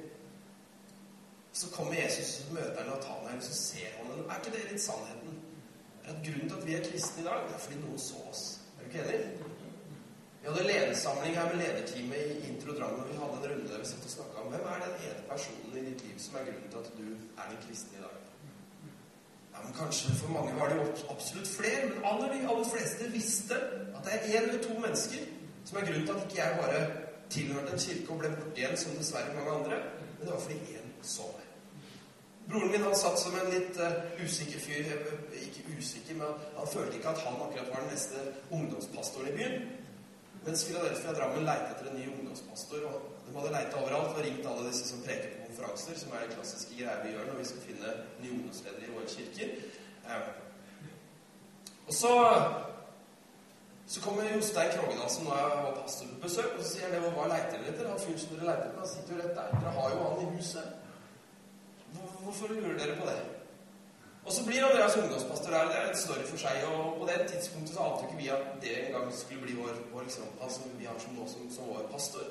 Så 1.57 1.73
kommer 1.73 1.97
Jesus 1.97 2.35
og 2.45 2.59
møter 2.59 2.85
han 2.85 3.25
meg, 3.25 3.41
og 3.41 3.43
så 3.49 3.57
ser 3.63 3.97
han 3.97 4.13
den. 4.13 4.25
Er 4.29 4.43
ikke 4.43 4.53
det 4.59 4.67
litt 4.75 4.85
sannheten? 4.85 5.26
At 6.11 6.23
grunnen 6.25 6.49
til 6.49 6.57
at 6.59 6.67
vi 6.67 6.75
er 6.75 6.85
kristne 6.89 7.23
i 7.23 7.27
dag, 7.27 7.45
det 7.47 7.55
er 7.55 7.63
fordi 7.65 7.79
noen 7.83 7.99
så 7.99 8.19
oss. 8.31 8.43
Er 8.77 8.83
du 8.83 8.89
ikke 8.89 9.05
enig? 9.13 9.55
Vi 10.41 10.51
hadde 10.51 10.67
ledersamling 10.67 11.33
her 11.35 11.47
med 11.49 11.57
lederteamet 11.63 12.29
i 12.33 12.49
Intro 12.49 12.75
Drammen, 12.77 13.07
vi 13.09 13.17
hadde 13.21 13.37
en 13.37 13.49
runde 13.49 13.71
der 13.71 13.81
vi 13.83 13.89
satt 13.89 14.05
og 14.09 14.13
snakka 14.15 14.43
om 14.43 14.53
hvem 14.53 14.67
er 14.73 14.83
den 14.85 15.01
ene 15.07 15.23
personen 15.31 15.79
i 15.79 15.85
ditt 15.89 16.03
liv 16.05 16.19
som 16.25 16.37
er 16.39 16.45
grunnen 16.47 16.69
til 16.73 16.83
at 16.83 16.93
du 16.99 17.07
er 17.41 17.49
en 17.49 17.63
kristen 17.65 17.97
i 17.97 18.03
dag. 18.05 18.15
Ja, 19.53 19.63
men 19.63 19.73
Kanskje 19.79 20.15
for 20.21 20.31
mange 20.37 20.53
var 20.59 20.69
det 20.69 20.77
absolutt 21.15 21.51
flere, 21.57 21.81
men 21.89 22.07
aller 22.11 22.29
de 22.35 22.39
aller 22.51 22.69
fleste 22.73 23.11
visste 23.17 23.59
at 23.95 24.01
det 24.05 24.13
er 24.15 24.29
én 24.37 24.47
eller 24.47 24.63
to 24.67 24.79
mennesker 24.85 25.27
som 25.65 25.77
er 25.77 25.85
grunnen 25.89 26.07
til 26.07 26.15
at 26.15 26.23
ikke 26.23 26.41
jeg 26.43 26.59
bare 26.61 26.81
tilhørte 27.29 27.73
en 27.73 27.83
kirke 27.85 28.13
og 28.13 28.19
ble 28.19 28.29
borte 28.37 28.61
igjen, 28.61 28.77
som 28.77 28.95
dessverre 29.01 29.35
mange 29.35 29.51
andre, 29.59 29.81
men 30.17 30.23
det 30.27 30.33
var 30.35 30.45
fordi 30.45 30.77
én 30.79 30.87
så 31.01 31.27
meg. 31.35 31.46
Broren 32.47 32.71
min 32.71 32.83
han 32.83 32.95
satt 32.95 33.19
som 33.19 33.35
en 33.35 33.49
litt 33.51 33.79
uh, 33.83 33.97
usikker 34.23 34.61
fyr. 34.63 34.93
Ikke 35.35 35.65
usikker, 35.77 36.15
men 36.21 36.45
han 36.55 36.71
følte 36.71 36.95
ikke 36.99 37.11
at 37.11 37.25
han 37.25 37.41
akkurat 37.43 37.73
var 37.73 37.83
den 37.83 37.91
neste 37.91 38.23
ungdomspastoren 38.55 39.33
i 39.33 39.35
byen. 39.35 39.67
Mens 40.45 40.63
Philadelphia 40.65 41.11
Drammen 41.13 41.43
leita 41.43 41.73
etter 41.73 41.89
en 41.91 41.97
ny 41.99 42.05
ungdomspastor. 42.07 42.85
og 42.87 43.25
De 43.25 43.33
hadde 43.35 43.51
leita 43.51 43.81
overalt 43.81 44.13
og 44.15 44.23
ringt 44.23 44.47
alle 44.47 44.69
disse 44.69 44.87
som 44.87 45.01
preker 45.03 45.33
på 45.33 45.49
konferanser, 45.49 45.97
som 45.99 46.13
er 46.15 46.23
det 46.23 46.37
klassiske 46.37 46.77
greia 46.77 47.01
vi 47.01 47.11
gjør 47.11 47.27
når 47.27 47.41
vi 47.41 47.49
skal 47.49 47.65
finne 47.65 47.95
nye 48.21 48.31
ungdomsledere 48.37 48.87
i 48.87 48.93
våre 48.95 49.11
kirker. 49.11 49.51
Uh, 50.07 50.29
og 51.87 51.93
så 51.93 52.13
så 53.87 54.01
kommer 54.03 54.23
Jostein 54.35 54.71
Krogedal, 54.75 55.09
som 55.09 55.25
var 55.25 55.75
pastor 55.81 56.07
på 56.07 56.17
besøk, 56.23 56.49
og 56.57 56.63
så 56.63 56.71
sier 56.73 56.89
han 56.91 57.13
hva 57.15 57.27
leiter 57.31 57.61
dere 57.61 57.71
etter? 57.71 57.87
Han 57.87 58.01
fyren 58.03 58.19
som 58.19 58.33
dere 58.35 58.49
leiter 58.49 58.65
etter, 58.65 58.79
han 58.81 58.89
sitter 58.91 59.13
jo 59.13 59.19
rett 59.21 59.37
der. 59.37 59.53
Dere 59.53 59.71
har 59.77 59.93
jo 59.93 60.01
han 60.03 60.23
i 60.23 60.31
huset. 60.33 60.86
Hvorfor 62.27 62.47
lurer 62.51 62.75
dere 62.79 62.95
på 62.99 63.05
det? 63.07 63.19
Og 64.25 64.33
så 64.35 64.45
blir 64.45 64.65
Andreas 64.65 64.97
ungdomspastor 64.99 65.53
her. 65.55 65.69
Det 65.69 65.77
er 65.77 65.85
en 65.89 66.01
story 66.05 66.23
for 66.31 66.41
seg. 66.41 66.63
Og 66.67 66.97
på 66.99 67.05
det 67.07 67.27
tidspunktet 67.29 67.75
så 67.75 67.85
ante 67.85 68.03
ikke 68.07 68.17
vi 68.21 68.27
at 68.35 68.49
det 68.63 68.73
en 68.79 68.91
gang 68.95 69.13
skulle 69.15 69.45
bli 69.45 69.55
vår, 69.55 69.77
vår 69.93 70.03
liksom, 70.07 70.25
han 70.41 70.51
som 70.55 70.73
vi 70.79 70.89
har 70.89 70.99
som 70.99 71.21
som, 71.33 71.45
som 71.55 71.69
vår 71.71 71.85
pastor. 71.93 72.25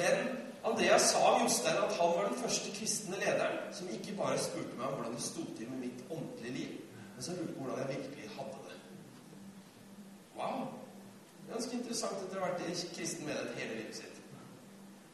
Men 0.00 0.16
Andreas 0.64 1.06
sa 1.12 1.22
av 1.28 1.38
Jostein 1.42 1.78
at 1.84 1.94
han 2.00 2.16
var 2.16 2.26
den 2.28 2.42
første 2.42 2.74
kristne 2.80 3.20
lederen 3.22 3.60
som 3.78 3.94
ikke 3.94 4.16
bare 4.18 4.42
spurte 4.42 4.74
meg 4.80 4.88
om 4.88 4.98
hvordan 4.98 5.14
det 5.14 5.22
sto 5.28 5.46
til 5.58 5.70
med 5.70 5.84
mitt 5.86 6.02
åndelige 6.10 6.56
liv, 6.58 6.74
men 7.14 7.24
som 7.24 7.38
lurte 7.38 7.54
på 7.54 7.62
hvordan 7.62 7.78
jeg 7.78 7.96
virkelig 7.96 8.30
hadde 8.34 8.60
det. 8.66 8.76
Wow! 10.36 10.66
Ganske 11.52 11.78
interessant 11.78 12.18
at 12.24 12.30
dere 12.32 12.44
har 12.44 12.50
vært 12.50 12.66
i 12.66 12.94
kristen 12.96 13.30
menighet 13.30 13.62
hele 13.62 13.78
livet 13.78 14.02
sitt. 14.02 14.17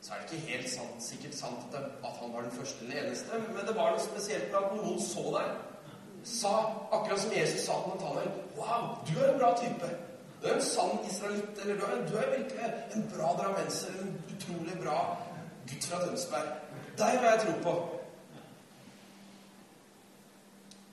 Så 0.05 0.13
er 0.13 0.21
det 0.21 0.33
ikke 0.37 0.47
helt 0.53 0.71
sant, 0.71 0.97
sikkert 1.01 1.37
sant 1.39 1.77
at, 1.79 2.17
han 2.21 2.33
var 2.33 2.43
den 2.45 2.53
første 2.53 2.85
eller 2.85 3.07
eneste, 3.07 3.39
men 3.55 3.67
det 3.67 3.77
var 3.77 3.95
noe 3.95 4.03
spesielt 4.05 4.51
med 4.53 4.59
at 4.61 4.75
noen 4.77 4.99
så 5.01 5.23
deg 5.33 5.55
sa, 6.25 6.51
akkurat 6.93 7.23
som 7.23 7.33
Jesus 7.33 7.65
sa 7.65 7.79
til 7.81 7.95
Nathanael 7.95 8.35
Wow, 8.57 8.85
du 9.09 9.15
er 9.21 9.33
en 9.33 9.39
bra 9.39 9.55
type. 9.61 9.89
Du 10.43 10.47
er 10.49 10.55
en 10.55 10.63
sann 10.63 10.99
israelitt. 11.11 11.59
Eller 11.63 11.81
du 11.81 11.85
er, 11.85 12.05
du 12.09 12.17
er 12.17 12.31
virkelig 12.39 12.69
en 12.95 13.11
bra 13.17 13.33
drammenser. 13.41 13.97
En 14.01 14.13
utrolig 14.37 14.77
bra 14.83 14.99
gutt 15.71 15.85
fra 15.85 16.01
Tønsberg. 16.05 16.53
Deg 16.99 17.19
vil 17.21 17.29
jeg 17.29 17.41
tro 17.47 17.55
på. 17.63 17.75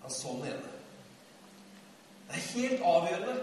Han 0.01 0.11
så 0.11 0.27
den 0.39 0.53
ene. 0.53 0.71
Det 2.27 2.39
er 2.39 2.47
helt 2.55 2.87
avgjørende. 2.93 3.35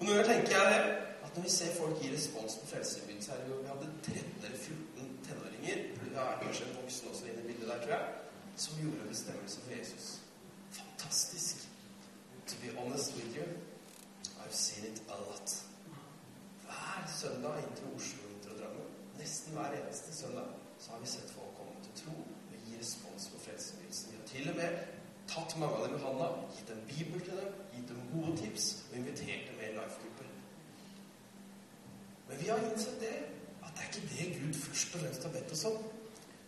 Og 0.00 0.08
nå 0.08 0.22
tenker 0.26 0.56
jeg 0.56 0.80
at 1.24 1.36
når 1.36 1.42
vi 1.42 1.50
ser 1.50 1.76
folk 1.76 2.00
gi 2.02 2.14
respons 2.16 2.56
på 2.62 2.72
Frelsesbyen, 2.72 3.22
så 3.22 3.32
er 3.32 3.44
det 3.44 3.52
jo 3.52 3.60
Vi 3.60 3.68
hadde 3.68 3.92
13 4.02 4.44
eller 4.44 4.58
14 4.58 4.81
tenåringer, 5.62 6.10
det 6.10 6.18
er 6.26 6.42
kanskje 6.42 6.68
en 6.68 6.76
voksen 6.82 7.08
også 7.10 7.30
inne 7.30 7.42
i 7.42 7.46
bildet 7.46 7.68
der, 7.68 7.80
tror 7.84 7.96
jeg, 7.96 8.06
som 8.56 8.82
gjorde 8.82 9.08
bestemmelse 9.14 9.60
for 9.60 9.78
Jesus 9.78 10.22
fantastisk. 11.02 11.68
To 12.46 12.54
be 12.62 12.70
honest 12.80 13.14
with 13.16 13.36
you, 13.36 13.46
I've 14.42 14.54
seen 14.54 14.84
it 14.92 15.02
a 15.08 15.16
lot. 15.28 15.48
Hver 16.64 17.04
søndag 17.20 17.58
inn 17.62 17.76
til 17.76 17.86
Oslo 17.96 18.28
inn 18.30 18.40
til 18.42 18.56
Drammen, 18.60 18.88
nesten 19.18 19.52
hver 19.56 19.76
eneste 19.80 20.14
søndag, 20.16 20.48
så 20.78 20.90
har 20.92 20.98
vi 21.00 21.06
sett 21.06 21.30
folk 21.30 21.52
komme 21.58 21.76
til 21.84 22.04
tro 22.04 22.14
og 22.52 22.56
gi 22.66 22.78
respons 22.80 23.28
på 23.32 23.40
frelsesbevegelsen. 23.44 24.12
Vi 24.12 24.16
har 24.20 24.26
til 24.34 24.50
og 24.50 24.56
med 24.56 24.70
tatt 25.34 25.58
mange 25.58 25.76
av 25.76 25.86
dem 25.86 25.98
i 25.98 26.02
handa, 26.04 26.28
gitt 26.56 26.72
en 26.74 26.84
bibel 26.90 27.20
til 27.20 27.36
dem, 27.40 27.52
gitt 27.74 27.88
dem 27.92 28.00
gode 28.14 28.36
tips 28.42 28.64
og 28.90 28.96
invitert 28.98 29.46
dem 29.48 29.60
med 29.60 29.68
i 29.68 29.76
life-gruppen. 29.78 30.32
Men 32.28 32.40
vi 32.40 32.48
har 32.48 32.64
innsett 32.70 33.00
det, 33.00 33.16
at 33.64 33.70
det 33.74 33.82
er 33.82 33.88
ikke 33.90 34.08
det 34.16 34.26
Gud 34.40 34.54
først 34.82 34.94
og 34.94 35.00
fremst 35.00 35.22
har 35.22 35.30
bedt 35.30 35.52
oss 35.52 35.64
om. 35.64 35.76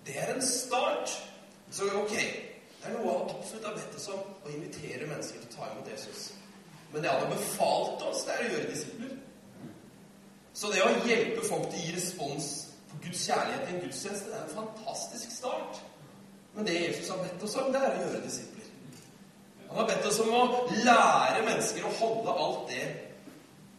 Det 0.06 0.18
er 0.18 0.34
en 0.34 0.42
start. 0.42 1.30
Så 1.70 1.84
ok, 1.84 2.10
det 2.10 2.88
er 2.88 2.92
noe 2.94 3.12
han 3.12 3.30
absolutt 3.38 3.66
har 3.66 3.76
bedt 3.76 3.96
oss 3.96 4.08
om, 4.12 4.24
å 4.44 4.52
invitere 4.52 5.08
mennesker 5.08 5.40
til 5.40 5.48
å 5.48 5.54
ta 5.54 5.70
imot 5.70 5.90
Jesus. 5.90 6.32
Men 6.92 7.02
det 7.02 7.10
han 7.10 7.24
har 7.24 7.32
befalt 7.32 8.02
oss, 8.08 8.24
det 8.26 8.34
er 8.34 8.44
å 8.44 8.50
gjøre 8.52 8.70
disipler. 8.70 9.14
Så 10.54 10.70
det 10.70 10.84
å 10.84 10.92
hjelpe 11.08 11.46
folk 11.48 11.70
til 11.70 11.80
å 11.80 11.86
gi 11.86 11.94
respons 11.96 12.50
på 12.90 13.00
Guds 13.06 13.24
kjærlighet 13.26 13.70
i 13.70 13.74
en 13.74 13.80
gudstjeneste, 13.82 14.30
det 14.30 14.36
er 14.38 14.44
en 14.44 14.58
fantastisk 14.60 15.32
start. 15.34 15.80
Men 16.54 16.68
det 16.68 16.76
Jesus 16.76 17.10
har 17.10 17.24
bedt 17.24 17.42
oss 17.42 17.56
om, 17.58 17.72
det 17.74 17.80
er 17.80 17.96
å 17.96 18.04
gjøre 18.04 18.22
disipler. 18.22 18.68
Han 19.70 19.80
har 19.80 19.88
bedt 19.90 20.06
oss 20.06 20.20
om 20.22 20.36
å 20.36 20.44
lære 20.84 21.42
mennesker 21.48 21.88
å 21.88 21.96
holde 21.98 22.36
alt 22.44 22.70
det 22.70 22.84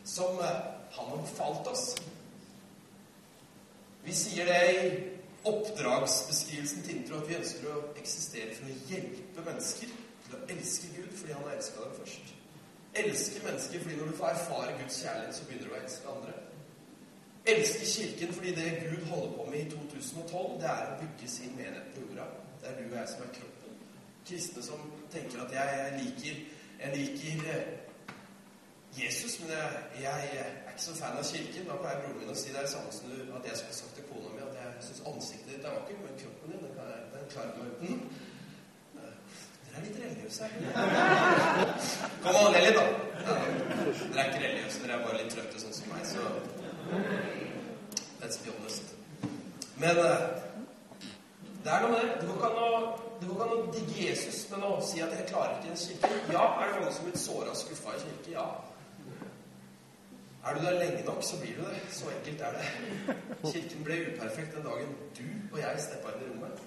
som 0.05 0.41
eh, 0.43 0.59
han 0.97 1.13
har 1.13 1.21
befalt 1.23 1.71
oss. 1.71 1.93
Vi 4.05 4.13
sier 4.13 4.45
det 4.45 4.61
i 4.71 4.89
oppdragsbeskrivelsen 5.49 6.83
til 6.83 6.97
intro 6.99 7.19
at 7.19 7.29
vi 7.29 7.37
ønsker 7.39 7.69
å 7.69 7.83
eksistere 7.97 8.53
for 8.57 8.69
å 8.69 8.79
hjelpe 8.89 9.45
mennesker 9.45 9.93
til 10.25 10.35
å 10.37 10.41
elske 10.55 10.89
Gud 10.95 11.13
fordi 11.13 11.33
han 11.33 11.45
har 11.47 11.55
elska 11.57 11.83
dem 11.83 11.95
først. 11.99 12.33
Elske 13.01 13.41
mennesker 13.45 13.81
fordi 13.83 13.97
når 13.99 14.11
du 14.11 14.17
får 14.19 14.29
erfare 14.31 14.77
Guds 14.81 14.99
kjærlighet, 15.01 15.37
så 15.37 15.47
begynner 15.47 15.69
du 15.69 15.73
å 15.73 15.79
elske 15.81 16.13
andre. 16.13 16.35
Elske 17.53 17.89
Kirken 17.93 18.33
fordi 18.33 18.53
det 18.57 18.69
Gud 18.83 19.07
holder 19.09 19.33
på 19.37 19.47
med 19.51 19.59
i 19.59 19.69
2012, 19.73 20.53
det 20.61 20.69
er 20.71 20.85
å 20.91 20.99
bygge 21.01 21.29
sin 21.29 21.57
menighet 21.57 21.91
på 21.95 22.05
jorda. 22.05 22.29
Det 22.61 22.69
er 22.69 22.77
du 22.79 22.85
og 22.85 22.97
jeg 22.99 23.11
som 23.11 23.25
er 23.25 23.33
kroppen. 23.39 23.81
Kristne 24.25 24.63
som 24.65 24.85
tenker 25.13 25.43
at 25.43 25.53
jeg, 25.53 25.89
liker, 26.01 26.39
jeg 26.79 26.97
liker 26.97 27.49
eh, 27.53 27.67
Jesus, 28.97 29.37
men 29.41 29.53
jeg, 29.53 29.83
jeg, 30.01 30.47
ikke 30.75 30.85
så 30.85 30.95
fan 30.99 31.17
av 31.17 31.27
Kirken. 31.31 31.67
Da 31.69 31.75
pleier 31.79 31.99
broren 32.03 32.17
min 32.19 32.31
å 32.33 32.37
si 32.37 32.51
det 32.51 32.61
er 32.61 32.67
samme 32.67 32.91
som 32.91 33.11
at 33.39 33.45
jeg 33.49 33.59
skulle 33.59 33.77
sagt 33.79 33.93
til 33.97 34.07
kona 34.11 34.31
mi 34.35 34.41
at 34.43 34.55
jeg 34.59 34.87
syns 34.87 35.03
ansiktet 35.11 35.51
ditt 35.53 35.67
er 35.69 35.77
vakkert, 35.77 36.01
men 36.03 36.17
kroppen 36.21 36.51
din, 36.51 36.63
den, 36.65 36.73
er, 36.83 36.97
den 37.13 37.29
klarer 37.31 37.53
meg 37.59 37.67
uten. 37.71 38.01
Dere 38.95 39.77
er 39.79 39.85
litt 39.85 39.97
religiøse. 40.03 40.43
Kom 42.25 42.39
an, 42.41 42.51
le 42.55 42.65
litt, 42.65 42.75
da. 42.79 42.85
Dere 43.23 44.19
er 44.19 44.29
ikke 44.29 44.43
religiøse, 44.43 44.83
dere 44.83 44.99
er 44.99 45.07
bare 45.07 45.21
litt 45.21 45.31
trøtte, 45.35 45.63
sånn 45.63 45.79
som 45.79 45.95
meg, 45.95 46.03
så 46.11 46.21
Let's 48.21 48.37
be 48.41 48.51
honest. 48.57 48.93
Men 49.79 49.99
eh, 50.01 50.21
det 51.63 51.73
er 51.73 51.83
noe 51.83 51.91
med 51.91 51.99
det. 52.01 52.13
Det 52.19 52.27
går 52.29 52.37
ikke 52.37 52.51
an 52.51 52.61
å, 52.61 52.69
det 53.19 53.27
går 53.27 53.35
ikke 53.35 53.45
an 53.47 53.57
å 53.57 53.73
digge 53.75 53.97
Jesus, 54.09 54.39
men 54.51 54.63
å 54.67 54.75
si 54.83 55.03
at 55.05 55.13
jeg 55.15 55.27
klarer 55.31 55.59
ikke 55.59 55.73
en 55.73 55.83
kirke. 55.83 56.13
Ja, 56.35 56.45
er 56.59 56.71
det 56.71 56.79
mange 56.79 56.95
som 56.95 57.07
blir 57.07 57.19
såra 57.21 57.53
og 57.53 57.59
skuffa 57.59 57.95
i 57.95 58.01
kirke? 58.03 58.33
Ja. 58.35 58.47
Er 60.45 60.53
du 60.53 60.65
der 60.65 60.79
lenge 60.79 61.05
nok, 61.05 61.23
så 61.23 61.39
blir 61.41 61.55
du 61.57 61.61
det. 61.61 61.81
Så 61.89 62.05
enkelt 62.17 62.41
er 62.41 62.51
det. 62.57 62.65
Kirken 63.53 63.83
ble 63.83 63.95
uperfekt 64.09 64.55
den 64.55 64.65
dagen 64.65 64.91
du 65.17 65.23
og 65.53 65.59
jeg 65.59 65.81
steppa 65.87 66.11
inn 66.13 66.21
i 66.25 66.29
rommet. 66.31 66.61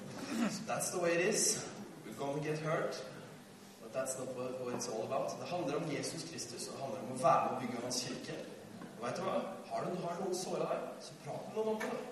So 0.54 0.60
that's 0.70 0.90
the 0.94 1.00
way 1.02 1.12
it 1.18 1.34
is. 1.34 1.66
We're 2.04 2.18
gonna 2.24 2.42
get 2.48 2.58
hurt. 2.58 3.04
But 3.82 3.90
that's 3.96 4.18
not 4.18 4.28
what, 4.36 4.74
it's 4.74 4.88
all 4.92 5.04
about. 5.08 5.30
Det 5.40 5.48
handler 5.48 5.76
om 5.76 5.90
Jesus 5.96 6.22
Kristus, 6.30 6.68
og 6.68 6.72
det 6.74 6.82
handler 6.82 7.00
om 7.00 7.12
å 7.12 7.22
være 7.22 7.44
med 7.44 7.54
og 7.54 7.60
bygge 7.62 7.82
hans 7.84 8.00
kirke. 8.06 8.36
Og 8.98 9.06
vet 9.06 9.16
du 9.16 9.22
hva? 9.22 9.36
Har, 9.70 9.84
du, 9.84 9.88
noen 10.24 10.34
såra 10.34 10.66
deg, 10.72 10.90
så 11.06 11.16
prat 11.24 11.46
med 11.46 11.56
noen 11.56 11.74
om 11.74 11.80
det. 11.84 12.02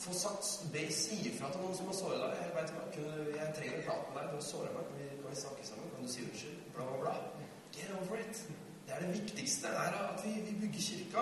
Få 0.00 0.14
sagt, 0.14 0.48
be, 0.72 0.86
Si 1.02 1.20
ifra 1.28 1.50
til 1.52 1.60
noen 1.64 1.76
som 1.76 1.90
har 1.90 1.98
såra 1.98 2.22
deg. 2.22 2.40
Jeg, 2.44 2.56
vet 2.56 2.74
hva, 2.76 2.86
jeg 3.40 3.52
trenger 3.58 3.82
å 3.82 3.84
prate 3.90 4.14
med 4.14 4.22
deg. 4.22 4.32
Du 4.32 4.38
har 4.38 4.48
såra 4.52 4.72
meg. 4.76 4.88
Kan 4.88 5.02
vi, 5.02 5.12
kan 5.20 5.34
vi 5.34 5.42
snakke 5.44 5.68
sammen? 5.72 5.92
Kan 5.96 6.08
du 6.08 6.12
si 6.14 6.26
unnskyld? 6.28 6.66
Bla, 6.76 6.88
bla, 6.88 6.98
bla. 7.04 7.46
Get 7.76 7.94
over 7.98 8.22
it. 8.22 8.44
Det 8.90 8.96
er 8.96 9.06
det 9.06 9.22
viktigste. 9.22 9.68
Er 9.68 9.92
at 10.12 10.24
vi, 10.24 10.30
vi 10.50 10.54
bygger 10.60 10.80
kirka. 10.80 11.18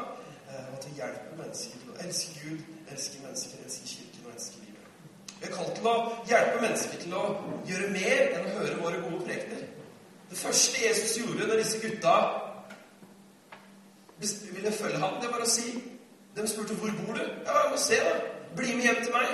og 0.49 0.79
at 0.79 0.87
vi 0.87 0.95
hjelper 0.97 1.37
mennesker 1.37 1.81
til 1.81 1.91
å 1.93 1.97
elske 2.05 2.31
Gud, 2.43 2.61
elske 2.93 3.19
mennesker, 3.25 3.65
elske 3.65 3.89
kirken 3.89 4.27
og 4.27 4.31
elske 4.35 4.61
livet. 4.63 4.87
Vi 5.41 5.47
er 5.49 5.53
kalt 5.57 5.75
til 5.77 5.89
å 5.91 5.97
hjelpe 6.31 6.63
mennesker 6.63 7.03
til 7.03 7.17
å 7.19 7.25
gjøre 7.69 7.91
mer 7.93 8.23
enn 8.31 8.47
å 8.47 8.55
høre 8.55 8.79
våre 8.81 9.03
gode 9.03 9.21
prekener. 9.27 9.67
Det 10.31 10.39
første 10.41 10.81
Jesus 10.87 11.19
gjorde 11.19 11.51
når 11.51 11.61
disse 11.61 11.83
gutta 11.83 12.15
ville 14.55 14.73
følge 14.73 15.03
ham, 15.05 15.21
det 15.21 15.31
var 15.35 15.45
å 15.45 15.51
si 15.53 15.77
De 16.37 16.47
spurte 16.49 16.75
hvor 16.79 16.93
bor 17.03 17.17
du? 17.19 17.23
Ja, 17.23 17.55
jeg 17.65 17.71
må 17.73 17.79
se, 17.83 17.97
da. 17.99 18.17
Bli 18.57 18.77
med 18.77 18.85
hjem 18.85 18.99
til 19.03 19.13
meg. 19.13 19.31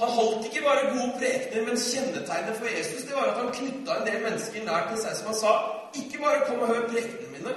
Han 0.00 0.10
holdt 0.10 0.48
ikke 0.48 0.64
bare 0.64 0.88
gode 0.90 1.12
prekener, 1.20 1.68
men 1.68 1.78
kjennetegnet 1.78 2.56
for 2.58 2.66
Jesus 2.66 3.04
det 3.06 3.14
var 3.14 3.30
at 3.30 3.38
han 3.38 3.52
knytta 3.54 3.98
en 4.00 4.08
del 4.08 4.24
mennesker 4.24 4.66
nær 4.66 4.88
til 4.90 4.98
seg, 5.04 5.14
som 5.20 5.30
han 5.30 5.38
sa 5.38 5.52
ikke 6.00 6.22
bare 6.22 6.44
kom 6.48 6.64
og 6.64 6.72
hør 6.72 6.88
prektene 6.88 7.30
mine, 7.36 7.54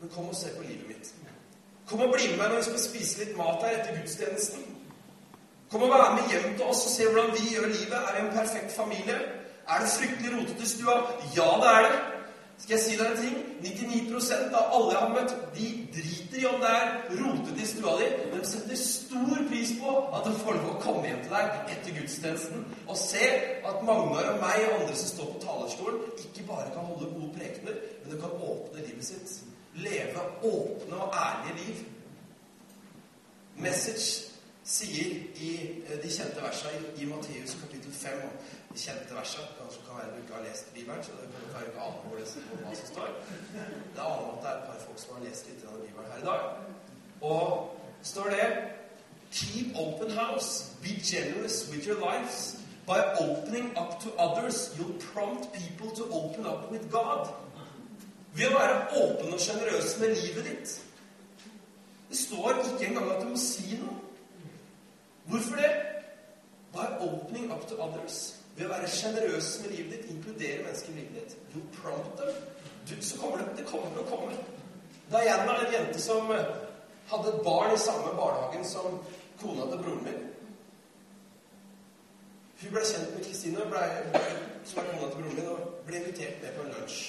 men 0.00 0.14
kom 0.14 0.28
og 0.28 0.38
se 0.38 0.52
på 0.56 0.62
livet 0.62 0.88
mitt. 0.88 1.12
Kom 1.88 2.00
og 2.00 2.14
bli 2.14 2.30
med 2.30 2.40
meg 2.40 2.50
når 2.52 2.62
vi 2.62 2.68
skal 2.70 2.82
spise 2.84 3.20
litt 3.20 3.36
mat 3.36 3.64
her 3.64 3.78
etter 3.78 3.98
gudstjenesten. 3.98 4.64
Kom 5.72 5.84
og 5.84 5.92
være 5.92 6.14
med 6.16 6.32
hjem 6.32 6.56
til 6.56 6.66
oss 6.70 6.86
og 6.86 6.92
se 6.94 7.06
hvordan 7.10 7.32
vi 7.36 7.54
gjør 7.54 7.68
livet. 7.72 7.98
Er 7.98 8.16
vi 8.16 8.24
en 8.24 8.34
perfekt 8.38 8.72
familie? 8.76 9.16
Er 9.68 9.80
det 9.82 9.92
fryktelig 9.98 10.32
rotete 10.36 10.64
i 10.64 10.70
stua? 10.70 10.96
Ja, 11.36 11.48
det 11.62 11.70
er 11.76 11.88
det. 11.88 12.02
Skal 12.58 12.76
jeg 12.76 12.82
si 12.84 12.96
deg 12.96 13.10
en 13.10 13.18
ting? 13.18 13.38
99% 13.64 14.54
av 14.54 14.74
alle 14.76 14.92
jeg 14.92 15.00
har 15.00 15.12
møtt, 15.14 15.32
de 15.56 15.68
driter 15.96 16.38
i 16.38 16.44
om 16.48 16.60
det 16.62 16.70
er 16.70 16.92
rotete 17.18 17.62
i 17.64 17.66
stua 17.66 17.94
di, 17.98 18.10
de 18.30 18.40
setter 18.46 18.78
stor 18.78 19.40
pris 19.50 19.72
på 19.80 19.94
at 20.14 20.28
det 20.28 20.34
får 20.42 20.58
lov 20.60 20.70
å 20.70 20.82
komme 20.84 21.08
hjem 21.08 21.22
til 21.24 21.34
deg 21.34 21.72
etter 21.74 21.96
gudstjenesten 21.98 22.64
og 22.86 22.98
se 23.00 23.30
at 23.64 23.82
Magnar 23.88 24.30
og 24.34 24.40
meg 24.44 24.66
og 24.68 24.76
andre 24.78 24.96
som 25.00 25.10
står 25.10 25.32
på 25.32 25.42
talerstolen, 25.42 25.83
bare 26.54 26.74
kan 26.74 26.86
holde 26.90 27.10
gode 27.14 27.32
prekener, 27.38 27.80
men 28.02 28.12
du 28.12 28.20
kan 28.20 28.30
åpne 28.50 28.86
livet 28.86 29.04
sitt. 29.04 29.42
Leve 29.74 30.20
åpne 30.42 30.96
og 30.96 31.14
ærlige 31.14 31.56
liv. 31.64 31.82
Message 33.56 34.34
sier 34.64 35.16
i 35.44 35.50
eh, 35.86 35.96
de 36.02 36.10
kjente 36.10 36.42
versene 36.42 36.92
i, 36.96 37.06
Matteus 37.06 37.56
kapittel 37.60 37.92
5 37.92 38.22
de 38.72 38.78
kjente 38.80 39.14
versene. 39.14 39.48
Kanskje 39.58 39.82
kan 39.86 39.98
være 39.98 40.12
du 40.14 40.22
ikke 40.22 40.34
har 40.38 40.46
lest 40.46 40.72
Bibelen, 40.74 41.02
så 41.04 41.18
det 41.20 41.28
kan 41.32 41.54
være 41.56 41.66
ikke 41.70 41.80
ane 41.88 42.06
hvor 42.06 42.16
det 42.18 42.28
står 42.28 42.62
hva 42.62 42.76
som 42.78 42.92
står. 42.92 43.10
Det 43.94 44.06
aner 44.06 44.30
at 44.30 44.40
det 44.42 44.50
er 44.52 44.56
et 44.56 44.66
par 44.68 44.80
folk 44.86 45.02
som 45.02 45.16
har 45.16 45.26
lest 45.26 45.50
litt 45.50 45.66
av 45.68 45.82
Bibelen 45.84 46.10
her 46.12 46.22
i 46.22 46.28
dag. 46.30 46.42
Og 47.32 47.44
står 48.02 48.30
det 48.36 48.48
Keep 49.34 49.76
open 49.76 50.10
house. 50.10 50.70
Be 50.82 50.94
generous 51.02 51.68
with 51.70 51.88
your 51.88 51.98
lives. 51.98 52.63
By 52.86 53.00
opening 53.20 53.72
up 53.76 54.00
to 54.00 54.12
others, 54.18 54.74
you'll 54.76 54.98
prompt 55.12 55.52
people 55.52 55.90
to 55.90 56.04
open 56.12 56.46
up 56.46 56.70
with 56.70 56.90
God. 56.90 57.28
Ved 58.34 58.50
å 58.50 58.58
være 58.58 58.78
åpen 58.98 59.32
og 59.32 59.40
sjenerøs 59.40 59.98
med 60.00 60.16
livet 60.18 60.44
ditt. 60.50 60.78
Det 62.10 62.18
står 62.18 62.60
ikke 62.64 62.88
engang 62.88 63.10
at 63.14 63.22
du 63.22 63.28
må 63.30 63.40
si 63.40 63.78
noe. 63.80 64.00
Hvorfor 65.30 65.56
det? 65.56 65.74
By 66.74 66.88
opening 67.00 67.52
up 67.52 67.68
to 67.68 67.78
others. 67.80 68.34
ved 68.56 68.68
å 68.68 68.70
være 68.70 68.90
sjenerøs 68.90 69.48
med 69.62 69.72
livet 69.74 69.96
ditt, 69.96 70.10
inkludere 70.12 70.62
mennesker 70.62 70.92
i 70.92 71.00
livet 71.00 71.16
ditt. 71.18 71.38
You'll 71.54 71.70
prompt 71.80 72.20
them. 72.20 72.36
Du, 72.88 72.94
så 73.02 73.18
kommer 73.18 73.40
det, 73.40 73.56
det 73.58 73.66
kommer 73.66 73.98
og 73.98 74.10
kommer. 74.10 74.36
Diana, 75.10 75.56
en 75.58 75.72
jente 75.72 76.00
som 76.00 76.30
eh, 76.32 76.52
hadde 77.10 77.32
et 77.32 77.42
barn 77.44 77.74
i 77.74 77.80
samme 77.80 78.12
barnehagen 78.16 78.66
som 78.68 78.98
kona 79.40 79.66
til 79.70 79.82
broren 79.82 80.04
min. 80.06 80.20
Hun 82.64 82.72
ble 82.72 82.82
kjent 82.88 83.10
med 83.12 83.24
Kristine, 83.26 83.64
som 84.64 84.78
er 84.80 84.86
kona 84.88 85.08
til 85.10 85.18
broren 85.18 85.34
min, 85.36 85.48
og 85.52 85.82
ble 85.86 85.98
invitert 86.00 86.40
med 86.42 86.54
på 86.56 86.62
en 86.64 86.70
lunsj. 86.78 87.00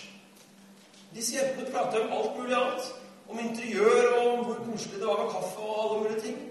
Disse 1.16 1.38
jentene 1.38 1.72
prata 1.72 2.02
om 2.04 2.16
alt 2.18 2.40
mulig 2.40 2.56
annet. 2.58 2.90
Om 3.30 3.40
interiør 3.40 4.10
og 4.18 4.26
om 4.34 4.44
hvor 4.46 4.58
koselig 4.66 5.00
det 5.00 5.08
var 5.08 5.22
med 5.24 5.32
kaffe 5.32 5.62
og 5.68 5.78
alle 5.84 6.02
mulige 6.02 6.22
ting. 6.26 6.42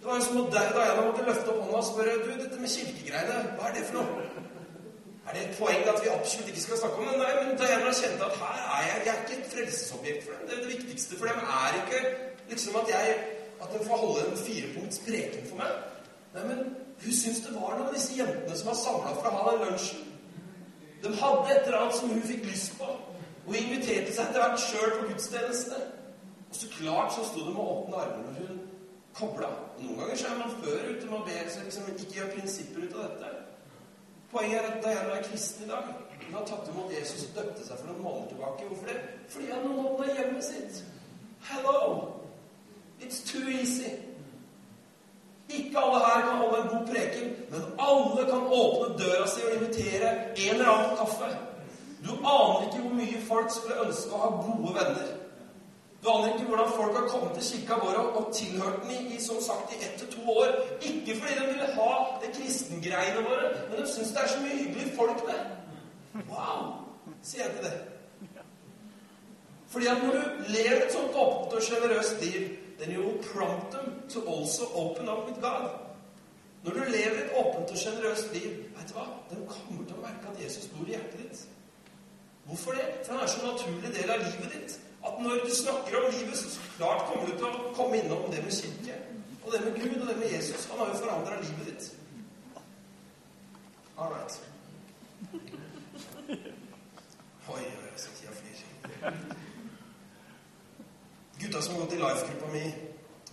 Det 0.00 0.08
var 0.08 0.18
jo 0.18 0.24
som 0.24 0.40
at 0.40 0.50
Diana 0.56 1.04
måtte 1.06 1.28
løfte 1.28 1.52
opp 1.52 1.60
hånda 1.62 1.78
og 1.78 1.86
spørre 1.90 2.16
du, 2.24 2.32
dette 2.42 2.58
med 2.64 2.72
kirkegreiene, 2.74 3.38
hva 3.54 3.68
er 3.68 3.76
det 3.76 3.84
for 3.86 4.00
noe? 4.00 4.26
Er 5.28 5.36
det 5.36 5.44
et 5.44 5.56
poeng 5.60 5.88
at 5.92 6.02
vi 6.02 6.10
absolutt 6.16 6.50
ikke 6.50 6.64
skal 6.64 6.82
snakke 6.82 7.00
om 7.00 7.08
det? 7.08 7.16
Nei, 7.22 7.32
men 7.38 7.56
Diana 7.62 7.94
kjente 8.00 8.28
at 8.28 8.36
her 8.42 8.60
er 8.74 8.84
jeg, 8.88 9.00
jeg 9.06 9.14
er 9.14 9.22
ikke 9.22 9.38
et 9.38 9.50
frelsesobjekt 9.54 10.26
for 10.26 10.34
dem. 10.34 10.50
Det, 10.50 10.60
det 10.64 10.74
viktigste 10.74 11.20
for 11.20 11.30
dem 11.30 11.40
er 11.62 11.80
ikke 11.80 12.02
liksom 12.50 12.82
at 12.82 12.92
jeg 12.96 13.16
at 13.62 13.72
de 13.72 13.86
får 13.86 14.04
holde 14.04 14.26
en 14.26 14.38
firepunkts 14.46 15.02
preken 15.06 15.48
for 15.48 15.62
meg. 15.62 15.72
Nei, 16.34 16.44
men 16.50 16.87
hun 17.02 17.12
syntes 17.14 17.44
det 17.44 17.54
var 17.54 17.76
noe 17.78 17.88
av 17.88 17.94
disse 17.94 18.16
jentene 18.18 18.56
som 18.58 18.70
var 18.72 18.78
samla 18.78 19.14
for 19.18 19.28
å 19.28 19.34
ha 19.36 19.50
den 19.50 19.66
lunsjen. 19.66 20.06
De 21.02 21.12
hadde 21.14 21.52
et 21.54 21.66
eller 21.66 21.78
annet 21.78 21.94
som 21.94 22.10
hun 22.10 22.24
fikk 22.26 22.46
lyst 22.48 22.74
på. 22.78 22.88
Og 23.48 23.56
inviterte 23.56 24.12
seg 24.12 24.24
etter 24.26 24.42
hvert 24.42 24.64
sjøl 24.64 24.96
på 24.96 25.10
gudstjenestene. 25.12 25.84
Og 26.48 26.56
så 26.56 26.70
klart 26.72 27.14
så 27.14 27.26
sto 27.28 27.44
det 27.46 27.54
med 27.54 27.62
åpne 27.62 28.00
armer 28.02 28.24
når 28.24 28.48
hun 28.48 28.58
kobla. 29.14 29.52
Noen 29.78 30.00
ganger 30.00 30.18
så 30.18 30.32
er 30.32 30.40
man 30.40 30.56
før 30.64 30.90
ute 30.90 31.06
med 31.06 31.16
å 31.20 31.24
be 31.28 31.38
så 31.52 31.62
liksom 31.64 31.92
ikke 31.94 32.18
gjør 32.18 32.34
prinsipper 32.34 32.84
ut 32.88 32.98
av 32.98 33.06
dette. 33.06 33.32
Poenget 34.32 34.58
er 34.58 34.68
at 34.72 34.82
Diana 34.84 35.16
er 35.16 35.24
kristen 35.30 35.64
i 35.64 35.70
dag. 35.70 35.94
Hun 36.26 36.34
har 36.34 36.44
tatt 36.50 36.68
imot 36.68 36.92
Jesus 36.92 37.24
og 37.28 37.38
døpte 37.38 37.64
seg 37.64 37.78
for 37.80 37.92
noen 37.92 38.02
måneder 38.04 38.34
tilbake. 38.34 38.68
Hvorfor 38.68 38.90
det? 38.90 38.98
Fordi 39.32 39.50
han 39.54 39.78
åpna 39.84 40.10
hjemmet 40.18 40.44
sitt. 40.44 40.82
Hello! 41.48 41.78
It's 43.00 43.22
too 43.22 43.46
easy. 43.48 43.94
Ikke 45.48 45.78
alle 45.78 45.98
her 46.04 46.20
kan 46.26 46.40
holde 46.42 46.62
en 46.62 46.68
god 46.68 46.86
preken, 46.86 47.28
men 47.50 47.62
alle 47.78 48.24
kan 48.30 48.50
åpne 48.62 48.98
døra 48.98 49.28
si 49.28 49.44
og 49.46 49.54
invitere 49.54 50.10
en 50.36 50.54
eller 50.54 50.72
annen 50.72 50.96
kaffe. 50.96 51.30
Du 52.04 52.10
aner 52.12 52.66
ikke 52.66 52.82
hvor 52.82 52.94
mye 53.00 53.22
folk 53.28 53.54
skulle 53.54 53.80
ønske 53.86 54.12
å 54.12 54.20
ha 54.24 54.28
gode 54.44 54.74
venner. 54.76 55.08
Du 56.02 56.10
aner 56.12 56.34
ikke 56.34 56.46
hvordan 56.50 56.74
folk 56.76 56.94
har 56.96 57.08
kommet 57.10 57.32
til 57.38 57.46
kirka 57.48 57.80
vår 57.82 57.96
og, 58.02 58.28
tilhørt 58.34 58.82
den 58.84 58.92
i, 58.94 59.16
i, 59.16 59.22
som 59.22 59.40
sagt, 59.42 59.72
i 59.74 59.80
ett 59.82 59.96
til 59.98 60.12
to 60.12 60.36
år. 60.36 60.52
Ikke 60.80 61.16
fordi 61.18 61.38
de 61.40 61.46
ville 61.48 61.72
ha 61.74 61.90
det 62.22 62.34
kristengreiene 62.36 63.24
våre, 63.26 63.50
men 63.70 63.80
de 63.80 63.88
syns 63.90 64.12
det 64.14 64.22
er 64.22 64.32
så 64.34 64.44
mye 64.44 64.60
hyggelige 64.60 64.96
folk 64.96 65.24
der. 65.26 65.42
Wow! 66.28 66.68
Sier 67.22 67.44
jeg 67.44 67.56
til 67.56 67.64
det. 67.64 67.76
Fordi 69.68 69.86
at 69.86 70.02
når 70.04 70.12
du 70.12 70.22
lever 70.48 70.84
et 70.84 70.92
sånt 70.92 71.16
åpent 71.16 71.56
og 71.58 71.62
sjenerøst 71.62 72.22
liv, 72.24 72.46
then 72.78 72.90
you 72.90 73.02
will 73.02 73.20
prompt 73.32 73.72
them 73.72 74.02
to 74.08 74.20
also 74.26 74.64
open 74.74 75.08
up 75.08 75.26
with 75.28 75.40
God. 75.40 75.70
Når 76.64 76.72
du 76.72 76.78
lever 76.78 77.18
et 77.24 77.30
åpent 77.36 77.70
og 77.70 77.78
sjenerøst 77.78 78.32
liv, 78.32 78.50
vet 78.76 78.88
du 78.88 78.94
hva? 78.98 79.06
De 79.30 79.36
kommer 79.46 79.84
til 79.86 79.94
å 79.98 80.02
merke 80.02 80.32
at 80.32 80.42
Jesus 80.44 80.66
bor 80.74 80.86
i 80.86 80.94
hjertet 80.96 81.22
ditt. 81.22 81.46
Hvorfor 82.44 82.72
det? 82.72 82.86
For 83.04 83.14
han 83.14 83.22
er 83.22 83.30
så 83.30 83.46
naturlig 83.46 83.94
del 83.94 84.10
av 84.10 84.24
livet 84.24 84.54
ditt 84.54 84.78
at 85.06 85.22
når 85.22 85.44
du 85.44 85.54
snakker 85.54 85.96
om 85.96 86.12
livet, 86.12 86.38
så 86.38 86.60
klart 86.76 87.06
kommer 87.06 87.26
du 87.26 87.36
til 87.36 87.46
å 87.46 87.72
komme 87.76 88.00
innom 88.00 88.30
det 88.32 88.42
med 88.44 88.52
kirke. 88.52 88.98
Og 89.44 89.52
det 89.52 89.60
med 89.64 89.78
Gud 89.80 90.00
og 90.00 90.08
det 90.08 90.16
med 90.18 90.32
Jesus. 90.32 90.66
Han 90.70 90.78
har 90.78 90.90
jo 90.92 91.00
forandra 91.04 91.40
livet 91.40 91.66
ditt. 91.70 91.92
All 93.98 94.12
right. 94.12 94.40
Oi, 97.48 97.62
oi, 97.62 97.92
så 97.96 98.08
tida 98.18 98.32
flyr. 98.32 99.34
Gutta 101.40 101.62
som 101.62 101.74
har 101.74 101.80
gått 101.80 101.92
i 101.92 101.96
life-gruppa 101.96 102.48
mi, 102.52 102.74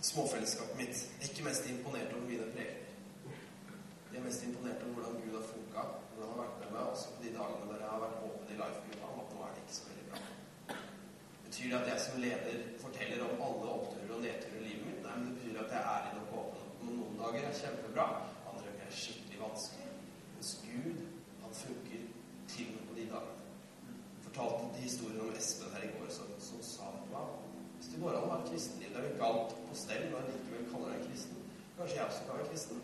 småfellesskapet 0.00 0.76
mitt, 0.78 0.98
er 1.18 1.24
ikke 1.26 1.42
mest 1.42 1.64
imponert 1.66 2.12
over 2.14 2.28
mine 2.28 2.44
prekener. 2.54 3.32
De 4.10 4.18
er 4.20 4.22
mest 4.22 4.44
imponert 4.46 4.84
over 4.86 4.92
hvordan 4.94 5.16
Gud 5.24 5.32
har 5.34 5.46
funka, 5.48 5.82
hvordan 6.12 6.28
han 6.28 6.30
har 6.30 6.44
vært 6.44 6.60
med 6.60 6.68
meg, 6.76 6.84
også 6.92 7.14
på 7.16 7.24
de 7.24 7.32
dagene 7.34 7.70
der 7.70 7.80
jeg 7.82 7.90
har 7.92 8.04
vært 8.04 8.20
åpen 8.28 8.52
i 8.52 8.58
life-gruppa 8.60 9.08
om 9.10 9.18
at 9.24 9.32
nå 9.34 9.40
er 9.42 9.56
det 9.56 9.64
ikke 9.64 9.78
så 9.78 9.88
veldig 9.88 10.04
bra. 10.10 10.20
Betyr 11.46 11.66
det 11.72 11.80
at 11.80 11.90
jeg 11.92 12.04
som 12.04 12.22
leder 12.26 12.60
forteller 12.84 13.24
om 13.26 13.42
alle 13.48 13.72
oppturer 13.72 14.14
og 14.18 14.22
nedturer 14.26 14.60
i 14.60 14.68
livet 14.68 14.86
mitt? 14.86 15.02
Nei, 15.08 15.16
men 15.16 15.26
det 15.26 15.34
betyr 15.40 15.58
at 15.64 15.74
jeg 15.74 15.80
er 15.82 15.90
ærlig 15.96 16.14
nok 16.20 16.38
åpen. 16.44 16.70
Noen 16.92 17.18
dager 17.24 17.48
er 17.48 17.58
kjempebra, 17.62 18.06
andre 18.52 18.68
dager 18.68 18.86
er 18.86 18.96
skikkelig 19.00 19.42
vanskelig. 19.42 19.90
Mens 20.36 20.54
Gud, 20.68 21.02
han 21.42 21.58
funker 21.64 22.06
til 22.54 22.70
og 22.70 22.78
med 22.78 22.86
på 22.86 23.00
de 23.00 23.10
dagene. 23.16 23.50
Jeg 23.90 24.30
fortalte 24.30 24.72
de 24.78 24.86
historiene 24.86 25.26
om 25.26 25.36
Espen 25.42 25.74
her 25.74 25.90
i 25.90 25.92
går, 25.98 26.16
som, 26.20 26.30
som 26.50 26.64
sa 26.70 26.94
at 26.94 27.10
wow, 27.10 27.34
hvis 27.96 28.04
det 28.04 28.12
går 28.12 28.16
an 28.16 28.28
å 28.28 28.32
ha 28.32 28.38
et 28.42 28.48
kristenliv 28.50 28.88
der 28.92 29.00
du 29.00 29.08
ikke 29.08 29.24
alt 29.24 29.52
på 29.68 29.74
stell, 29.74 30.02
men 30.12 30.26
likevel 30.28 30.64
kaller 30.72 30.90
deg 30.92 31.04
kristen, 31.08 31.36
kanskje 31.78 31.96
jeg 31.96 32.06
også 32.06 32.24
kan 32.26 32.38
være 32.38 32.48
kristen? 32.50 32.82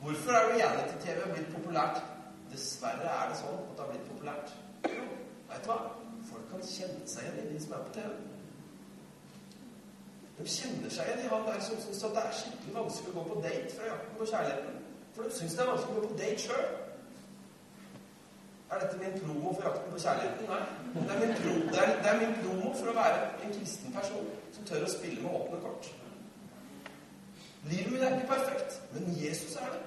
Hvorfor 0.00 0.32
er 0.32 0.48
reality-TV 0.54 1.20
blitt 1.32 1.52
populært? 1.54 2.00
Dessverre 2.50 3.12
er 3.14 3.30
det 3.30 3.38
sånn 3.38 3.60
at 3.60 3.70
det 3.76 3.84
har 3.84 3.92
blitt 3.92 4.08
populært. 4.08 4.54
Jo, 4.90 5.06
vet 5.52 5.62
du 5.62 5.70
hva? 5.70 5.78
Folk 6.32 6.50
kan 6.50 6.66
kjenne 6.66 7.06
seg 7.12 7.28
igjen 7.28 7.38
i 7.44 7.52
de 7.52 7.62
som 7.62 7.76
er 7.76 7.86
på 7.86 7.94
TV. 7.94 8.10
De 10.40 10.50
kjenner 10.56 10.94
seg 10.96 11.12
igjen 11.12 11.24
i 11.28 11.30
han 11.30 11.46
der 11.46 11.62
som 11.62 11.82
syns 11.84 12.04
at 12.08 12.16
det 12.16 12.26
er 12.26 12.38
skikkelig 12.40 12.76
vanskelig 12.80 13.12
å 13.12 13.18
gå 13.20 13.26
på 13.28 13.42
date 13.46 13.74
fra 13.76 13.90
jakten 13.92 14.18
på 14.18 14.30
kjærligheten. 14.32 14.84
For 15.14 15.28
de 15.28 15.36
syns 15.38 15.54
det 15.54 15.62
er 15.66 15.70
vanskelig 15.70 15.94
å 15.94 16.00
gå 16.00 16.10
på 16.10 16.20
date 16.24 16.46
sjøl. 16.48 16.68
Er 18.70 18.78
dette 18.78 18.98
min 18.98 19.20
promo 19.20 19.54
for 19.54 19.62
jakten 19.66 19.92
på 19.92 19.98
kjærligheten? 19.98 20.46
Nei. 20.46 20.60
Det 20.94 21.14
er, 21.14 21.20
min 21.26 21.36
pro, 21.40 21.54
det, 21.72 21.80
er, 21.84 22.02
det 22.02 22.10
er 22.10 22.20
min 22.20 22.36
promo 22.42 22.74
for 22.78 22.90
å 22.92 22.98
være 23.00 23.22
en 23.44 23.54
kristen 23.56 23.94
person 23.94 24.28
som 24.54 24.68
tør 24.68 24.86
å 24.86 24.90
spille 24.92 25.22
med 25.24 25.38
åpne 25.40 25.58
kort. 25.64 25.88
Livet 27.70 27.90
mitt 27.92 28.04
er 28.06 28.14
ikke 28.16 28.30
perfekt, 28.30 28.78
men 28.92 29.10
Jesus 29.18 29.56
er 29.60 29.74
det. 29.74 29.80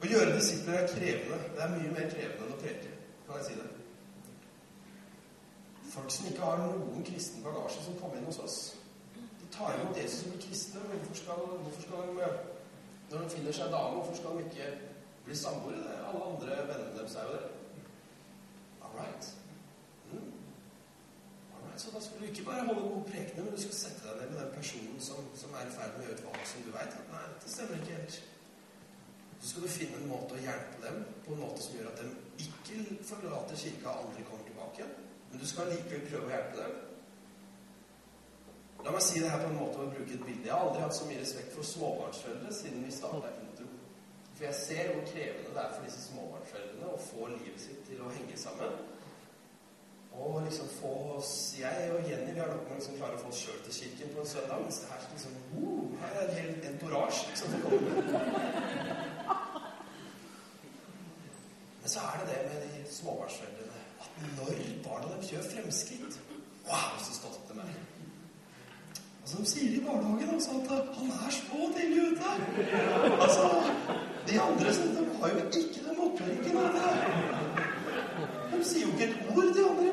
Å 0.00 0.08
gjøre 0.12 0.36
disipler 0.36 0.78
er 0.78 0.86
krevende. 0.88 1.40
Det 1.56 1.64
er 1.64 1.74
mye 1.74 1.94
mer 1.96 2.06
krevende 2.14 2.46
enn 2.46 2.54
å 2.54 2.60
preke. 2.62 2.92
Kan 3.26 3.40
jeg 3.40 3.48
si 3.48 3.56
det? 3.58 3.66
Folk 5.90 6.14
som 6.14 6.30
ikke 6.30 6.46
har 6.46 6.62
noen 6.62 7.04
kristen 7.10 7.42
bagasje, 7.44 7.82
som 7.88 7.98
kommer 7.98 8.20
inn 8.20 8.30
hos 8.30 8.38
oss. 8.46 8.60
De 9.18 9.50
tar 9.50 9.74
imot 9.80 9.98
Jesus 9.98 10.22
som 10.22 10.38
kristne. 10.46 10.86
Hvorfor 10.86 11.18
skal, 11.24 11.42
hvorfor 11.66 11.84
skal 11.88 12.14
de, 12.14 12.30
når 13.10 13.26
de 13.26 13.34
finner 13.34 13.58
seg 13.58 13.74
dame, 13.74 13.98
hvorfor 13.98 14.16
skal 14.22 14.38
de 14.38 14.46
ikke 14.46 14.70
bli 15.24 15.36
samboere? 15.36 15.96
Alle 16.08 16.24
andre 16.32 16.58
vennene 16.70 16.98
deres 16.98 17.14
er 17.14 17.28
jo 17.28 17.36
det. 17.36 17.46
All 18.82 18.94
right. 19.00 19.30
Mm. 20.12 20.32
All 21.54 21.62
right. 21.66 21.80
Så 21.80 21.90
da 21.94 22.00
skal 22.00 22.20
du 22.20 22.24
ikke 22.24 22.44
bare 22.44 22.66
holde 22.66 22.88
gode 22.88 23.04
prekener, 23.10 23.44
men 23.44 23.54
du 23.54 23.62
skal 23.62 23.78
sette 23.82 24.08
deg 24.08 24.20
ned 24.20 24.34
med 24.34 24.42
den 24.42 24.52
personen 24.58 25.00
som, 25.08 25.30
som 25.42 25.54
er 25.54 25.68
i 25.68 25.76
ferd 25.76 25.96
med 25.96 26.04
å 26.04 26.08
gjøre 26.08 26.18
et 26.18 26.26
valg 26.28 26.50
som 26.52 26.66
du 26.66 26.70
veit 26.74 26.98
at 27.00 27.14
nei, 27.14 27.24
det 27.44 27.54
stemmer 27.54 27.82
ikke 27.82 27.98
helt. 28.00 28.20
Så 29.40 29.48
skal 29.48 29.62
du 29.64 29.72
finne 29.72 29.96
en 29.96 30.10
måte 30.10 30.36
å 30.36 30.42
hjelpe 30.44 30.82
dem 30.84 31.04
på 31.24 31.32
en 31.32 31.42
måte 31.46 31.62
som 31.64 31.76
gjør 31.78 31.92
at 31.92 32.02
de 32.02 32.10
ikke 32.44 32.98
forlater 33.08 33.62
kirka 33.62 33.88
og 33.88 34.04
aldri 34.04 34.24
kommer 34.28 34.44
tilbake. 34.48 34.88
Men 35.30 35.40
du 35.40 35.46
skal 35.48 35.70
likevel 35.72 36.08
prøve 36.10 36.28
å 36.28 36.34
hjelpe 36.34 36.56
dem. 36.60 36.74
La 38.84 38.92
meg 38.92 39.02
si 39.04 39.20
det 39.20 39.30
her 39.30 39.40
på 39.40 39.48
en 39.48 39.58
måte 39.60 39.80
å 39.80 39.88
bruke 39.92 40.12
et 40.12 40.24
bilde. 40.24 40.46
Jeg 40.46 40.52
har 40.52 40.66
aldri 40.66 40.82
hatt 40.84 40.96
så 40.96 41.08
mye 41.08 41.20
respekt 41.20 41.54
for 41.56 41.68
småbarnsforeldre 41.68 42.52
siden 42.54 42.84
vi 42.84 42.92
starta 42.92 43.32
Intro. 43.32 43.39
For 44.40 44.46
jeg 44.46 44.54
ser 44.54 44.86
hvor 44.92 45.02
krevende 45.12 45.50
det 45.54 45.62
er 45.62 45.72
for 45.74 45.82
disse 45.84 46.02
småbarnsforeldrene 46.06 46.86
å 46.88 47.00
få 47.04 47.26
livet 47.28 47.60
sitt 47.60 47.80
til 47.84 47.98
å 48.00 48.12
henge 48.14 48.36
sammen. 48.40 48.78
Og 50.16 50.38
liksom 50.46 50.70
få 50.78 50.92
oss 51.18 51.32
Jeg 51.58 51.90
og 51.92 52.08
Jenny 52.08 52.32
vi 52.32 52.40
har 52.40 52.48
nok 52.48 52.70
mange 52.70 52.84
som 52.86 52.96
klarer 52.96 53.18
å 53.18 53.20
få 53.20 53.28
oss 53.34 53.42
sjøl 53.44 53.58
til 53.66 53.74
kirken 53.76 54.14
på 54.14 54.22
en 54.22 54.30
søndag. 54.30 54.62
Mens 54.64 54.78
det 54.80 54.88
her 54.88 55.04
liksom 55.12 55.34
oh, 55.60 55.92
Her 56.00 56.16
er 56.22 56.24
en 56.24 56.38
hel 56.38 56.70
entorasje 56.70 57.26
liksom, 57.28 57.52
som 57.52 57.60
kommer. 57.66 57.84
Men 61.82 61.92
så 61.92 62.06
er 62.06 62.16
det 62.22 62.30
det 62.30 62.40
med 62.46 62.64
de 62.64 62.94
småbarnsforeldrene 62.96 63.82
at 64.06 64.22
når 64.38 64.62
barna 64.86 65.10
deres 65.12 65.34
gjør 65.34 65.50
fremskritt 65.52 66.16
Wow, 66.70 66.96
så 67.04 67.12
stolte 67.18 67.52
de 67.52 67.60
er. 67.60 67.76
Altså, 69.20 69.36
De 69.36 69.52
sier 69.52 69.76
i 69.76 69.84
barnehagen 69.84 70.32
også 70.38 70.56
at 70.64 70.88
'han 70.96 71.12
er 71.26 71.30
så 71.30 71.60
tidlig 71.76 72.02
ute'. 72.08 72.32
Altså, 73.20 73.44
De 74.28 74.40
andre 74.40 74.70
de 74.72 75.06
har 75.20 75.28
jo 75.28 75.36
ikke 75.36 75.80
av 76.58 76.72
det 76.74 76.82
her. 76.86 77.00
De 78.52 78.64
sier 78.64 78.84
jo 78.86 78.92
ikke 78.92 79.06
et 79.08 79.16
ord, 79.36 79.48
de 79.56 79.62
andre 79.70 79.84
i. 79.86 79.92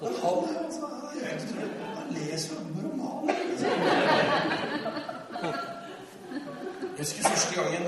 Men 0.00 0.12
han 0.22 0.36
er 0.48 0.58
altså, 0.64 0.86
han 0.86 1.02
er 1.08 1.26
helt 1.26 1.42
utrolig. 1.46 1.70
Han 1.98 2.06
leser 2.16 2.54
jo 2.54 2.60
romaner. 2.82 3.34
Liksom. 3.50 3.70
Jeg 6.82 7.04
husker 7.04 7.22
første 7.30 7.54
gangen 7.60 7.84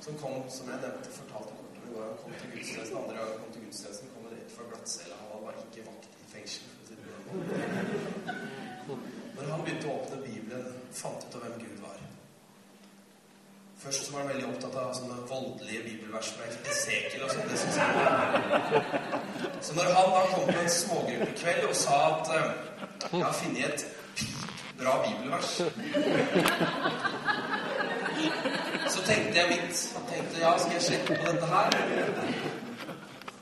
som 0.00 0.14
kom, 0.22 0.34
som 0.48 0.68
jeg 0.68 0.78
nevnte, 0.84 1.10
fortalte 1.20 1.60
går 1.94 2.06
han 2.08 2.16
kom 2.22 2.32
til 2.40 2.50
gudstjenesten. 2.54 2.96
Andre 3.02 3.14
gang 3.16 3.28
han 3.32 3.38
kom 3.42 3.52
til 3.54 3.62
gudstjenesten, 3.66 4.08
kom 4.14 4.22
han 4.26 4.34
rett 4.36 4.52
fra 4.56 4.64
glattcella. 4.70 5.16
Han 5.32 5.40
var 5.46 5.52
ikke 5.64 5.86
vakt 5.90 6.08
i 6.22 6.26
fengsel. 6.34 6.64
Når 9.36 9.52
han 9.52 9.64
begynte 9.64 9.90
å 9.90 9.98
åpne 9.98 10.22
Bibelen, 10.26 10.80
fant 11.02 11.26
ut 11.26 11.36
av 11.38 11.46
hvem 11.46 11.56
Gud. 11.64 11.79
Først 13.80 14.06
så 14.06 14.12
var 14.12 14.20
han 14.20 14.28
veldig 14.28 14.46
opptatt 14.46 14.74
av 14.76 14.90
sånne 14.92 15.14
voldelige 15.28 15.82
bibelvers 15.86 16.28
fra 16.36 16.48
Esekiel 16.72 17.22
og 17.24 17.30
sånn. 17.32 17.46
Det 17.48 17.60
synes 17.62 17.78
jeg 17.80 17.88
Så 19.64 19.76
når 19.78 19.88
han 19.96 20.10
da 20.14 20.24
kom 20.32 20.44
på 20.50 20.56
en 20.60 20.74
smågruppekveld 20.74 21.64
og 21.68 21.76
sa 21.80 21.96
at 22.08 22.32
eh, 22.34 22.50
jeg 23.14 23.24
har 23.24 23.38
funnet 23.38 23.64
et 23.64 23.80
bra 24.82 24.98
bibelvers 25.06 25.54
Så 28.94 29.00
tenkte 29.08 29.34
jeg 29.38 29.48
mitt 29.54 29.74
tenkte, 30.10 30.36
Ja, 30.44 30.52
skal 30.58 30.76
jeg 30.76 30.84
sjekke 30.90 31.16
på 31.22 31.32
dette 31.32 31.46
her? 31.54 31.68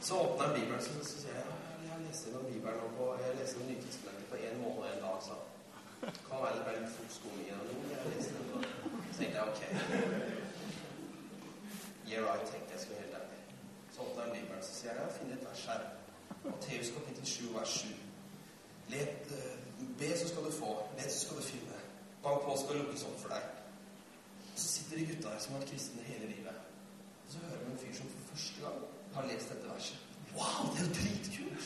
Så 0.00 0.22
åpna 0.22 0.44
jeg 0.44 0.54
Bibelen, 0.60 0.82
så, 0.86 0.90
så 1.02 1.16
sier 1.24 1.34
jeg 1.34 1.46
jeg 1.82 1.90
har 1.96 2.00
lest 2.06 2.28
gjennom 2.28 2.46
Bibelen 2.52 2.78
nå 2.84 2.92
på 3.00 3.10
jeg 3.24 3.36
leser 3.40 3.58
en 3.64 3.70
Nytestamentet 3.72 4.30
på 4.30 4.36
én 4.46 4.56
måned 4.62 4.78
og 4.84 4.88
én 4.92 5.02
dag. 5.02 5.18
så 5.26 5.34
kan 6.30 6.46
være 6.46 6.54
det 6.56 6.64
bare 6.68 6.80
litt 6.84 6.96
fotskoling 7.00 7.44
igjen 7.48 7.62
noe. 7.66 7.90
Jeg 7.90 8.14
leste 8.14 8.32
den, 8.38 8.46
da. 8.54 9.07
Så 9.18 9.24
tenkte 9.24 9.38
jeg 9.38 9.48
ok. 9.48 9.62
Yeah 12.10 12.22
right, 12.26 12.50
tenkte 12.50 12.72
jeg 12.72 12.80
skulle 12.80 13.00
helt 13.00 13.14
ærlig. 13.20 13.40
Så 13.92 14.00
åpna 14.00 14.22
han 14.22 14.32
Bibelen 14.32 14.62
så 14.62 14.74
sier 14.74 14.92
jeg, 14.92 15.02
jeg 15.02 15.16
finner 15.18 15.34
et 15.36 15.46
vers 15.48 15.64
her. 15.70 15.80
Matteus 16.44 16.90
kapittel 16.96 17.26
7, 17.26 17.54
vers 17.54 17.68
7. 17.68 17.88
Let, 18.94 19.32
uh, 19.38 19.88
be, 19.98 20.10
så 20.20 20.28
skal 20.28 20.44
du 20.44 20.52
få. 20.60 20.70
Let, 20.98 21.12
så 21.12 21.18
skal 21.24 21.36
du 21.36 21.42
finne. 21.42 21.80
Bank 22.22 22.46
på, 22.46 22.56
skal 22.62 22.80
lukkes 22.80 23.04
opp 23.10 23.18
for 23.24 23.34
deg. 23.34 23.42
Så 24.54 24.68
sitter 24.68 24.96
de 25.00 25.08
gutta 25.10 25.34
her 25.34 25.42
som 25.42 25.52
har 25.52 25.64
vært 25.64 25.74
kristne 25.74 26.08
hele 26.12 26.30
livet. 26.36 26.62
Og 27.24 27.34
så 27.34 27.44
hører 27.48 27.60
vi 27.64 27.72
en 27.72 27.82
fyr 27.82 28.00
som 28.00 28.14
for 28.14 28.32
første 28.32 28.66
gang 28.68 28.80
har 29.16 29.30
lest 29.32 29.54
dette 29.54 29.74
verset. 29.74 29.98
Wow, 30.38 30.62
det 30.70 30.78
er 30.78 30.86
jo 30.86 30.94
dritkult! 31.00 31.60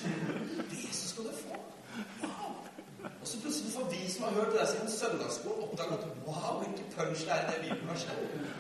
Be, 0.73 0.83
så 1.03 1.07
skal 1.13 1.29
du 1.29 1.37
få. 1.45 1.65
Wow! 2.25 2.63
Og 3.23 3.29
så 3.29 3.41
plutselig 3.41 3.73
får 3.73 3.85
vi 3.91 4.11
som 4.11 4.25
har 4.25 4.31
hørt 4.31 4.53
det 4.53 4.61
der 4.61 4.67
siden 4.67 4.91
søndagsskolen, 4.91 5.63
oppdage 5.63 5.93
at 5.99 6.05
wow, 6.27 6.53
hvilken 6.63 6.87
punch 6.97 7.21
det 7.21 7.33
er 7.33 7.41
i 7.43 7.47
det 7.53 7.61
bibelverset. 7.63 8.11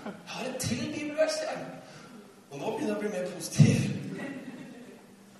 Jeg 0.04 0.12
har 0.26 0.44
et 0.46 0.56
til 0.60 0.92
bibelvers, 0.94 1.36
jeg. 1.46 1.58
Og 2.52 2.58
nå 2.60 2.66
begynner 2.76 2.92
jeg 2.92 2.96
å 2.96 3.00
bli 3.00 3.10
mer 3.12 3.30
positiv. 3.32 3.76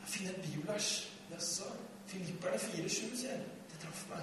Jeg 0.00 0.08
finner 0.14 0.32
et 0.32 0.44
bibelvers. 0.46 0.86
Jaså. 1.32 1.66
Filipperne 2.08 2.58
4,7, 2.62 3.16
sier 3.20 3.34
jeg. 3.34 3.42
Det 3.72 3.76
traff 3.82 4.02
meg. 4.08 4.22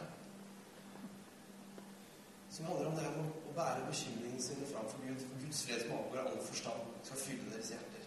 Som 2.50 2.66
handler 2.66 2.90
om 2.90 2.96
det 2.98 3.04
her 3.06 3.14
å 3.22 3.54
bære 3.60 3.86
bekymringene 3.92 4.42
sine 4.42 4.66
framfor 4.72 4.98
Gud. 5.06 5.20
For 5.22 5.38
Guds 5.44 5.60
fred 5.68 5.80
som 5.84 5.94
overgår 6.00 6.24
all 6.32 6.42
forstand, 6.48 6.82
skal 7.06 7.22
fylle 7.28 7.46
deres 7.54 7.70
hjerter. 7.76 8.04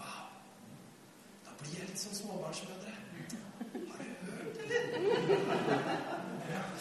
Wow. 0.00 0.26
Da 1.46 1.50
blir 1.62 1.74
jeg 1.78 1.86
litt 1.92 2.02
sånn 2.02 2.18
småbarnsmødre. 2.18 2.92
Har 3.70 3.98
du 4.02 4.10
hørt, 4.40 4.56
eller? 4.66 4.82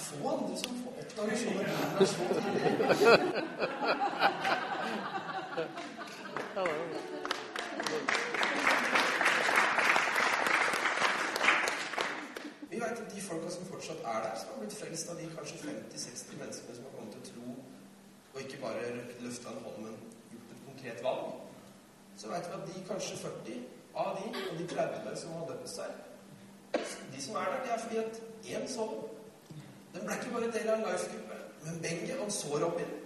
Få 0.09 0.17
andre 0.33 0.55
som 0.65 0.73
får 0.81 0.93
oppdager 1.05 1.35
sånne 1.45 1.63
bibelvers 1.69 2.13
Vi 6.49 6.55
vet 12.75 12.83
at 12.83 13.11
de 13.15 13.21
folka 13.21 13.49
som 13.49 13.65
fortsatt 13.65 13.97
er 13.97 14.21
der, 14.25 14.35
som 14.39 14.49
har 14.49 14.57
blitt 14.59 14.79
frelst 14.81 15.09
av 15.09 15.15
de 15.19 15.25
kanskje 15.35 15.57
50-60 15.65 16.39
menneskene 16.41 16.75
som 16.75 16.83
har 16.87 16.93
kommet 16.95 17.13
til 17.13 17.23
tro, 17.33 17.47
og 18.33 18.37
ikke 18.41 18.61
bare 18.61 18.81
løfta 19.25 19.47
en 19.53 19.63
hånd, 19.65 19.77
men 19.83 19.93
gjort 20.31 20.49
et 20.55 20.65
konkret 20.69 20.99
valg, 21.03 21.25
så 22.17 22.25
vet 22.33 22.45
vi 22.49 22.53
at 22.57 22.67
de 22.69 22.75
kanskje 22.87 23.15
40 23.17 23.27
av 24.05 24.11
de, 24.17 24.25
og 24.49 24.53
de 24.59 24.65
30 24.73 25.21
som 25.21 25.29
har 25.37 25.43
døpt 25.51 25.69
seg 25.69 25.89
De 27.13 27.19
som 27.21 27.33
er 27.35 27.45
der, 27.51 27.59
det 27.65 27.71
er 27.73 27.83
fordi 27.83 27.97
at 27.97 28.13
én 28.55 28.65
sånn 28.69 28.95
Den 29.93 30.05
ble 30.05 30.13
ikke 30.17 30.33
bare 30.33 30.53
del 30.53 30.69
av 30.69 30.75
en 30.79 30.87
life-gruppe, 30.89 31.37
men 31.65 31.81
Benge, 31.85 32.13
han 32.19 32.31
så 32.31 32.49
Robin. 32.61 32.98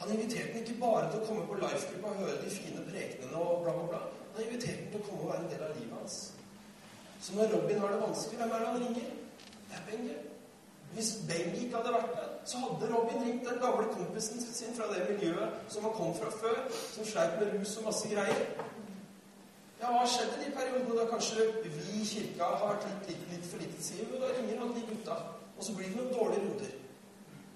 Han 0.00 0.12
inviterte 0.14 0.52
den 0.52 0.62
ikke 0.64 0.80
bare 0.80 1.08
til 1.10 1.20
å 1.20 1.26
komme 1.28 1.46
på 1.48 1.58
life-gruppa 1.60 2.12
og 2.14 2.20
høre 2.24 2.36
de 2.40 2.50
fine 2.54 2.84
prekenene 2.86 3.36
og 3.36 3.64
bla, 3.64 3.74
bla, 3.76 3.86
bla. 3.90 3.98
Han 4.34 4.46
inviterte 4.46 4.78
den 4.80 4.92
til 4.94 5.02
å 5.02 5.08
komme 5.08 5.26
og 5.26 5.32
være 5.34 5.44
en 5.44 5.50
del 5.52 5.64
av 5.66 5.74
livet 5.76 5.96
hans. 5.98 6.18
Så 7.20 7.36
når 7.36 7.52
Robin 7.54 7.82
har 7.82 7.92
det 7.92 8.00
vanskelig, 8.00 8.38
hvem 8.40 8.54
er 8.56 8.62
det 8.62 8.70
han 8.70 8.84
ringer? 8.84 9.10
Det 9.68 9.76
er 9.76 9.86
Benge. 9.90 10.16
Hvis 10.94 11.10
Benge 11.28 11.60
ikke 11.60 11.76
hadde 11.76 11.92
vært 11.98 12.16
der, 12.16 12.32
så 12.50 12.62
hadde 12.64 12.88
Robin 12.94 13.22
ringt 13.26 13.44
den 13.50 13.60
gamle 13.62 13.92
kompisen 13.92 14.40
sin 14.40 14.74
fra 14.78 14.88
det 14.94 15.04
miljøet 15.10 15.60
som 15.68 15.84
han 15.86 15.96
kom 15.98 16.16
fra 16.16 16.32
før, 16.40 16.58
som 16.94 17.06
sleit 17.06 17.36
med 17.38 17.52
rus 17.54 17.76
og 17.76 17.90
masse 17.90 18.08
greier. 18.10 18.40
Ja, 19.80 19.92
hva 19.92 20.02
skjedde 20.08 20.40
i 20.40 20.48
de 20.48 20.56
periodene 20.56 20.96
da 20.96 21.06
kanskje 21.12 21.46
vi 21.62 22.00
i 22.00 22.08
kirka 22.08 22.48
har 22.56 22.72
vært 22.72 22.88
litt, 22.88 23.12
litt, 23.12 23.28
litt 23.34 23.46
for 23.52 23.62
lite 23.62 23.84
sier? 23.84 24.08
Da 24.16 24.32
ringer 24.32 24.64
han 24.64 24.74
de 24.76 24.88
gutta, 24.88 25.20
og 25.56 25.64
så 25.64 25.76
blir 25.76 25.92
det 25.92 26.00
noen 26.00 26.16
dårlige 26.16 26.48
runder. 26.48 26.79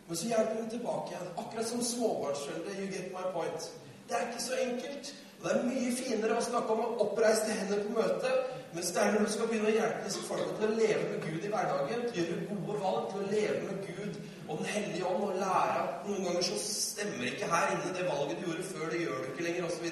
Men 0.08 0.16
så 0.16 0.30
hjelper 0.30 0.60
hun 0.60 0.70
tilbake 0.70 1.12
igjen. 1.12 1.28
Akkurat 1.42 1.68
som 1.68 1.84
småbarnsforeldre. 1.84 2.78
You 2.80 2.88
get 2.92 3.12
my 3.16 3.24
point. 3.36 3.70
Det 4.08 4.16
er 4.16 4.26
ikke 4.28 4.42
så 4.42 4.58
enkelt. 4.68 5.14
Og 5.44 5.50
det 5.50 5.56
er 5.56 5.64
mye 5.68 5.90
finere 5.92 6.36
å 6.40 6.44
snakke 6.44 6.72
om 6.72 7.00
oppreiste 7.04 7.52
hender 7.52 7.82
på 7.84 7.90
møtet, 7.98 8.52
mens 8.72 8.92
det 8.96 9.00
er 9.02 9.10
når 9.12 9.26
du 9.26 9.32
skal 9.34 9.50
begynne 9.50 9.68
å 9.68 9.74
hjelpe 9.74 10.06
disse 10.06 10.22
folka 10.24 10.54
til 10.56 10.70
å 10.70 10.76
leve 10.78 11.08
med 11.10 11.26
Gud 11.26 11.44
i 11.44 11.50
hverdagen, 11.52 12.06
til 12.06 12.22
å 12.22 12.28
gjøre 12.30 12.46
gode 12.48 12.78
valg, 12.80 13.10
til 13.10 13.20
å 13.20 13.32
leve 13.32 13.58
med 13.66 13.82
Gud 13.88 14.20
og 14.48 14.58
Den 14.60 14.70
hellige 14.72 15.10
ånd, 15.10 15.24
og 15.26 15.36
lære 15.40 15.82
at 15.82 16.08
noen 16.08 16.24
ganger 16.28 16.46
så 16.48 16.56
stemmer 16.64 17.28
ikke 17.28 17.50
her 17.52 17.74
inne 17.74 17.92
det 17.96 18.06
valget 18.08 18.40
du 18.40 18.48
gjorde 18.48 18.66
før, 18.70 18.86
det 18.92 19.02
gjør 19.02 19.20
du 19.20 19.28
ikke 19.32 19.46
lenger, 19.50 19.68
osv. 19.68 19.84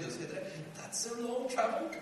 That's 0.78 1.04
a 1.12 1.20
long 1.20 1.44
travel. 1.52 1.92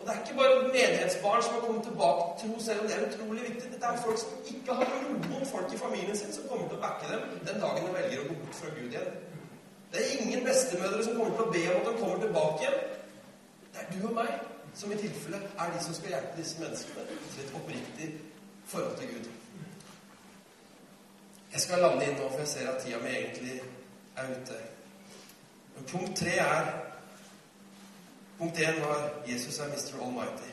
Og 0.00 0.06
det 0.06 0.12
er 0.14 0.20
ikke 0.20 0.36
bare 0.40 0.68
menighetsbarn 0.74 1.42
som 1.42 1.54
har 1.54 1.60
kommet 1.60 1.82
tilbake 1.88 2.22
til 2.40 2.52
tro, 2.52 2.60
selv 2.66 2.80
om 2.80 2.86
det 2.88 2.94
er 2.96 3.08
utrolig 3.08 3.42
viktig. 3.48 3.72
Dette 3.72 3.86
er 3.86 4.02
folk 4.04 4.18
som 4.18 4.30
ikke 4.52 4.76
har 4.78 4.94
noen 5.08 5.46
folk 5.54 5.74
i 5.74 5.80
familien 5.84 6.16
sin 6.16 6.32
som 6.36 6.46
kommer 6.48 6.68
til 6.68 6.78
å 6.78 6.84
backe 6.86 7.10
dem 7.12 7.26
den 7.48 7.60
dagen 7.64 7.86
de 7.86 7.92
velger 7.98 8.22
å 8.22 8.28
gå 8.30 8.38
bort 8.44 8.56
fra 8.60 8.72
Gud 8.78 8.86
igjen. 8.94 9.10
Det 9.92 10.00
er 10.00 10.22
ingen 10.22 10.46
bestemødre 10.46 11.04
som 11.04 11.18
kommer 11.18 11.36
til 11.36 11.44
å 11.44 11.52
be 11.56 11.66
om 11.68 11.82
at 11.82 11.90
de 11.90 11.94
kommer 12.00 12.24
tilbake 12.24 12.64
igjen. 12.64 12.80
Det 13.72 13.84
er 13.84 13.92
du 13.92 14.08
og 14.08 14.16
meg 14.22 14.32
som 14.80 14.92
i 14.92 15.00
tilfelle 15.02 15.42
er 15.58 15.72
de 15.74 15.84
som 15.84 15.94
skal 15.94 16.14
hjelpe 16.14 16.36
disse 16.40 16.62
menneskene 16.62 17.06
til 17.34 17.44
et 17.44 17.54
oppriktig 17.60 18.10
forhold 18.72 18.96
til 18.96 19.14
Gud. 19.14 19.30
Jeg 21.52 21.60
skal 21.60 21.82
lande 21.82 22.06
inn 22.06 22.16
nå, 22.16 22.28
for 22.30 22.40
jeg 22.40 22.48
ser 22.48 22.68
at 22.70 22.82
tida 22.84 22.98
mi 23.02 23.10
egentlig 23.10 23.56
er 24.16 24.30
ute. 24.30 24.60
Men 25.74 25.88
punkt 25.92 26.16
tre 26.22 26.36
er 26.38 26.70
Punkt 28.40 28.58
én 28.58 28.80
var 28.80 29.10
Jesus 29.26 29.58
er 29.58 29.68
Mr. 29.68 30.02
Almighty. 30.04 30.50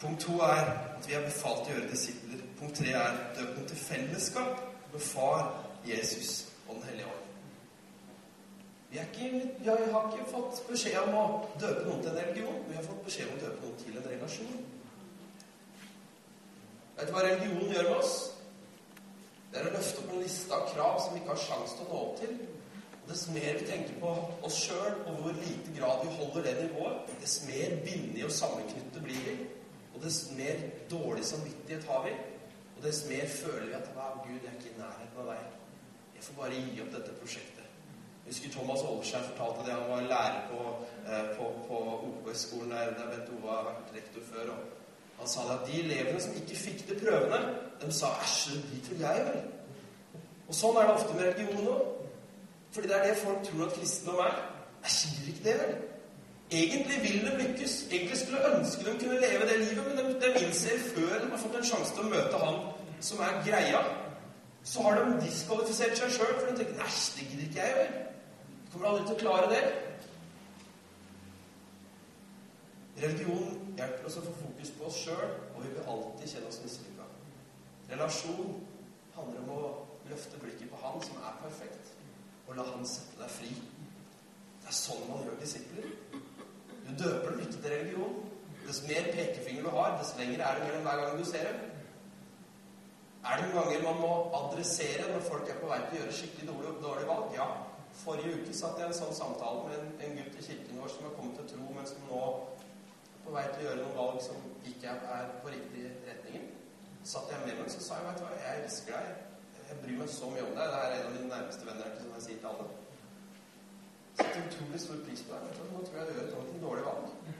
Punkt 0.00 0.20
to 0.20 0.32
er 0.32 0.64
at 0.96 1.08
vi 1.08 1.14
er 1.14 1.22
befalt 1.24 1.62
til 1.64 1.72
å 1.72 1.78
gjøre 1.78 1.90
disipler. 1.90 2.40
Punkt 2.58 2.76
tre 2.76 2.90
er 3.00 3.14
døpen 3.38 3.68
til 3.70 3.78
fellesskap 3.80 4.58
med 4.92 5.00
Far, 5.00 5.46
Jesus 5.88 6.32
og 6.68 6.74
Den 6.74 6.82
hellige 6.90 7.06
ånd. 7.06 7.22
Vi, 8.90 8.98
ikke, 9.00 9.30
vi 9.58 9.68
har 9.68 10.12
ikke 10.12 10.26
fått 10.34 10.60
beskjed 10.68 10.98
om 11.00 11.16
å 11.16 11.24
døpe 11.60 11.86
noen 11.86 12.02
til 12.02 12.12
en 12.12 12.18
religion. 12.20 12.60
Vi 12.68 12.76
har 12.76 12.84
fått 12.90 13.00
beskjed 13.08 13.32
om 13.32 13.38
å 13.38 13.42
døpe 13.46 13.64
noen 13.64 13.80
til 13.80 13.96
en 13.96 14.08
relasjon. 14.10 14.60
Vet 16.98 17.08
du 17.08 17.14
hva 17.16 17.24
religion 17.24 17.72
gjør 17.72 17.88
med 17.88 17.96
oss? 18.02 18.14
Det 19.48 19.62
er 19.62 19.70
å 19.70 19.74
løfte 19.78 20.04
opp 20.04 20.12
en 20.12 20.22
liste 20.26 20.60
av 20.60 20.68
krav 20.74 21.00
som 21.00 21.16
vi 21.16 21.24
ikke 21.24 21.32
har 21.32 21.42
sjanse 21.46 21.78
til 21.78 21.88
å 21.88 21.94
nå 21.94 22.04
opp 22.04 22.20
til. 22.20 22.36
Dess 23.08 23.26
mer 23.28 23.58
vi 23.58 23.66
tenker 23.68 23.98
på 24.00 24.12
oss 24.46 24.60
sjøl, 24.64 24.94
og 25.06 25.18
hvor 25.20 25.34
lite 25.36 25.74
grad 25.76 26.04
vi 26.04 26.12
holder 26.18 26.46
det 26.46 26.54
nivået, 26.62 27.10
dess 27.20 27.42
mer 27.48 27.74
bindige 27.84 28.28
og 28.28 28.32
sammenknyttet 28.32 29.02
blir 29.04 29.26
vi. 29.26 29.34
Og 29.94 30.02
dess 30.02 30.30
mer 30.38 30.62
dårlig 30.90 31.24
samvittighet 31.24 31.84
har 31.90 32.06
vi. 32.06 32.14
Og 32.76 32.86
dess 32.86 33.04
mer 33.10 33.28
føler 33.28 33.66
vi 33.66 33.76
at 33.80 33.90
wow, 33.96 34.14
Gud, 34.24 34.38
jeg 34.40 34.50
er 34.50 34.56
ikke 34.58 34.72
i 34.72 34.78
nærheten 34.78 35.20
av 35.20 35.28
deg. 35.32 35.44
Jeg 36.16 36.24
får 36.28 36.38
bare 36.38 36.62
gi 36.62 36.80
opp 36.84 36.94
dette 36.96 37.18
prosjektet. 37.20 37.66
Jeg 38.24 38.32
husker 38.32 38.54
Thomas 38.54 38.86
Olskjær 38.88 39.26
fortalte 39.28 39.66
det. 39.66 39.76
Han 39.76 39.90
var 39.90 40.08
lærer 40.12 40.40
på, 40.48 40.62
eh, 41.04 41.26
på, 41.36 41.50
på 41.68 41.82
OPS-skolen 42.08 42.72
der, 42.72 42.94
der 42.96 43.10
Bent 43.12 43.34
Ove 43.36 43.52
har 43.52 43.68
vært 43.68 43.92
rektor 43.98 44.24
før. 44.32 44.54
og 44.54 44.74
han 45.18 45.28
sa 45.28 45.44
det 45.48 45.58
at 45.58 45.66
de 45.68 45.80
elevene 45.80 46.20
som 46.20 46.34
ikke 46.36 46.56
fikk 46.58 46.86
til 46.86 46.98
prøvene, 47.00 47.38
de 47.80 47.92
sa 47.92 48.06
'æsj, 48.06 48.56
de 48.70 48.80
tror 48.86 48.98
jeg 49.08 49.26
vel'. 49.26 49.44
Og 50.48 50.54
sånn 50.54 50.76
er 50.76 50.86
det 50.86 50.94
ofte 50.94 51.14
med 51.14 51.24
religion 51.24 51.68
òg. 51.74 51.82
Fordi 52.74 52.88
det 52.88 52.96
er 52.96 53.06
det 53.06 53.16
folk 53.16 53.42
tror 53.46 53.66
at 53.66 53.72
kristendom 53.72 54.22
er. 54.26 54.38
Jeg 54.84 54.90
sier 54.90 55.28
ikke 55.32 55.44
det, 55.48 55.58
vel. 55.62 55.74
Egentlig 56.50 56.96
vil 57.02 57.20
de 57.26 57.36
lykkes. 57.42 57.74
Egentlig 57.90 58.18
skulle 58.18 58.56
ønske 58.58 58.84
de 58.84 58.98
kunne 59.00 59.20
leve 59.20 59.48
det 59.50 59.58
livet, 59.60 59.86
men 59.86 60.16
de, 60.22 60.46
innser 60.46 60.78
før 60.94 61.20
de 61.20 61.30
har 61.30 61.38
fått 61.44 61.56
en 61.60 61.68
sjanse 61.70 61.94
til 61.94 62.04
å 62.04 62.10
møte 62.16 62.40
han 62.46 62.58
som 63.04 63.20
er 63.20 63.40
greia, 63.46 63.80
så 64.64 64.82
har 64.82 64.98
de 64.98 65.16
diskvalifisert 65.20 65.98
seg 65.98 66.12
sjøl, 66.16 66.34
for 66.40 66.46
de 66.50 66.56
tenker 66.56 66.84
'æsj, 66.84 67.00
det 67.16 67.26
gidder 67.30 67.46
ikke 67.48 67.66
jeg, 67.66 67.74
vel'. 67.80 67.96
Kommer 68.72 68.88
aldri 68.88 69.06
til 69.06 69.16
å 69.16 69.22
klare 69.24 69.50
det. 69.54 69.64
Religion 73.02 73.74
hjelper 73.76 74.06
oss 74.06 74.16
å 74.16 74.24
få 74.24 74.32
fokus 74.40 74.70
på 74.78 74.86
oss 74.88 75.00
sjøl, 75.04 75.34
og 75.54 75.58
vi 75.64 75.68
vil 75.74 75.90
alltid 75.94 76.32
kjenne 76.32 76.48
oss 76.48 76.60
mislykka. 76.62 77.08
Relasjon 77.90 78.54
handler 79.16 79.40
om 79.44 79.50
å 79.58 79.62
løfte 80.10 80.40
blikket 80.40 80.70
på 80.70 80.80
Han 80.82 81.02
som 81.02 81.16
er 81.16 81.36
perfekt, 81.42 81.83
og 82.46 82.56
la 82.56 82.66
Han 82.70 82.86
sette 82.88 83.18
deg 83.20 83.30
fri. 83.32 83.52
Det 84.62 84.70
er 84.70 84.76
sånn 84.78 85.04
man 85.08 85.24
gjør 85.26 85.40
disipler. 85.40 85.90
Du 86.84 86.90
døper 87.00 87.30
dem 87.30 87.44
ikke 87.44 87.60
til 87.60 87.70
religion. 87.72 88.16
Dess 88.64 88.80
mer 88.88 89.10
pekefinger 89.12 89.66
du 89.66 89.70
har, 89.76 89.96
dess 90.00 90.14
lengre 90.18 90.44
er 90.44 90.58
det 90.58 90.68
mellom 90.68 90.86
hver 90.88 91.00
gang 91.02 91.18
du 91.20 91.24
ser 91.28 91.48
dem. 91.50 91.70
Er 93.24 93.40
det 93.40 93.44
noen 93.48 93.56
ganger 93.58 93.84
man 93.84 94.00
må 94.00 94.12
adressere 94.38 95.06
når 95.12 95.22
folk 95.28 95.48
er 95.48 95.60
på 95.60 95.68
vei 95.70 95.78
til 95.84 95.96
å 95.96 96.00
gjøre 96.02 96.16
skikkelig 96.18 96.48
dårlig, 96.50 96.72
dårlig 96.84 97.06
valg? 97.08 97.36
Ja. 97.36 97.46
Forrige 97.94 98.40
uke 98.40 98.56
satt 98.56 98.80
jeg 98.80 98.88
i 98.88 98.92
en 98.92 98.98
sånn 98.98 99.16
samtale 99.16 99.68
med 99.68 99.76
en, 99.78 99.92
en 100.04 100.16
gutt 100.18 100.40
i 100.40 100.44
kirken 100.48 100.80
vår 100.82 100.90
som 100.92 101.06
har 101.06 101.14
kommet 101.16 101.38
til 101.40 101.52
tro, 101.52 101.68
men 101.76 101.86
som 101.88 102.08
nå 102.08 102.22
er 102.24 102.64
på 103.24 103.36
vei 103.36 103.44
til 103.52 103.62
å 103.62 103.68
gjøre 103.68 103.80
noen 103.80 103.96
valg 104.00 104.18
som 104.24 104.48
ikke 104.72 104.96
er 105.18 105.30
på 105.44 105.52
riktig 105.54 105.86
retning. 106.08 106.50
Satt 107.04 107.30
jeg 107.32 107.44
med 107.46 107.60
meg 107.60 107.70
så 107.72 107.84
sa 107.84 108.00
jeg, 108.00 108.08
vet 108.08 108.20
du 108.20 108.26
hva, 108.26 108.34
jeg 108.40 108.64
elsker 108.64 108.98
deg. 108.98 109.33
Jeg 109.68 109.80
bryr 109.82 110.00
meg 110.00 110.10
så 110.12 110.30
mye 110.32 110.46
om 110.46 110.56
deg. 110.58 110.72
Det 110.72 110.80
er 110.80 110.96
en 110.96 111.06
av 111.08 111.14
mine 111.14 111.30
nærmeste 111.30 111.68
venner. 111.68 111.92
ikke 111.92 112.02
som 112.04 112.16
jeg 112.16 112.26
sier 112.26 112.42
til 112.42 112.50
alle. 112.52 112.66
Setter 114.18 114.44
utrolig 114.48 114.80
stor 114.80 115.00
pris 115.06 115.24
på 115.26 115.38
deg. 115.38 115.62
Nå 115.72 115.86
tror 115.86 115.98
jeg 115.98 116.06
du 116.08 116.12
gjør 116.18 116.28
et 116.42 116.60
dårlig 116.66 116.84
valg. 116.90 117.32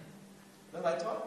Men 0.72 0.86
veit 0.86 1.02
du 1.02 1.06
hva? 1.06 1.18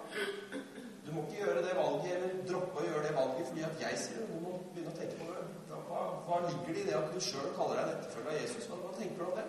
Du 1.05 1.13
må 1.15 1.21
ikke 1.23 1.37
gjøre 1.39 1.61
det 1.63 1.75
valget 1.77 2.09
eller 2.15 2.39
droppe 2.49 2.81
å 2.81 2.87
gjøre 2.87 3.03
det 3.05 3.13
valget 3.15 3.45
fordi 3.49 3.61
at 3.63 3.83
jeg 3.85 3.99
sier 4.01 4.17
det. 4.19 4.25
Du 4.33 4.41
må 4.43 4.57
begynne 4.73 4.91
å 4.91 4.97
tenke 4.97 5.19
på 5.21 5.29
det. 5.29 5.45
Hva, 5.87 6.01
hva 6.27 6.39
ligger 6.43 6.73
det 6.73 6.81
i 6.81 6.87
det 6.89 6.97
at 6.97 7.13
du 7.13 7.21
sjøl 7.23 7.53
kaller 7.55 7.79
deg 7.79 7.85
en 7.85 7.93
etterfølger 8.01 8.33
av 8.33 8.41
Jesus? 8.41 8.67
Hva, 8.67 8.91
tenker 8.97 9.21
du 9.21 9.25
om 9.29 9.37
det? 9.37 9.45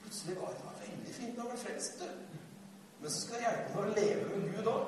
Plutselig 0.00 0.38
var 0.40 0.54
det 0.56 0.72
veldig 0.80 1.16
fint 1.18 1.36
når 1.36 1.50
ble 1.52 1.58
frelst, 1.60 2.00
du. 2.00 2.40
Men 3.02 3.12
så 3.12 3.20
skal 3.20 3.36
det 3.36 3.44
hjelpe 3.44 3.74
deg 3.74 3.82
å 3.82 3.96
leve 3.98 4.30
med 4.30 4.48
Gud 4.56 4.70
òg. 4.72 4.85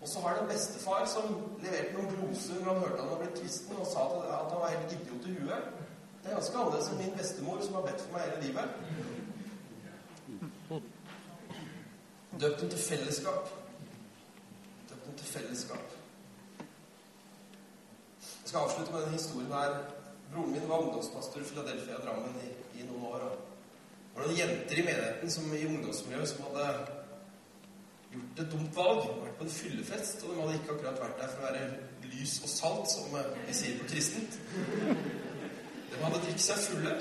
Og 0.00 0.08
så 0.08 0.20
har 0.20 0.34
det 0.34 0.42
en 0.42 0.48
bestefar 0.48 1.04
som 1.06 1.34
leverte 1.60 1.92
noen 1.92 2.12
gloser 2.14 2.60
når 2.60 2.72
han 2.72 2.82
hørte 2.84 3.02
han 3.02 3.10
var 3.10 3.22
blitt 3.22 3.40
kristen, 3.42 3.76
og 3.76 3.86
sa 3.86 4.06
at 4.08 4.52
han 4.52 4.60
var 4.62 4.72
helt 4.72 4.92
idiot 4.96 5.26
i 5.28 5.36
huet. 5.36 5.62
Det 6.22 6.30
er 6.30 6.36
ganske 6.36 6.58
annerledes 6.58 6.88
enn 6.88 7.00
min 7.00 7.18
bestemor, 7.18 7.60
som 7.64 7.74
har 7.78 7.86
bedt 7.88 8.04
for 8.04 8.12
meg 8.14 8.22
hele 8.28 8.42
livet. 8.46 8.68
Døpt 12.40 12.60
dem 12.60 12.70
til 12.70 12.78
fellesskap. 12.78 13.48
Døpt 14.90 15.06
dem 15.06 15.16
til 15.20 15.26
fellesskap. 15.26 15.96
Jeg 18.20 18.52
skal 18.52 18.60
avslutte 18.60 18.92
med 18.92 19.00
denne 19.00 19.18
historien 19.18 19.52
her. 19.52 19.74
Broren 20.32 20.52
min 20.52 20.68
var 20.68 20.78
ungdomspastor 20.78 21.40
i 21.40 21.44
Philadelphia 21.44 21.94
Drammen 22.04 22.40
i, 22.44 22.48
i, 22.80 22.86
noen 22.86 23.04
år. 23.04 23.20
Og 23.20 23.28
det 24.14 24.22
var 24.22 24.26
noen 24.26 24.38
jenter 24.38 24.80
i 24.80 24.86
menigheten 24.86 25.30
som 25.30 25.54
i 25.54 25.66
ungdomsmiljøet 25.66 26.28
som 26.28 26.48
hadde 26.48 26.99
gjort 28.12 28.42
et 28.42 28.52
dumt 28.52 28.76
valg. 28.76 29.06
Vært 29.22 29.38
på 29.38 29.46
en 29.46 29.54
fyllefest, 29.54 30.24
og 30.24 30.34
de 30.34 30.40
hadde 30.42 30.58
ikke 30.58 30.76
akkurat 30.76 31.02
vært 31.04 31.22
der 31.22 31.32
for 31.32 31.42
å 31.42 31.48
være 31.48 32.10
lys 32.10 32.36
og 32.44 32.52
salt, 32.52 32.92
som 32.92 33.16
vi 33.46 33.56
sier 33.56 33.78
på 33.80 33.88
kristent. 33.92 34.38
De 35.90 36.02
hadde 36.02 36.22
drukket 36.22 36.46
seg 36.46 36.62
fulle. 36.66 36.96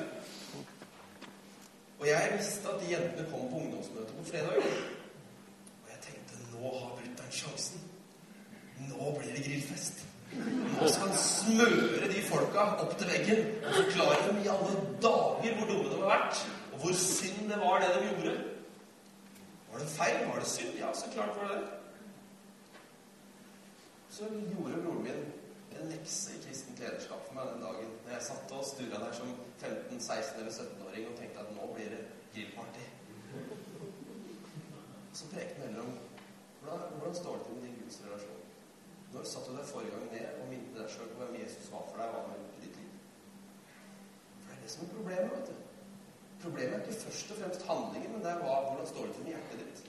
Og 1.99 2.05
jeg 2.07 2.35
visste 2.37 2.71
at 2.71 2.79
de 2.81 2.93
jentene 2.93 3.27
kom 3.31 3.49
på 3.51 3.59
ungdomsmøtet 3.59 4.13
på 4.15 4.27
fredag 4.29 4.61
Og 4.63 5.89
jeg 5.91 5.97
tenkte 6.05 6.37
nå 6.53 6.69
har 6.77 6.93
brutter'n 6.95 7.33
sjansen. 7.35 7.81
Nå 8.87 9.09
blir 9.17 9.33
det 9.35 9.43
grillfest. 9.43 10.05
Nå 10.31 10.87
skal 10.87 11.09
han 11.09 11.17
smøre 11.19 12.07
de 12.07 12.21
folka 12.29 12.63
opp 12.85 12.93
til 12.99 13.09
veggen 13.09 13.41
og 13.65 13.73
forklare 13.81 14.19
dem 14.27 14.39
i 14.43 14.51
alle 14.53 14.75
dager 15.03 15.57
hvor 15.57 15.71
dumme 15.71 15.89
de 15.89 15.97
har 15.97 16.11
vært, 16.13 16.41
og 16.71 16.83
hvor 16.83 16.95
synd 17.01 17.49
det 17.49 17.59
var, 17.59 17.81
det 17.83 17.89
de 17.95 18.11
gjorde. 18.11 18.35
Var 19.71 19.79
det 19.79 19.89
feil? 19.93 20.21
Var 20.29 20.39
det 20.39 20.47
synd? 20.55 20.79
Ja, 20.79 20.93
så 20.93 21.11
klart 21.13 21.37
var 21.37 21.51
det 21.53 21.59
det. 21.61 21.67
Så 24.09 24.23
gjorde 24.23 24.81
broren 24.83 25.03
min 25.03 25.21
en 25.79 25.89
lekse 25.91 26.33
i 26.35 26.41
kristent 26.43 26.79
lederskap 26.81 27.21
for 27.27 27.37
meg 27.37 27.51
den 27.51 27.61
dagen 27.63 27.91
når 28.03 28.15
jeg 28.15 28.25
satt 28.25 28.53
og 28.57 28.65
sturra 28.67 29.01
der 29.03 29.13
som 29.15 29.29
15-, 29.61 30.01
16- 30.01 30.39
eller 30.39 30.51
17-åring 30.51 31.07
og 31.07 31.17
tenkte 31.19 31.43
at 31.43 31.53
nå 31.55 31.67
blir 31.75 31.93
det 31.93 32.01
grillparty. 32.33 32.87
Så 35.13 35.29
prekte 35.31 35.61
han 35.61 35.67
heller 35.67 35.85
om 35.85 35.93
hvordan, 36.63 37.15
står 37.15 37.37
det 37.37 37.45
til 37.45 37.55
med 37.55 37.67
din 37.67 37.79
gudsrelasjon? 37.83 38.43
Når 39.13 39.23
satt 39.31 39.47
du 39.47 39.55
deg 39.55 39.71
forrige 39.71 39.95
gang 39.95 40.11
ned 40.11 40.41
og 40.41 40.51
minte 40.51 40.75
deg 40.79 40.91
sjøl 40.93 41.13
på 41.13 41.23
hvem 41.23 41.39
Jesus 41.39 41.71
var 41.71 41.87
for 41.87 42.01
deg, 42.01 42.11
hva 42.13 42.25
han 42.25 42.43
gjort 42.43 42.57
i 42.59 42.65
ditt 42.65 42.77
liv? 42.81 42.91
For 44.41 44.51
det 44.51 44.57
er 44.57 44.61
det 44.65 44.73
som 44.73 44.85
er 44.85 44.93
problemet. 44.97 45.31
vet 45.37 45.49
du. 45.49 45.68
Problemet 46.43 46.75
er 46.75 46.83
ikke 46.85 47.01
først 47.05 47.31
og 47.31 47.39
fremst 47.41 47.65
handlingen, 47.67 48.11
men 48.11 48.21
det 48.23 48.31
er 48.31 48.43
hva, 48.43 48.59
hvordan 48.67 48.87
står 48.87 49.07
det 49.07 49.15
til 49.15 49.23
med 49.23 49.33
hjertet 49.33 49.63
ditt. 49.63 49.79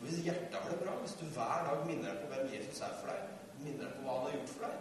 Og 0.00 0.06
Hvis 0.06 0.20
hjertet 0.26 0.58
har 0.62 0.70
det 0.70 0.82
bra, 0.82 0.92
hvis 1.00 1.16
du 1.20 1.24
hver 1.34 1.64
dag 1.68 1.86
minner 1.86 2.12
deg 2.12 2.20
på 2.20 2.28
hvem 2.32 2.52
Jesus 2.54 2.80
er 2.86 2.92
for 3.00 3.10
deg, 3.10 3.32
minner 3.64 3.82
deg 3.84 3.96
på 3.96 4.04
hva 4.04 4.18
han 4.18 4.28
har 4.28 4.36
gjort 4.36 4.52
for 4.54 4.66
deg 4.66 4.76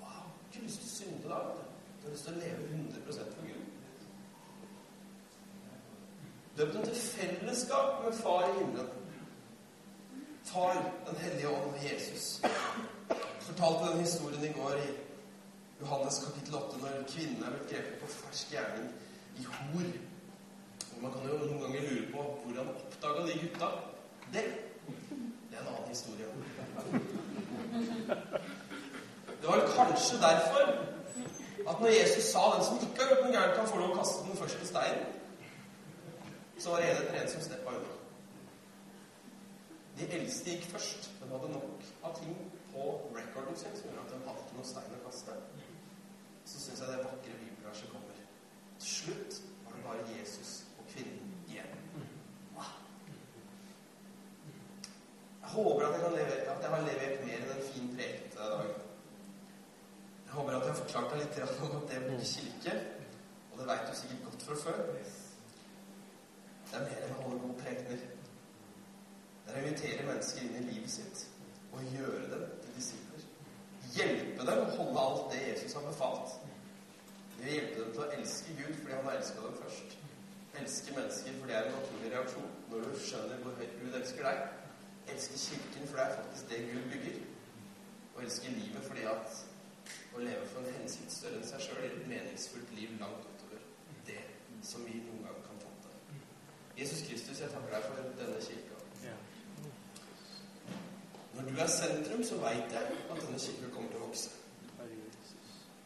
Wow, 0.00 0.30
ikke 0.46 0.64
lyst 0.64 0.80
til 0.80 0.88
å 0.88 0.94
synde 0.94 1.34
da. 1.34 1.42
Du 1.56 1.68
Du 2.00 2.06
har 2.06 2.14
lyst 2.14 2.24
til 2.24 2.34
å 2.34 2.40
leve 2.40 2.62
100 2.72 3.02
for 3.34 3.44
Gud. 3.44 3.66
Døp 6.56 6.72
dem 6.72 6.82
til 6.82 6.94
fellesskap 6.94 8.04
med 8.04 8.16
Far 8.22 8.48
i 8.48 8.58
himmelen. 8.58 8.88
Far, 10.44 10.80
Den 11.06 11.16
hellige 11.16 11.48
ånd 11.48 11.76
Jesus. 11.84 12.40
Jeg 12.42 13.16
fortalte 13.40 13.92
den 13.92 14.00
historien 14.00 14.44
i 14.44 14.52
går 14.52 14.72
i 14.76 14.90
Johannes 15.80 16.22
kapittel 16.24 16.54
8, 16.54 16.78
når 16.82 17.04
kvinnen 17.08 17.44
er 17.44 17.50
blitt 17.50 17.70
grepet 17.70 18.00
på 18.00 18.06
fersk 18.06 18.52
gjerning 18.52 18.88
i 19.36 19.44
hor. 19.44 19.92
Man 21.02 21.12
kan 21.12 21.28
jo 21.28 21.38
noen 21.38 21.60
ganger 21.64 21.86
lure 21.88 22.06
på 22.12 22.24
hvordan 22.44 22.72
oppdaga 22.74 23.26
de 23.26 23.38
gutta 23.42 23.68
det? 24.34 24.44
Det 25.50 25.56
er 25.56 25.62
en 25.62 25.72
annen 25.74 25.88
historie. 25.88 26.26
Det 29.40 29.48
var 29.48 29.64
kanskje 29.76 30.20
derfor 30.20 30.64
at 31.70 31.80
når 31.80 31.88
Jesus 31.88 32.24
sa 32.24 32.38
'den 32.38 32.64
som 32.64 32.76
ikke 32.82 33.02
har 33.02 33.08
gjort 33.08 33.24
noe 33.24 33.32
gærent, 33.32 33.56
kan 33.56 33.68
få 33.68 33.76
lov 33.78 33.90
å 33.90 33.98
kaste 33.98 34.28
den 34.28 34.36
første 34.36 34.66
steinen', 34.66 35.06
så 36.58 36.70
var 36.70 36.76
det 36.80 36.90
en 36.90 37.02
etter 37.02 37.22
en 37.22 37.28
som 37.28 37.42
steppa 37.42 37.70
unna. 37.70 37.92
De 39.98 40.06
eldste 40.16 40.50
gikk 40.50 40.64
først. 40.64 41.10
De 41.20 41.28
hadde 41.32 41.52
nok 41.52 41.84
av 42.04 42.16
ting 42.18 42.36
på 42.72 42.82
recorden 43.16 43.56
sin 43.56 43.76
som 43.76 43.90
gjorde 43.90 44.04
at 44.04 44.12
de 44.12 44.28
hadde 44.28 44.42
ikke 44.44 44.56
noe 44.56 44.68
stein 44.72 44.96
å 44.96 45.04
kaste. 45.06 45.32
Så 46.44 46.60
syns 46.60 46.80
jeg 46.80 46.88
det 46.88 47.04
vakre 47.04 47.38
bibelverset 47.42 47.90
kommer. 47.92 48.16
Til 48.80 48.88
slutt 48.98 49.32
var 49.64 49.72
det 49.76 49.84
bare 49.84 50.18
Jesus 50.18 50.50
og 50.78 50.84
kvinnen 50.92 51.34
igjen. 51.48 51.72
Wow. 52.56 52.72
Jeg 55.39 55.39
håper 55.54 55.86
at 55.86 55.96
jeg, 55.96 56.12
levere, 56.14 56.38
at 56.52 56.62
jeg, 56.62 56.70
har 56.74 56.86
levert 56.86 57.26
mer 57.26 57.42
enn 57.42 57.52
en 57.56 57.66
fin 57.72 57.90
preken 57.96 58.30
til 58.30 58.40
deg 58.40 58.46
i 58.46 58.54
dag. 58.54 58.86
Jeg 60.26 60.36
håper 60.36 60.56
at 60.56 60.66
jeg 60.66 60.72
har 60.72 60.80
forklart 60.82 61.12
deg 61.12 61.22
litt 61.24 61.60
om 61.66 61.76
at 61.80 61.90
det 61.90 62.00
blir 62.06 62.24
kirke. 62.32 62.76
Og 63.50 63.58
det 63.58 63.66
veit 63.70 63.88
du 63.88 63.96
sikkert 63.98 64.24
godt 64.28 64.46
fra 64.46 64.58
før. 64.64 64.82
Det 66.70 66.78
er 66.78 66.86
mer 66.86 67.04
enn 67.06 67.16
å 67.16 67.22
holde 67.24 67.40
gode 67.42 67.58
prekener. 67.64 68.04
Det 69.44 69.52
er 69.52 69.58
å 69.58 69.64
invitere 69.64 70.06
mennesker 70.06 70.46
inn 70.46 70.60
i 70.60 70.66
livet 70.68 70.92
sitt 70.94 71.26
og 71.70 71.96
gjøre 71.96 72.28
dem 72.30 72.46
til 72.62 72.76
disipler. 72.76 73.26
Hjelpe 73.96 74.46
dem 74.46 74.62
å 74.62 74.70
holde 74.76 75.02
alt 75.02 75.34
det 75.34 75.42
Jesus 75.48 75.74
har 75.78 75.86
befalt. 75.86 76.36
Det 77.34 77.42
vil 77.42 77.56
hjelpe 77.56 77.82
dem 77.82 77.92
til 77.96 78.04
å 78.04 78.08
elske 78.18 78.54
Gud 78.60 78.72
fordi 78.76 78.94
han 78.94 79.08
har 79.08 79.18
elska 79.18 79.44
dem 79.46 79.58
først. 79.64 79.98
Elske 80.60 80.94
mennesker, 80.94 81.36
fordi 81.40 81.52
det 81.52 81.58
er 81.58 81.68
en 81.68 81.76
naturlig 81.78 82.14
reaksjon 82.14 82.50
når 82.70 82.86
du 82.86 83.04
skjønner 83.08 83.42
hvor 83.42 83.58
høyt 83.58 83.78
Gud 83.82 83.98
elsker 83.98 84.30
deg. 84.30 84.59
Elske 85.12 85.38
Kirken, 85.44 85.88
for 85.88 85.96
det 85.96 86.04
er 86.06 86.16
faktisk 86.16 86.50
det 86.50 86.58
Gud 86.72 86.90
bygger. 86.92 87.20
Og 88.14 88.22
elske 88.24 88.52
livet 88.56 88.82
fordi 88.88 89.06
at 89.14 89.38
å 90.14 90.24
leve 90.24 90.46
for 90.50 90.60
en 90.60 90.80
hensikt 90.80 91.12
større 91.14 91.38
enn 91.38 91.46
seg 91.46 91.62
sjøl 91.64 91.84
gir 91.84 91.94
et 91.94 92.10
meningsfullt 92.10 92.74
liv 92.78 92.96
langt 93.00 93.28
utover 93.30 93.62
det 94.08 94.20
som 94.66 94.82
vi 94.86 94.98
noen 95.04 95.22
gang 95.28 95.38
kan 95.46 95.62
fatte. 95.62 95.94
Jesus 96.78 97.04
Kristus, 97.06 97.40
jeg 97.40 97.52
takker 97.54 97.76
deg 97.76 97.86
for 97.86 98.12
denne 98.20 98.42
kirka. 98.44 98.80
Når 101.34 101.42
du 101.50 101.60
er 101.62 101.66
sentrum, 101.66 102.24
så 102.24 102.36
veit 102.42 102.72
jeg 102.74 102.96
at 103.10 103.20
denne 103.22 103.38
kirka 103.38 103.68
kommer 103.74 103.92
til 103.92 104.00
å 104.00 104.08
vokse. 104.08 104.30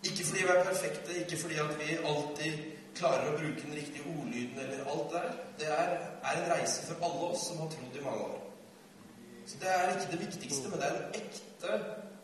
Ikke 0.05 0.25
fordi 0.25 0.43
vi 0.43 0.53
er 0.53 0.65
perfekte, 0.65 1.19
ikke 1.21 1.37
fordi 1.41 1.61
at 1.63 1.77
vi 1.81 1.99
alltid 2.13 2.65
klarer 2.97 3.31
å 3.31 3.37
bruke 3.39 3.63
den 3.63 3.77
riktige 3.77 4.09
ordlyden 4.17 4.59
eller 4.65 4.91
alt 4.93 5.13
der. 5.13 5.31
Det 5.61 5.69
er, 5.77 5.95
er 6.25 6.41
en 6.41 6.51
reise 6.53 6.85
for 6.89 7.07
alle 7.07 7.31
oss 7.31 7.47
som 7.49 7.63
har 7.63 7.71
trodd 7.73 7.97
i 8.01 8.05
mange 8.05 8.27
år. 8.27 8.44
Så 9.47 9.57
det 9.61 9.71
er 9.71 9.93
ikke 9.93 10.13
det 10.13 10.21
viktigste, 10.21 10.69
men 10.69 10.81
det 10.81 10.89
er 10.89 10.97
en 10.99 11.15
ekte, 11.21 11.73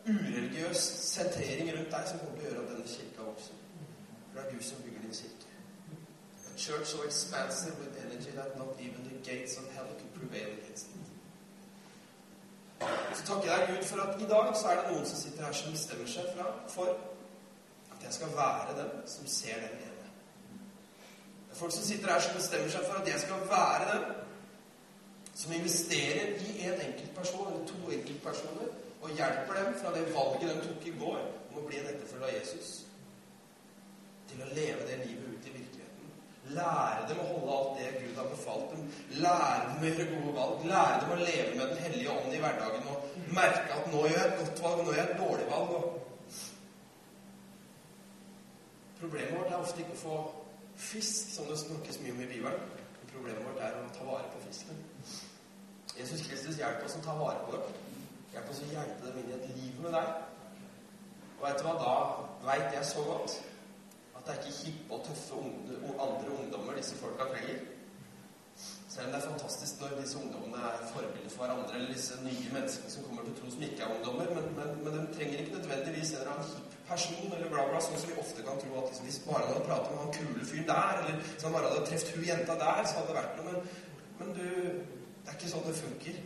ureligiøs 0.07 0.81
sentrering 1.05 1.69
rundt 1.77 1.91
deg 1.93 2.07
som 2.09 2.19
kommer 2.19 2.37
til 2.37 2.45
å 2.45 2.49
gjøre 2.49 2.63
at 2.63 2.71
denne 2.73 2.87
kirka 2.93 3.27
vokser. 3.27 3.59
For 4.31 4.39
det 4.39 4.45
er 4.45 4.55
du 4.55 4.63
som 4.65 4.81
bygger 4.85 5.05
din 5.05 5.15
kirke. 5.19 5.51
A 6.49 6.57
church 6.57 6.87
so 6.93 7.03
expansive 7.03 7.75
with 7.79 8.01
energy 8.05 8.31
that 8.39 8.57
not 8.57 8.81
even 8.85 9.05
the 9.09 9.17
gates 9.29 9.57
of 9.57 9.69
hell 9.75 9.91
could 9.99 10.13
prevail 10.17 10.49
against 10.57 10.87
it. 10.95 11.11
Så 13.15 13.25
takker 13.25 13.51
jeg 13.51 13.67
Gud 13.69 13.83
for 13.85 14.01
at 14.01 14.21
i 14.21 14.27
dag 14.27 14.55
så 14.57 14.67
er 14.67 14.81
det 14.81 14.91
noen 14.91 15.05
som 15.05 15.17
sitter 15.17 15.45
her 15.45 15.53
som 15.53 15.71
bestemmer 15.71 16.07
seg 16.09 16.29
for 16.75 16.89
at 17.93 18.05
jeg 18.05 18.13
skal 18.13 18.31
være 18.37 18.77
den 18.79 18.91
som 19.13 19.27
ser 19.27 19.61
den 19.61 19.75
ene. 19.85 20.07
Det 21.45 21.53
er 21.53 21.59
folk 21.59 21.73
som 21.73 21.83
sitter 21.83 22.13
her 22.13 22.19
som 22.25 22.33
bestemmer 22.39 22.73
seg 22.73 22.87
for 22.87 23.01
at 23.01 23.11
jeg 23.11 23.19
skal 23.21 23.45
være 23.51 23.91
den 23.91 24.03
som 25.33 25.53
investerer 25.53 26.33
i 26.45 26.67
en 26.67 26.81
enkeltperson 26.87 27.47
eller 27.47 27.67
to 27.67 27.91
enkeltpersoner 27.97 28.71
og 29.01 29.13
hjelper 29.17 29.53
dem 29.57 29.77
fra 29.81 29.93
det 29.95 30.07
valget 30.13 30.49
de 30.49 30.65
tok 30.67 30.87
i 30.87 30.97
går 30.99 31.21
om 31.51 31.59
å 31.61 31.67
bli 31.67 31.79
en 31.79 31.89
etterfølger 31.93 32.27
av 32.27 32.35
Jesus, 32.35 32.73
til 34.29 34.43
å 34.43 34.51
leve 34.55 34.85
det 34.87 34.99
livet 35.05 35.31
ut 35.31 35.47
i 35.47 35.55
virkeligheten. 35.55 36.11
Lære 36.57 37.07
dem 37.09 37.23
å 37.23 37.29
holde 37.31 37.55
alt 37.55 37.79
det 37.79 37.89
Gud 38.03 38.19
har 38.19 38.29
befalt 38.29 38.75
dem. 38.75 38.85
Lære 39.23 39.65
dem 39.65 39.81
å 39.81 39.89
gjøre 39.89 40.05
gode 40.11 40.35
valg. 40.37 40.63
Lære 40.71 41.01
dem 41.01 41.15
å 41.15 41.19
leve 41.21 41.55
med 41.55 41.73
Den 41.73 41.83
hellige 41.85 42.13
ånd 42.13 42.35
i 42.35 42.43
hverdagen 42.43 42.87
og 42.91 42.97
merke 43.39 43.79
at 43.79 43.89
nå 43.91 44.05
gjør 44.05 44.19
jeg 44.19 44.29
et 44.29 44.39
godt 44.39 44.63
valg, 44.65 44.79
nå 44.85 44.95
gjør 44.95 45.01
jeg 45.01 45.09
et 45.09 45.21
dårlig 45.23 45.49
valg. 45.51 45.75
Og 45.79 45.99
Problemet 49.01 49.33
vårt 49.33 49.49
er 49.49 49.57
ofte 49.57 49.81
ikke 49.81 49.97
å 49.97 50.01
få 50.03 50.15
fisk, 50.77 51.31
som 51.33 51.47
det 51.49 51.57
snakkes 51.57 52.01
mye 52.03 52.13
om 52.13 52.19
i 52.21 52.31
Bibelen. 52.35 52.65
Problemet 53.09 53.47
vårt 53.47 53.63
er 53.65 53.79
å 53.79 53.87
ta 53.95 54.05
vare 54.05 54.29
på 54.29 54.43
fisken. 54.45 54.77
Jesus 56.01 56.25
Kristus 56.25 56.57
hjelp 56.57 56.85
oss 56.85 56.97
å 56.97 57.03
ta 57.05 57.13
vare 57.19 57.43
på 57.45 57.55
dem. 57.55 57.79
Hjelp 58.33 58.49
oss 58.49 58.61
å 58.65 58.69
hjelpe 58.71 59.05
dem 59.05 59.19
inn 59.21 59.29
i 59.29 59.37
et 59.37 59.49
liv 59.53 59.81
med 59.83 59.93
deg. 59.93 60.13
Og 61.37 61.43
vet 61.45 61.61
du 61.61 61.67
hva, 61.67 61.75
da 61.81 62.47
veit 62.47 62.73
jeg 62.73 62.87
så 62.89 63.03
godt 63.05 63.37
at 64.17 64.25
det 64.25 64.33
er 64.33 64.41
ikke 64.41 64.57
hippe 64.63 64.97
og 64.97 65.05
tøffe 65.05 65.37
andre 66.05 66.33
ungdommer 66.39 66.77
disse 66.77 66.97
folka 66.97 67.29
trenger. 67.29 67.61
Selv 68.91 69.07
om 69.07 69.13
det 69.13 69.19
er 69.21 69.29
fantastisk 69.29 69.79
når 69.81 69.95
disse 70.01 70.19
ungdommene 70.19 70.61
er 70.67 70.81
forbilder 70.91 71.31
for 71.31 71.45
hverandre, 71.45 71.77
eller 71.77 71.93
disse 71.95 72.17
nye 72.25 72.49
menneskene 72.53 72.91
som 72.91 73.05
kommer 73.07 73.25
til 73.27 73.37
tro 73.37 73.51
som 73.53 73.65
ikke 73.65 73.85
er 73.85 73.93
ungdommer, 73.95 74.33
men, 74.35 74.49
men, 74.57 74.73
men 74.83 74.97
de 74.97 75.03
trenger 75.15 75.43
ikke 75.43 75.57
nødvendigvis 75.57 76.11
en 76.11 76.21
eller 76.21 76.33
annen 76.33 76.49
hipp 76.51 76.77
person 76.91 77.35
eller 77.37 77.51
bla, 77.53 77.65
bla, 77.69 77.79
sånn 77.81 78.01
som 78.01 78.11
vi 78.11 78.17
ofte 78.19 78.43
kan 78.45 78.59
tro 78.59 78.73
at 78.81 78.89
liksom, 78.89 79.07
hvis 79.07 79.21
bare 79.23 79.45
han 79.45 79.53
hadde 79.53 79.67
pratet 79.69 79.93
med 79.93 80.01
han 80.03 80.15
kule 80.17 80.49
fyren 80.49 80.67
der, 80.71 81.03
eller 81.03 81.21
hvis 81.23 81.45
han 81.47 81.55
bare 81.55 81.69
hadde 81.71 81.85
truffet 81.87 82.17
hun 82.17 82.27
jenta 82.27 82.57
der, 82.65 82.81
så 82.83 82.97
hadde 82.97 83.13
det 83.13 83.19
vært 83.21 83.39
noe. 83.39 83.45
Men, 83.51 83.61
men 84.19 84.33
du, 84.35 84.47
det 85.21 85.29
er 85.29 85.37
ikke 85.37 85.51
sånn 85.51 85.67
det 85.67 85.77
funker. 85.77 86.19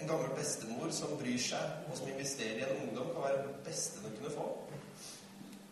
En 0.00 0.08
gammel 0.10 0.32
bestemor 0.36 0.90
som 0.92 1.16
bryr 1.20 1.40
seg, 1.40 1.84
og 1.88 1.98
som 1.98 2.08
investerer 2.10 2.60
i 2.60 2.64
en 2.66 2.80
ungdom, 2.88 3.12
kan 3.14 3.26
være 3.28 3.44
det 3.46 3.54
beste 3.68 4.02
du 4.02 4.10
kunne 4.18 4.32
få. 4.34 4.48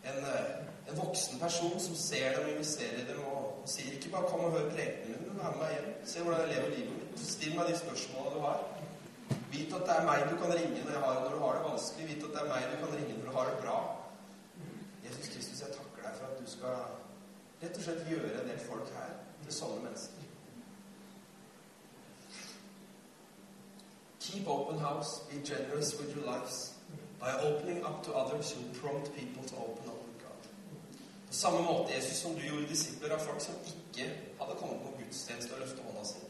En, 0.03 0.19
eh, 0.29 0.53
en 0.89 0.97
voksen 0.99 1.39
person 1.39 1.75
som 1.79 1.95
ser 1.95 2.37
dem 2.37 2.49
investerer 2.53 3.03
i 3.03 3.07
dem, 3.07 3.19
og, 3.27 3.61
og 3.61 3.69
sier 3.69 3.93
ikke 3.97 4.11
bare 4.15 4.29
'kom 4.29 4.45
og 4.47 4.51
hør 4.51 4.71
prekenen 4.71 5.11
min', 5.11 5.27
men 5.27 5.39
vær 5.39 5.51
med 5.51 5.59
meg 5.63 5.75
hjem. 5.75 5.93
Se 6.05 6.23
hvordan 6.23 6.41
jeg 6.41 6.55
lever 6.55 6.75
livet 6.75 6.95
mitt. 6.97 7.19
Still 7.19 7.55
meg 7.55 7.67
de 7.67 7.77
spørsmålene 7.77 8.35
du 8.35 8.39
har. 8.47 8.59
Vit 9.51 9.73
at 9.73 9.85
det 9.87 9.95
er 9.95 10.05
meg 10.09 10.19
du 10.31 10.35
kan 10.41 10.53
ringe 10.57 10.83
når, 10.85 10.99
har, 11.05 11.13
når, 11.23 11.31
du 11.35 11.39
har 11.45 11.53
det 11.57 11.63
vanskelig. 11.71 12.07
Vit 12.09 12.23
at 12.23 12.33
det 12.35 12.41
er 12.41 12.51
meg 12.53 12.63
du 12.71 12.77
kan 12.85 12.95
ringe 12.95 13.13
når 13.17 13.25
du 13.29 13.37
har 13.37 13.45
det 13.49 13.57
bra. 13.65 13.77
Jesus 15.05 15.27
Kristus, 15.33 15.61
jeg 15.61 15.75
takker 15.77 16.01
deg 16.07 16.13
for 16.19 16.25
at 16.31 16.39
du 16.41 16.45
skal 16.55 16.77
rett 17.63 17.77
og 17.77 17.83
slett 17.83 18.09
gjøre 18.11 18.35
en 18.41 18.49
del 18.49 18.61
folk 18.69 18.87
her 18.97 19.11
til 19.43 19.53
sånne 19.59 19.83
mennesker. 19.85 20.22
Keep 24.23 24.47
open 24.47 24.79
house. 24.79 25.19
Be 25.29 25.37
generous 25.43 25.99
with 25.99 26.15
your 26.15 26.25
lives. 26.25 26.73
By 27.19 27.31
opening 27.47 27.83
up 27.83 28.03
to 28.05 28.13
others, 28.13 28.55
you 28.55 28.63
prompt 28.79 29.13
people 29.15 29.43
to 29.43 29.55
open 29.55 29.85
up 29.91 29.99
with 30.07 30.17
God. 30.23 30.41
På 31.27 31.33
samme 31.33 31.61
måte, 31.61 31.93
Jesus, 31.93 32.17
som 32.17 32.35
du 32.35 32.41
gjorde 32.47 32.67
disipler 32.67 33.15
av 33.15 33.19
folk 33.19 33.41
som 33.41 33.55
ikke 33.67 34.05
hadde 34.39 34.55
kommet 34.61 34.79
på 34.85 34.93
gudstjeneste 34.99 35.53
og 35.53 35.59
løfte 35.63 35.83
hånda 35.87 36.05
si. 36.07 36.21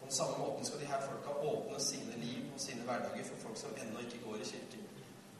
På 0.00 0.04
den 0.08 0.16
samme 0.18 0.36
måten 0.38 0.68
skal 0.68 0.80
de 0.80 0.90
her 0.92 1.00
folka 1.06 1.30
åpne 1.52 1.80
sine 1.80 2.18
liv 2.24 2.42
og 2.54 2.60
sine 2.60 2.84
hverdager 2.88 3.24
for 3.30 3.40
folk 3.46 3.56
som 3.62 3.72
ennå 3.82 4.04
ikke 4.04 4.20
går 4.26 4.36
i 4.42 4.50
kirken. 4.52 4.84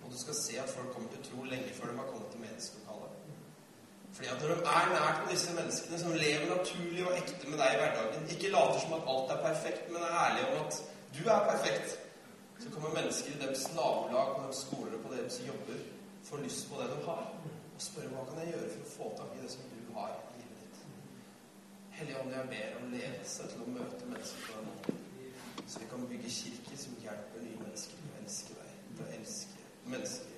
Og 0.05 0.12
du 0.12 0.18
skal 0.22 0.41
se 0.41 0.59
at 0.64 0.72
folk 0.76 0.89
kommer 0.95 1.12
til 1.12 1.22
tro 1.28 1.45
lenge 1.53 1.76
før 1.76 1.93
de 1.93 1.99
har 2.01 2.09
kommet 2.12 2.32
til 2.32 2.41
menighetslokalet. 2.41 3.12
Fordi 4.14 4.28
at 4.32 4.41
når 4.41 4.49
de 4.49 4.57
er 4.78 4.91
nært 4.97 5.22
på 5.22 5.30
disse 5.35 5.53
menneskene 5.59 5.99
som 6.01 6.16
lever 6.24 6.49
naturlig 6.57 7.07
og 7.07 7.16
ekte 7.20 7.49
med 7.51 7.59
deg 7.61 7.76
i 7.76 7.78
hverdagen, 7.80 8.28
ikke 8.35 8.53
later 8.57 8.80
som 8.82 8.99
at 8.99 9.09
alt 9.12 9.32
er 9.37 9.47
perfekt, 9.49 9.89
men 9.93 10.03
er 10.03 10.20
ærlige 10.24 10.51
om 10.53 10.66
at 10.66 10.82
du 11.14 11.28
er 11.28 11.50
perfekt, 11.50 11.98
så 12.58 12.70
kommer 12.70 12.94
mennesker 12.94 13.34
i 13.34 13.40
deres 13.46 13.68
nabolag, 13.74 14.36
på 14.36 14.42
deres 14.42 14.62
skoler 14.66 14.98
på 15.02 15.12
deres 15.14 15.40
jobber 15.46 15.78
får 16.24 16.38
lyst 16.38 16.70
på 16.70 16.80
det 16.80 16.88
de 16.90 16.98
har, 17.04 17.24
og 17.74 17.82
spørre 17.82 18.10
hva 18.12 18.24
kan 18.28 18.40
jeg 18.40 18.54
gjøre 18.54 18.70
for 18.74 18.84
å 18.84 18.92
få 18.96 19.08
tak 19.18 19.34
i 19.36 19.42
det 19.42 19.50
som 19.52 19.72
du 19.72 19.94
har 19.96 20.12
i 20.16 20.36
livet 20.40 20.60
ditt. 20.62 20.84
Hellige 21.98 22.20
Ånd, 22.20 22.36
jeg 22.36 22.50
ber 22.52 22.78
om 22.80 22.92
ledelse 22.96 23.48
til 23.52 23.64
å 23.64 23.72
møte 23.76 24.10
mennesker 24.10 24.46
på 24.46 24.58
den 24.58 24.70
måten, 24.70 25.02
så 25.66 25.82
vi 25.82 25.90
kan 25.90 26.06
bygge 26.12 26.36
kirker 26.38 26.80
som 26.84 27.02
hjelper 27.04 27.44
nye 27.44 27.64
mennesker 27.64 27.98
til 27.98 28.14
å 28.14 28.20
elske 28.22 28.60
deg. 28.60 30.34